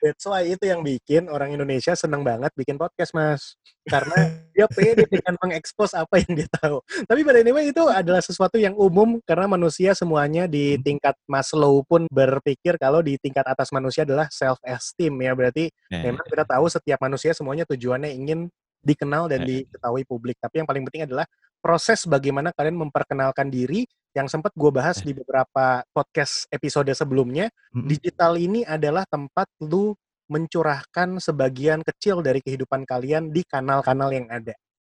That's 0.00 0.24
why 0.24 0.48
itu 0.48 0.64
yang 0.64 0.80
bikin 0.80 1.28
orang 1.28 1.52
Indonesia 1.52 1.92
seneng 1.92 2.24
banget 2.24 2.52
bikin 2.56 2.80
podcast, 2.80 3.12
Mas. 3.12 3.56
Karena 3.84 4.32
dia 4.52 4.66
pede 4.68 5.04
dengan 5.08 5.36
mengekspos 5.40 5.92
apa 5.96 6.20
yang 6.20 6.32
dia 6.44 6.48
tahu. 6.60 6.80
Tapi 7.08 7.20
pada 7.24 7.38
anyway 7.40 7.72
itu 7.72 7.84
adalah 7.88 8.20
sesuatu 8.20 8.56
yang 8.56 8.76
umum 8.76 9.20
karena 9.24 9.48
manusia 9.48 9.92
semuanya 9.92 10.48
di 10.48 10.76
hmm. 10.76 10.82
tingkat 10.84 11.14
Maslow 11.28 11.84
pun 11.84 12.04
berpikir 12.08 12.76
kalau 12.80 13.00
di 13.00 13.16
tingkat 13.20 13.44
atas 13.44 13.72
manusia 13.72 14.04
adalah 14.04 14.28
self 14.32 14.60
esteem 14.64 15.14
ya. 15.20 15.32
Berarti 15.32 15.68
yeah. 15.92 16.04
memang 16.08 16.24
kita 16.24 16.44
tahu 16.44 16.66
setiap 16.68 16.98
manusia 17.00 17.32
semuanya 17.32 17.64
tujuannya 17.68 18.12
ingin 18.12 18.48
dikenal 18.82 19.26
dan 19.28 19.44
diketahui 19.44 20.06
publik. 20.06 20.38
Tapi 20.38 20.62
yang 20.62 20.68
paling 20.68 20.84
penting 20.86 21.04
adalah 21.04 21.26
proses 21.58 22.06
bagaimana 22.06 22.54
kalian 22.54 22.78
memperkenalkan 22.78 23.50
diri 23.50 23.84
yang 24.16 24.26
sempat 24.26 24.52
gue 24.56 24.70
bahas 24.72 25.00
di 25.04 25.12
beberapa 25.12 25.84
podcast 25.92 26.48
episode 26.48 26.88
sebelumnya, 26.96 27.52
hmm. 27.74 27.86
digital 27.86 28.36
ini 28.40 28.64
adalah 28.64 29.04
tempat 29.08 29.48
lu 29.64 29.92
mencurahkan 30.28 31.20
sebagian 31.20 31.80
kecil 31.80 32.20
dari 32.20 32.44
kehidupan 32.44 32.84
kalian 32.84 33.32
di 33.32 33.44
kanal-kanal 33.48 34.12
yang 34.12 34.28
ada. 34.28 34.52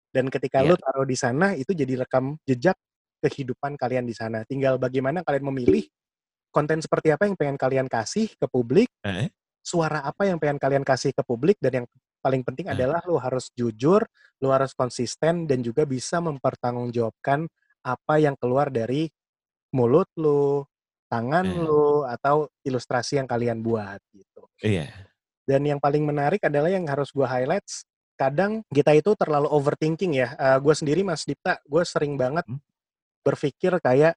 Dan 0.09 0.29
ketika 0.33 0.65
yeah. 0.65 0.73
lu 0.73 0.75
taruh 0.77 1.05
di 1.05 1.17
sana, 1.17 1.53
itu 1.53 1.73
jadi 1.73 2.01
rekam 2.01 2.33
jejak 2.45 2.77
kehidupan 3.21 3.77
kalian 3.77 4.09
di 4.09 4.17
sana. 4.17 4.41
Tinggal 4.47 4.81
bagaimana 4.81 5.21
kalian 5.21 5.45
memilih 5.53 5.85
konten 6.49 6.81
seperti 6.81 7.13
apa 7.13 7.29
yang 7.29 7.37
pengen 7.37 7.57
kalian 7.61 7.85
kasih 7.85 8.33
ke 8.33 8.45
publik, 8.49 8.89
eh? 9.05 9.29
suara 9.61 10.01
apa 10.01 10.25
yang 10.25 10.41
pengen 10.41 10.57
kalian 10.57 10.81
kasih 10.81 11.13
ke 11.13 11.21
publik, 11.21 11.61
dan 11.61 11.83
yang 11.83 11.87
paling 12.25 12.41
penting 12.41 12.65
eh? 12.65 12.73
adalah 12.73 13.05
lu 13.05 13.21
harus 13.21 13.53
jujur, 13.53 14.01
lu 14.41 14.49
harus 14.49 14.73
konsisten, 14.73 15.45
dan 15.45 15.61
juga 15.61 15.85
bisa 15.85 16.17
mempertanggungjawabkan 16.25 17.45
apa 17.95 18.21
yang 18.21 18.37
keluar 18.37 18.69
dari 18.69 19.09
mulut 19.73 20.09
lu, 20.17 20.65
tangan 21.09 21.45
eh. 21.45 21.57
lu, 21.65 22.05
atau 22.05 22.49
ilustrasi 22.61 23.17
yang 23.21 23.27
kalian 23.29 23.61
buat 23.65 24.01
gitu. 24.13 24.45
Iya. 24.61 24.89
Dan 25.49 25.65
yang 25.65 25.79
paling 25.81 26.05
menarik 26.05 26.45
adalah 26.45 26.69
yang 26.69 26.85
harus 26.85 27.09
gue 27.09 27.25
highlight, 27.25 27.65
kadang 28.13 28.61
kita 28.69 28.93
itu 28.93 29.17
terlalu 29.17 29.49
overthinking 29.49 30.21
ya. 30.21 30.37
Uh, 30.37 30.57
gue 30.61 30.73
sendiri 30.77 31.01
Mas 31.01 31.25
Dipta, 31.25 31.57
gue 31.65 31.81
sering 31.87 32.13
banget 32.19 32.45
hmm? 32.45 32.61
berpikir 33.25 33.73
kayak 33.81 34.13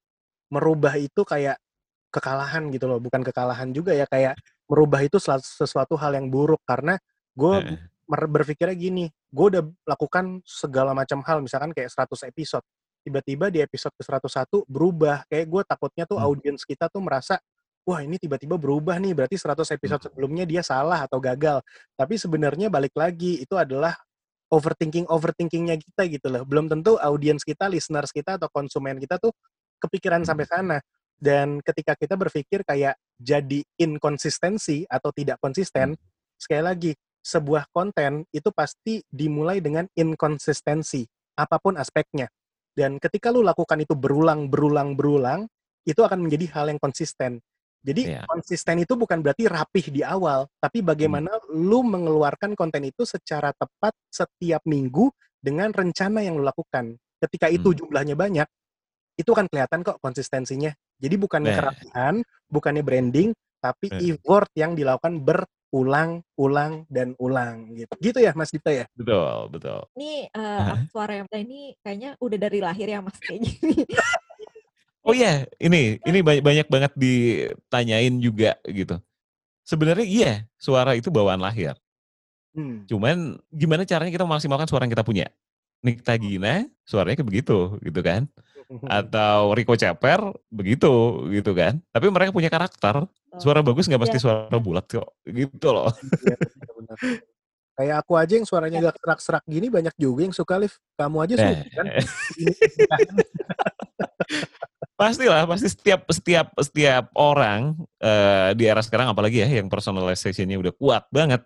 merubah 0.52 1.00
itu 1.00 1.24
kayak 1.24 1.56
kekalahan 2.12 2.68
gitu 2.68 2.84
loh, 2.84 3.00
bukan 3.00 3.24
kekalahan 3.24 3.72
juga 3.72 3.96
ya 3.96 4.04
kayak 4.04 4.36
merubah 4.68 5.00
itu 5.00 5.16
sesuatu 5.40 5.96
hal 5.96 6.12
yang 6.12 6.28
buruk 6.28 6.60
karena 6.68 7.00
gue 7.32 7.54
eh. 7.64 7.80
berpikirnya 8.04 8.76
gini, 8.76 9.08
gue 9.32 9.46
udah 9.56 9.64
lakukan 9.88 10.44
segala 10.44 10.92
macam 10.92 11.24
hal 11.24 11.40
misalkan 11.40 11.72
kayak 11.72 11.88
100 11.88 12.28
episode, 12.28 12.66
tiba-tiba 13.02 13.50
di 13.50 13.58
episode 13.60 13.92
ke 13.98 14.02
101 14.06 14.64
berubah, 14.70 15.26
kayak 15.26 15.46
gue 15.50 15.62
takutnya 15.66 16.04
tuh 16.06 16.18
hmm. 16.18 16.26
audiens 16.26 16.62
kita 16.62 16.86
tuh 16.88 17.02
merasa 17.02 17.42
wah 17.82 17.98
ini 17.98 18.16
tiba-tiba 18.16 18.54
berubah 18.54 18.96
nih, 19.02 19.12
berarti 19.12 19.36
100 19.36 19.74
episode 19.74 20.00
hmm. 20.00 20.06
sebelumnya 20.10 20.44
dia 20.46 20.62
salah 20.62 21.02
atau 21.04 21.18
gagal. 21.18 21.60
Tapi 21.98 22.14
sebenarnya 22.14 22.70
balik 22.70 22.94
lagi 22.94 23.42
itu 23.42 23.58
adalah 23.58 23.98
overthinking 24.52 25.10
overthinkingnya 25.10 25.76
kita 25.80 26.06
gitu 26.06 26.28
loh. 26.30 26.42
Belum 26.46 26.70
tentu 26.70 26.96
audiens 27.02 27.42
kita, 27.42 27.66
listeners 27.66 28.14
kita 28.14 28.38
atau 28.38 28.46
konsumen 28.52 29.00
kita 29.02 29.18
tuh 29.18 29.34
kepikiran 29.82 30.22
sampai 30.22 30.46
hmm. 30.46 30.54
sana. 30.54 30.78
Dan 31.22 31.62
ketika 31.62 31.94
kita 31.94 32.18
berpikir 32.18 32.66
kayak 32.66 32.98
jadi 33.14 33.62
inkonsistensi 33.78 34.86
atau 34.90 35.14
tidak 35.14 35.38
konsisten, 35.38 35.94
hmm. 35.94 36.02
sekali 36.38 36.62
lagi, 36.62 36.92
sebuah 37.22 37.70
konten 37.70 38.26
itu 38.34 38.50
pasti 38.50 38.98
dimulai 39.06 39.62
dengan 39.62 39.86
inkonsistensi, 39.94 41.06
apa 41.38 41.56
pun 41.62 41.78
aspeknya. 41.78 42.26
Dan 42.72 42.96
ketika 42.96 43.28
lu 43.28 43.44
lakukan 43.44 43.76
itu 43.80 43.92
berulang, 43.92 44.48
berulang, 44.48 44.96
berulang, 44.96 45.44
itu 45.84 46.00
akan 46.00 46.24
menjadi 46.24 46.48
hal 46.56 46.72
yang 46.72 46.80
konsisten. 46.80 47.42
Jadi 47.82 48.14
yeah. 48.14 48.24
konsisten 48.30 48.78
itu 48.78 48.94
bukan 48.94 49.18
berarti 49.18 49.50
rapih 49.50 49.90
di 49.90 50.06
awal, 50.06 50.46
tapi 50.62 50.86
bagaimana 50.86 51.34
hmm. 51.34 51.50
lu 51.50 51.82
mengeluarkan 51.82 52.54
konten 52.54 52.86
itu 52.86 53.02
secara 53.02 53.50
tepat 53.50 53.90
setiap 54.06 54.62
minggu 54.62 55.10
dengan 55.42 55.74
rencana 55.74 56.22
yang 56.22 56.38
lu 56.38 56.46
lakukan. 56.46 56.94
Ketika 57.18 57.50
itu 57.50 57.74
hmm. 57.74 57.78
jumlahnya 57.82 58.14
banyak, 58.14 58.48
itu 59.18 59.30
akan 59.34 59.50
kelihatan 59.50 59.82
kok 59.82 59.98
konsistensinya. 59.98 60.70
Jadi 61.02 61.14
bukannya 61.18 61.50
nah. 61.50 61.58
kerapihan, 61.58 62.14
bukannya 62.46 62.82
branding, 62.86 63.34
tapi 63.58 63.90
nah. 63.90 63.98
effort 63.98 64.50
yang 64.54 64.78
dilakukan 64.78 65.18
berulang-ulang 65.72 66.84
dan 66.92 67.16
ulang 67.16 67.72
gitu. 67.72 67.96
Gitu 67.96 68.18
ya 68.20 68.36
Mas 68.36 68.52
Dita 68.52 68.68
ya? 68.68 68.84
Betul, 68.92 69.48
betul. 69.48 69.80
Ini 69.96 70.28
uh, 70.36 70.84
suara 70.92 71.24
yang 71.24 71.28
ini 71.32 71.72
kayaknya 71.80 72.20
udah 72.20 72.38
dari 72.38 72.60
lahir 72.60 72.92
ya 72.92 73.00
Mas 73.00 73.16
kayak 73.16 73.40
gini. 73.40 73.88
oh 75.08 75.16
iya, 75.16 75.48
ini 75.56 75.96
ini 76.04 76.20
banyak 76.20 76.44
banyak 76.44 76.66
banget 76.68 76.92
ditanyain 76.92 78.12
juga 78.20 78.60
gitu. 78.68 79.00
Sebenarnya 79.64 80.04
iya, 80.04 80.32
suara 80.60 80.92
itu 80.92 81.08
bawaan 81.08 81.40
lahir. 81.40 81.72
Hmm. 82.52 82.84
Cuman 82.84 83.40
gimana 83.48 83.88
caranya 83.88 84.12
kita 84.12 84.28
memaksimalkan 84.28 84.68
suara 84.68 84.84
yang 84.84 84.92
kita 84.92 85.08
punya? 85.08 85.26
Nikta 85.82 86.14
Gina 86.14 86.62
suaranya 86.86 87.18
kayak 87.18 87.26
begitu 87.28 87.74
gitu 87.82 88.00
kan 88.06 88.30
atau 89.00 89.52
Rico 89.52 89.74
Ceper 89.76 90.20
begitu 90.48 91.24
gitu 91.32 91.52
kan. 91.52 91.80
Tapi 91.92 92.06
mereka 92.08 92.30
punya 92.32 92.48
karakter. 92.52 93.06
Suara 93.40 93.64
bagus 93.64 93.88
nggak 93.88 94.02
pasti 94.02 94.18
iya. 94.20 94.24
suara 94.24 94.56
bulat 94.60 94.84
kok. 94.88 95.16
Gitu 95.24 95.68
loh. 95.72 95.88
Iya, 96.20 96.36
Kayak 97.72 98.04
aku 98.04 98.12
aja 98.20 98.36
yang 98.36 98.44
suaranya 98.44 98.78
gak 98.84 99.00
serak-serak 99.00 99.44
gini 99.48 99.72
banyak 99.72 99.96
juga 99.96 100.28
yang 100.28 100.36
suka 100.36 100.60
live. 100.60 100.76
Kamu 101.00 101.16
aja 101.24 101.34
suka 101.40 101.56
eh. 101.56 101.72
kan. 101.72 101.86
Pastilah, 105.00 105.48
pasti 105.48 105.66
setiap 105.72 106.06
setiap 106.12 106.46
setiap 106.62 107.10
orang 107.16 107.74
uh, 107.98 108.54
di 108.54 108.68
era 108.68 108.78
sekarang 108.84 109.10
apalagi 109.10 109.42
ya 109.42 109.48
yang 109.48 109.66
personalization-nya 109.66 110.60
udah 110.60 110.70
kuat 110.78 111.08
banget 111.10 111.42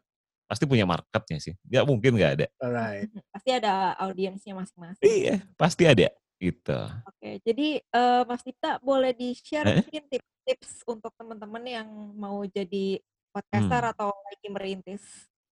pasti 0.51 0.66
punya 0.66 0.85
marketnya 0.85 1.39
sih. 1.39 1.55
Gak 1.62 1.87
mungkin 1.87 2.18
gak 2.18 2.43
ada. 2.43 2.47
Alright. 2.59 3.09
Pasti 3.31 3.51
ada 3.55 3.95
audiensnya 4.03 4.53
masing-masing. 4.59 5.07
Iya, 5.07 5.41
pasti 5.55 5.87
ada. 5.87 6.11
Gitu. 6.37 6.80
Oke, 7.09 7.41
jadi 7.41 7.80
uh, 7.97 8.22
Mas 8.28 8.45
Dita 8.45 8.76
boleh 8.84 9.16
di-share 9.16 9.64
eh? 9.64 9.76
mungkin 9.80 10.05
tips-tips 10.12 10.84
untuk 10.84 11.12
teman-teman 11.16 11.64
yang 11.64 11.89
mau 12.12 12.45
jadi 12.45 13.01
podcaster 13.32 13.82
hmm. 13.89 13.93
atau 13.97 14.09
lagi 14.12 14.49
merintis 14.53 15.05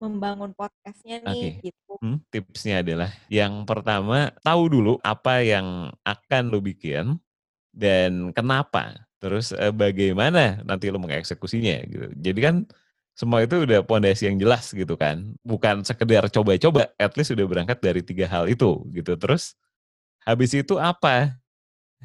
membangun 0.03 0.51
podcastnya 0.51 1.23
nih 1.23 1.63
okay. 1.63 1.71
gitu. 1.71 1.95
Hmm, 2.03 2.19
tipsnya 2.35 2.83
adalah 2.83 3.11
yang 3.31 3.63
pertama 3.63 4.35
tahu 4.43 4.63
dulu 4.67 4.93
apa 5.07 5.47
yang 5.47 5.95
akan 6.03 6.43
lo 6.51 6.59
bikin 6.59 7.23
dan 7.71 8.35
kenapa. 8.35 9.07
Terus 9.23 9.55
eh, 9.55 9.71
bagaimana 9.71 10.67
nanti 10.67 10.91
lo 10.91 10.99
mengeksekusinya 10.99 11.77
gitu. 11.87 12.07
Jadi 12.19 12.41
kan 12.43 12.57
semua 13.15 13.47
itu 13.47 13.63
udah 13.63 13.87
pondasi 13.87 14.27
yang 14.27 14.43
jelas 14.43 14.75
gitu 14.75 14.99
kan. 14.99 15.39
Bukan 15.47 15.87
sekedar 15.87 16.27
coba-coba, 16.27 16.91
at 16.99 17.15
least 17.15 17.31
udah 17.31 17.47
berangkat 17.47 17.79
dari 17.79 18.03
tiga 18.03 18.27
hal 18.27 18.51
itu 18.51 18.83
gitu. 18.91 19.15
Terus 19.15 19.55
Habis 20.23 20.55
itu 20.55 20.79
apa? 20.79 21.35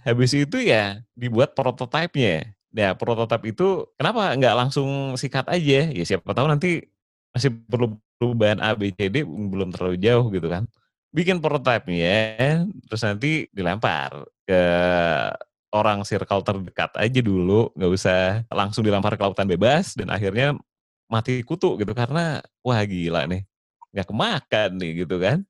Habis 0.05 0.33
itu 0.33 0.57
ya 0.61 1.01
dibuat 1.13 1.53
prototipenya. 1.53 2.53
Nah, 2.73 2.93
prototip 2.97 3.41
itu 3.49 3.85
kenapa 3.97 4.33
nggak 4.37 4.55
langsung 4.57 5.17
sikat 5.17 5.49
aja? 5.49 5.89
Ya 5.89 6.03
siapa 6.05 6.33
tahu 6.33 6.49
nanti 6.49 6.85
masih 7.33 7.53
perlu 7.69 7.97
perubahan 8.17 8.61
A, 8.61 8.73
B, 8.73 8.89
C, 8.93 9.09
D 9.09 9.21
belum 9.25 9.69
terlalu 9.73 9.97
jauh 10.01 10.29
gitu 10.33 10.49
kan. 10.49 10.65
Bikin 11.13 11.41
prototipenya, 11.41 12.65
terus 12.89 13.01
nanti 13.05 13.49
dilempar 13.53 14.25
ke 14.45 14.61
orang 15.73 16.01
circle 16.07 16.41
terdekat 16.45 16.91
aja 16.95 17.19
dulu, 17.21 17.69
nggak 17.75 17.91
usah 17.91 18.19
langsung 18.49 18.81
dilempar 18.85 19.13
ke 19.19 19.23
lautan 19.23 19.47
bebas 19.49 19.93
dan 19.97 20.09
akhirnya 20.13 20.55
mati 21.11 21.43
kutu 21.43 21.75
gitu 21.79 21.91
karena 21.95 22.39
wah 22.63 22.79
gila 22.83 23.27
nih, 23.27 23.43
nggak 23.95 24.07
kemakan 24.07 24.69
nih 24.79 24.91
gitu 25.05 25.15
kan. 25.19 25.43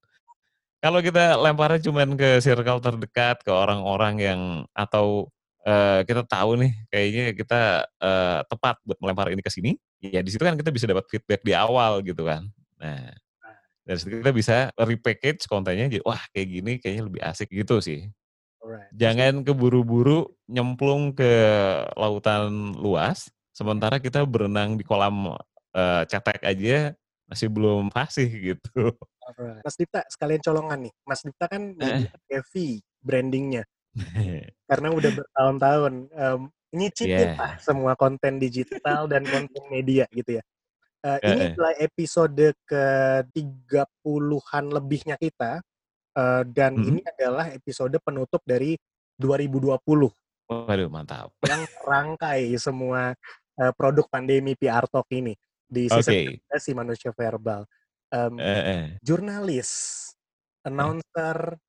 Kalau 0.77 1.01
kita 1.01 1.33
lemparnya 1.41 1.81
cuman 1.89 2.13
ke 2.13 2.37
circle 2.37 2.77
terdekat, 2.77 3.41
ke 3.41 3.49
orang-orang 3.49 4.15
yang 4.21 4.41
atau 4.77 5.25
uh, 5.65 6.05
kita 6.05 6.21
tahu 6.21 6.61
nih 6.61 6.71
kayaknya 6.93 7.25
kita 7.33 7.61
uh, 7.97 8.45
tepat 8.45 8.77
buat 8.85 8.97
melempar 9.01 9.33
ini 9.33 9.41
ke 9.41 9.49
sini, 9.49 9.73
ya 9.97 10.21
di 10.21 10.29
situ 10.29 10.45
kan 10.45 10.53
kita 10.53 10.69
bisa 10.69 10.85
dapat 10.85 11.09
feedback 11.09 11.41
di 11.41 11.57
awal 11.57 12.05
gitu 12.05 12.29
kan. 12.29 12.45
Nah, 12.77 13.09
dari 13.89 13.97
situ 13.97 14.21
kita 14.21 14.31
bisa 14.35 14.55
repackage 14.77 15.49
kontennya 15.49 15.89
jadi 15.89 16.05
wah 16.05 16.21
kayak 16.29 16.47
gini 16.47 16.71
kayaknya 16.77 17.03
lebih 17.09 17.21
asik 17.25 17.49
gitu 17.49 17.81
sih. 17.81 18.05
Jangan 18.93 19.47
keburu-buru 19.47 20.27
nyemplung 20.45 21.15
ke 21.15 21.31
lautan 21.95 22.75
luas, 22.77 23.31
sementara 23.55 23.97
kita 23.97 24.27
berenang 24.27 24.75
di 24.75 24.83
kolam 24.83 25.33
uh, 25.33 26.03
cetek 26.05 26.43
aja 26.45 26.91
masih 27.27 27.51
belum 27.51 27.91
fasih 27.91 28.27
gitu. 28.55 28.95
Mas 29.61 29.75
Dipta 29.75 30.01
sekalian 30.07 30.39
colongan 30.39 30.79
nih. 30.87 30.93
Mas 31.03 31.21
Dipta 31.21 31.45
kan 31.51 31.75
eh. 31.75 32.07
heavy 32.31 32.79
brandingnya. 33.03 33.67
Karena 34.69 34.87
udah 34.95 35.11
bertahun-tahun 35.11 35.93
um, 36.11 36.41
nyicipin 36.71 37.35
yeah. 37.35 37.39
lah 37.39 37.53
semua 37.59 37.93
konten 37.99 38.39
digital 38.39 39.07
dan 39.11 39.27
konten 39.27 39.63
media 39.67 40.07
gitu 40.11 40.39
ya. 40.39 40.43
Uh, 41.05 41.19
ini 41.23 41.53
adalah 41.53 41.73
episode 41.77 42.47
ke 42.65 42.85
30-an 43.31 44.65
lebihnya 44.65 45.15
kita 45.15 45.61
uh, 46.17 46.43
dan 46.43 46.73
mm 46.73 46.81
-hmm. 46.81 46.89
ini 46.89 47.01
adalah 47.05 47.45
episode 47.53 47.95
penutup 48.01 48.41
dari 48.43 48.75
2020. 49.19 49.77
Waduh, 50.47 50.89
mantap. 50.89 51.31
Yang 51.43 51.63
rangkai 51.83 52.55
semua 52.55 53.13
uh, 53.59 53.71
produk 53.75 54.07
pandemi 54.07 54.55
PR 54.55 54.87
Talk 54.87 55.07
ini 55.11 55.35
di 55.67 55.91
season 55.91 56.39
okay. 56.39 56.59
si 56.63 56.71
manusia 56.71 57.11
verbal 57.11 57.67
um, 58.11 58.35
eh, 58.39 58.63
eh. 58.63 58.85
jurnalis, 59.03 59.71
announcer, 60.63 61.59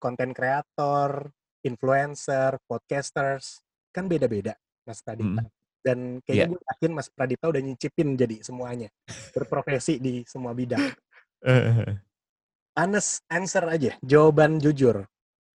konten 0.00 0.32
kreator, 0.32 1.28
influencer, 1.64 2.56
podcasters, 2.64 3.60
kan 3.92 4.08
beda-beda 4.08 4.56
Mas 4.88 5.04
Pradita. 5.04 5.44
Hmm. 5.44 5.52
Dan 5.80 6.20
kayaknya 6.24 6.44
yeah. 6.44 6.52
gue 6.52 6.60
yakin 6.76 6.92
Mas 6.92 7.08
Pradita 7.08 7.44
udah 7.48 7.62
nyicipin 7.64 8.12
jadi 8.16 8.36
semuanya. 8.44 8.88
Berprofesi 9.32 9.96
di 9.96 10.24
semua 10.28 10.52
bidang. 10.52 10.92
Honest 12.76 13.24
answer 13.32 13.64
aja, 13.64 13.92
jawaban 14.04 14.60
jujur. 14.60 15.04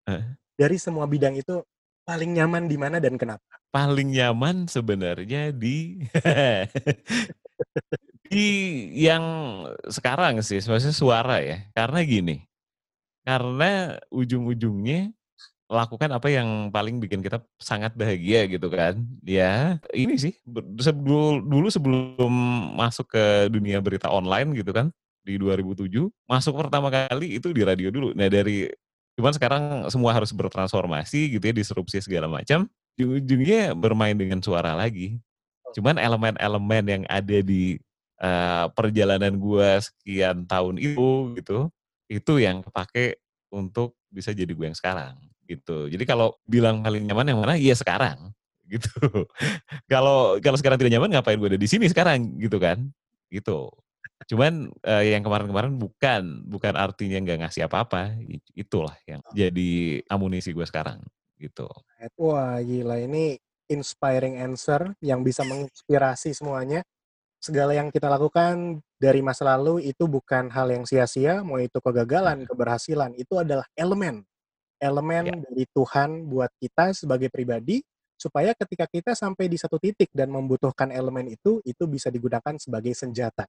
Uh. 0.05 0.25
Dari 0.57 0.77
semua 0.81 1.05
bidang 1.05 1.37
itu, 1.37 1.61
Paling 2.05 2.37
nyaman 2.37 2.69
di 2.69 2.77
mana 2.77 3.01
dan 3.01 3.17
kenapa? 3.17 3.41
Paling 3.73 4.13
nyaman 4.13 4.69
sebenarnya 4.69 5.49
di 5.49 6.05
di 8.29 8.47
yang 8.95 9.23
sekarang 9.87 10.41
sih, 10.41 10.59
maksudnya 10.63 10.95
suara 10.95 11.39
ya. 11.41 11.65
Karena 11.71 11.99
gini, 12.03 12.45
karena 13.25 13.97
ujung-ujungnya 14.09 15.13
lakukan 15.65 16.13
apa 16.13 16.29
yang 16.29 16.69
paling 16.69 17.01
bikin 17.01 17.25
kita 17.25 17.41
sangat 17.57 17.97
bahagia 17.97 18.45
gitu 18.45 18.69
kan. 18.69 19.01
Ya, 19.25 19.81
ini 19.97 20.17
sih 20.21 20.37
sebelum 20.77 21.41
dulu 21.41 21.67
sebelum 21.73 22.31
masuk 22.77 23.09
ke 23.17 23.49
dunia 23.49 23.81
berita 23.81 24.13
online 24.13 24.53
gitu 24.53 24.69
kan 24.69 24.93
di 25.25 25.41
2007, 25.41 25.89
masuk 26.29 26.53
pertama 26.53 26.93
kali 26.93 27.41
itu 27.41 27.49
di 27.49 27.65
radio 27.65 27.89
dulu. 27.89 28.13
Nah, 28.13 28.29
dari 28.29 28.69
cuman 29.17 29.33
sekarang 29.33 29.63
semua 29.89 30.13
harus 30.13 30.29
bertransformasi 30.29 31.33
gitu 31.33 31.43
ya, 31.49 31.53
disrupsi 31.55 31.97
segala 31.97 32.29
macam. 32.29 32.69
Ujung-ujungnya 32.95 33.73
bermain 33.73 34.15
dengan 34.15 34.39
suara 34.39 34.77
lagi. 34.77 35.17
Cuman 35.75 35.99
elemen-elemen 35.99 36.83
yang 36.87 37.03
ada 37.11 37.37
di 37.43 37.75
uh, 38.23 38.71
perjalanan 38.71 39.35
gua 39.35 39.83
sekian 39.83 40.47
tahun 40.47 40.79
itu 40.79 41.35
gitu, 41.35 41.67
itu 42.07 42.33
yang 42.39 42.63
kepake 42.63 43.19
untuk 43.51 43.99
bisa 44.11 44.31
jadi 44.31 44.47
gue 44.47 44.65
yang 44.71 44.77
sekarang 44.77 45.19
gitu. 45.45 45.91
Jadi 45.91 46.03
kalau 46.07 46.35
bilang 46.47 46.81
paling 46.81 47.05
nyaman 47.05 47.29
yang 47.31 47.39
mana? 47.43 47.55
Iya 47.59 47.75
sekarang 47.77 48.33
gitu. 48.73 48.89
Kalau 49.91 50.39
kalau 50.41 50.57
sekarang 50.57 50.79
tidak 50.79 50.97
nyaman 50.97 51.11
ngapain 51.13 51.37
gue 51.37 51.49
ada 51.55 51.59
di 51.59 51.69
sini 51.69 51.85
sekarang 51.91 52.39
gitu 52.41 52.57
kan? 52.57 52.87
Gitu. 53.29 53.69
Cuman 54.31 54.71
uh, 54.87 55.03
yang 55.03 55.21
kemarin-kemarin 55.21 55.75
bukan 55.75 56.47
bukan 56.49 56.73
artinya 56.73 57.19
nggak 57.21 57.39
ngasih 57.45 57.67
apa-apa. 57.69 58.15
Itulah 58.55 58.95
yang 59.05 59.21
jadi 59.35 60.01
amunisi 60.09 60.55
gue 60.55 60.65
sekarang 60.65 61.03
gitu. 61.37 61.67
Wah 62.17 62.57
gila 62.63 63.01
ini 63.03 63.37
inspiring 63.71 64.39
answer 64.39 64.93
yang 65.01 65.21
bisa 65.25 65.41
menginspirasi 65.45 66.33
semuanya. 66.35 66.85
Segala 67.39 67.77
yang 67.77 67.93
kita 67.93 68.09
lakukan 68.09 68.81
dari 68.97 69.21
masa 69.21 69.53
lalu 69.53 69.85
itu 69.85 70.09
bukan 70.09 70.49
hal 70.49 70.71
yang 70.71 70.87
sia-sia, 70.87 71.45
mau 71.45 71.61
itu 71.61 71.77
kegagalan, 71.77 72.47
keberhasilan, 72.49 73.13
itu 73.13 73.37
adalah 73.37 73.67
elemen 73.77 74.25
elemen 74.79 75.23
ya. 75.31 75.35
dari 75.39 75.63
Tuhan 75.71 76.27
buat 76.27 76.51
kita 76.59 76.91
sebagai 76.95 77.31
pribadi 77.31 77.79
supaya 78.15 78.55
ketika 78.55 78.87
kita 78.87 79.11
sampai 79.11 79.51
di 79.51 79.59
satu 79.59 79.75
titik 79.75 80.07
dan 80.15 80.31
membutuhkan 80.31 80.87
elemen 80.91 81.27
itu 81.27 81.59
itu 81.67 81.83
bisa 81.83 82.07
digunakan 82.07 82.55
sebagai 82.55 82.95
senjata 82.95 83.43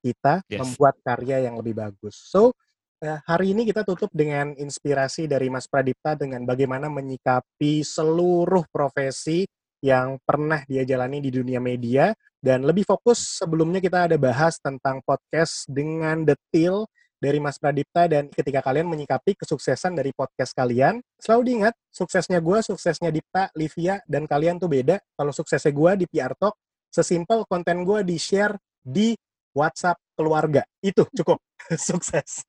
kita 0.00 0.40
yes. 0.48 0.60
membuat 0.62 0.96
karya 1.04 1.44
yang 1.48 1.60
lebih 1.60 1.76
bagus. 1.76 2.16
So 2.16 2.56
eh, 3.04 3.20
hari 3.28 3.52
ini 3.52 3.68
kita 3.68 3.84
tutup 3.84 4.08
dengan 4.16 4.56
inspirasi 4.56 5.28
dari 5.28 5.52
Mas 5.52 5.68
Pradipta 5.68 6.16
dengan 6.16 6.48
bagaimana 6.48 6.88
menyikapi 6.88 7.84
seluruh 7.84 8.64
profesi 8.72 9.44
yang 9.84 10.16
pernah 10.24 10.64
dia 10.64 10.82
jalani 10.82 11.20
di 11.20 11.30
dunia 11.30 11.60
media 11.60 12.12
dan 12.40 12.64
lebih 12.64 12.86
fokus 12.86 13.42
sebelumnya 13.42 13.80
kita 13.82 14.08
ada 14.08 14.16
bahas 14.16 14.56
tentang 14.62 15.02
podcast 15.04 15.66
dengan 15.68 16.22
detail 16.22 16.88
dari 17.16 17.40
Mas 17.40 17.56
Pradipta 17.56 18.04
dan 18.06 18.28
ketika 18.28 18.60
kalian 18.60 18.86
menyikapi 18.92 19.34
kesuksesan 19.40 19.96
dari 19.96 20.12
podcast 20.12 20.52
kalian, 20.52 21.00
selalu 21.16 21.42
diingat 21.48 21.74
suksesnya 21.88 22.44
gue, 22.44 22.60
suksesnya 22.60 23.08
Dipta, 23.08 23.48
Livia, 23.56 24.04
dan 24.04 24.28
kalian 24.28 24.60
tuh 24.60 24.68
beda. 24.68 25.00
Kalau 25.16 25.32
suksesnya 25.32 25.72
gue 25.72 26.04
di 26.04 26.06
PR 26.12 26.36
Talk, 26.36 26.60
sesimpel 26.92 27.48
konten 27.48 27.88
gue 27.88 28.04
di-share 28.04 28.60
di 28.84 29.16
WhatsApp 29.56 29.96
keluarga. 30.12 30.68
Itu 30.84 31.08
cukup 31.16 31.40
sukses. 31.88 32.44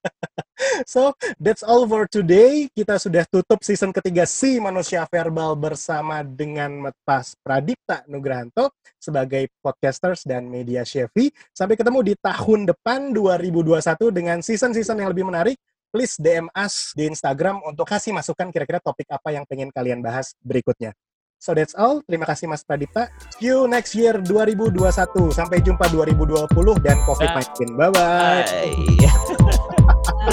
so, 0.83 1.15
that's 1.39 1.63
all 1.63 1.87
for 1.87 2.03
today. 2.11 2.67
Kita 2.75 2.99
sudah 2.99 3.23
tutup 3.31 3.63
season 3.63 3.95
ketiga 3.95 4.27
si 4.27 4.59
Manusia 4.59 5.07
Verbal 5.07 5.55
bersama 5.55 6.19
dengan 6.27 6.91
Mas 6.91 7.31
Pradipta 7.39 8.03
Nugrahanto 8.11 8.75
sebagai 8.99 9.47
podcasters 9.63 10.27
dan 10.27 10.51
media 10.51 10.83
chefy. 10.83 11.31
Sampai 11.55 11.79
ketemu 11.79 12.03
di 12.03 12.13
tahun 12.19 12.67
depan 12.67 13.15
2021 13.15 14.11
dengan 14.11 14.37
season-season 14.43 14.99
yang 14.99 15.09
lebih 15.15 15.23
menarik. 15.23 15.55
Please 15.87 16.19
DM 16.19 16.51
us 16.51 16.91
di 16.91 17.07
Instagram 17.07 17.63
untuk 17.63 17.87
kasih 17.87 18.11
masukan 18.11 18.51
kira-kira 18.51 18.83
topik 18.83 19.07
apa 19.07 19.31
yang 19.31 19.47
pengen 19.47 19.71
kalian 19.71 20.03
bahas 20.03 20.35
berikutnya. 20.43 20.91
So 21.37 21.53
that's 21.53 21.77
all. 21.77 22.01
Terima 22.09 22.25
kasih 22.25 22.49
Mas 22.49 22.65
Pradipta. 22.65 23.13
See 23.37 23.53
you 23.53 23.69
next 23.69 23.93
year 23.93 24.17
2021. 24.17 24.73
Sampai 25.29 25.61
jumpa 25.61 25.85
2020 25.93 26.49
dan 26.81 26.97
COVID-19. 27.05 27.77
Bye-bye. 27.77 28.43
Bye. 28.49 28.73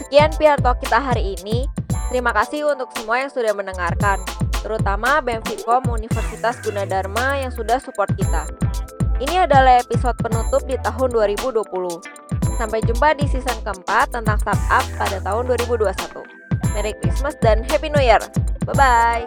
Sekian 0.00 0.30
PR 0.36 0.60
Talk 0.60 0.78
kita 0.84 1.00
hari 1.00 1.34
ini. 1.40 1.66
Terima 2.12 2.30
kasih 2.30 2.70
untuk 2.70 2.94
semua 2.94 3.18
yang 3.18 3.32
sudah 3.32 3.50
mendengarkan, 3.50 4.22
terutama 4.62 5.18
BEM 5.18 5.42
Vkom 5.42 5.90
Universitas 5.90 6.62
Gunadarma 6.62 7.42
yang 7.42 7.50
sudah 7.50 7.82
support 7.82 8.14
kita. 8.14 8.46
Ini 9.18 9.48
adalah 9.48 9.82
episode 9.82 10.14
penutup 10.22 10.62
di 10.70 10.78
tahun 10.86 11.10
2020. 11.10 11.66
Sampai 12.54 12.84
jumpa 12.86 13.18
di 13.18 13.26
season 13.26 13.58
keempat 13.66 14.14
tentang 14.14 14.38
startup 14.38 14.84
pada 14.94 15.18
tahun 15.18 15.50
2021. 15.58 16.35
Merry 16.76 16.92
Christmas 17.00 17.32
dan 17.40 17.64
Happy 17.64 17.88
New 17.88 18.04
Year. 18.04 18.20
Bye-bye. 18.68 19.24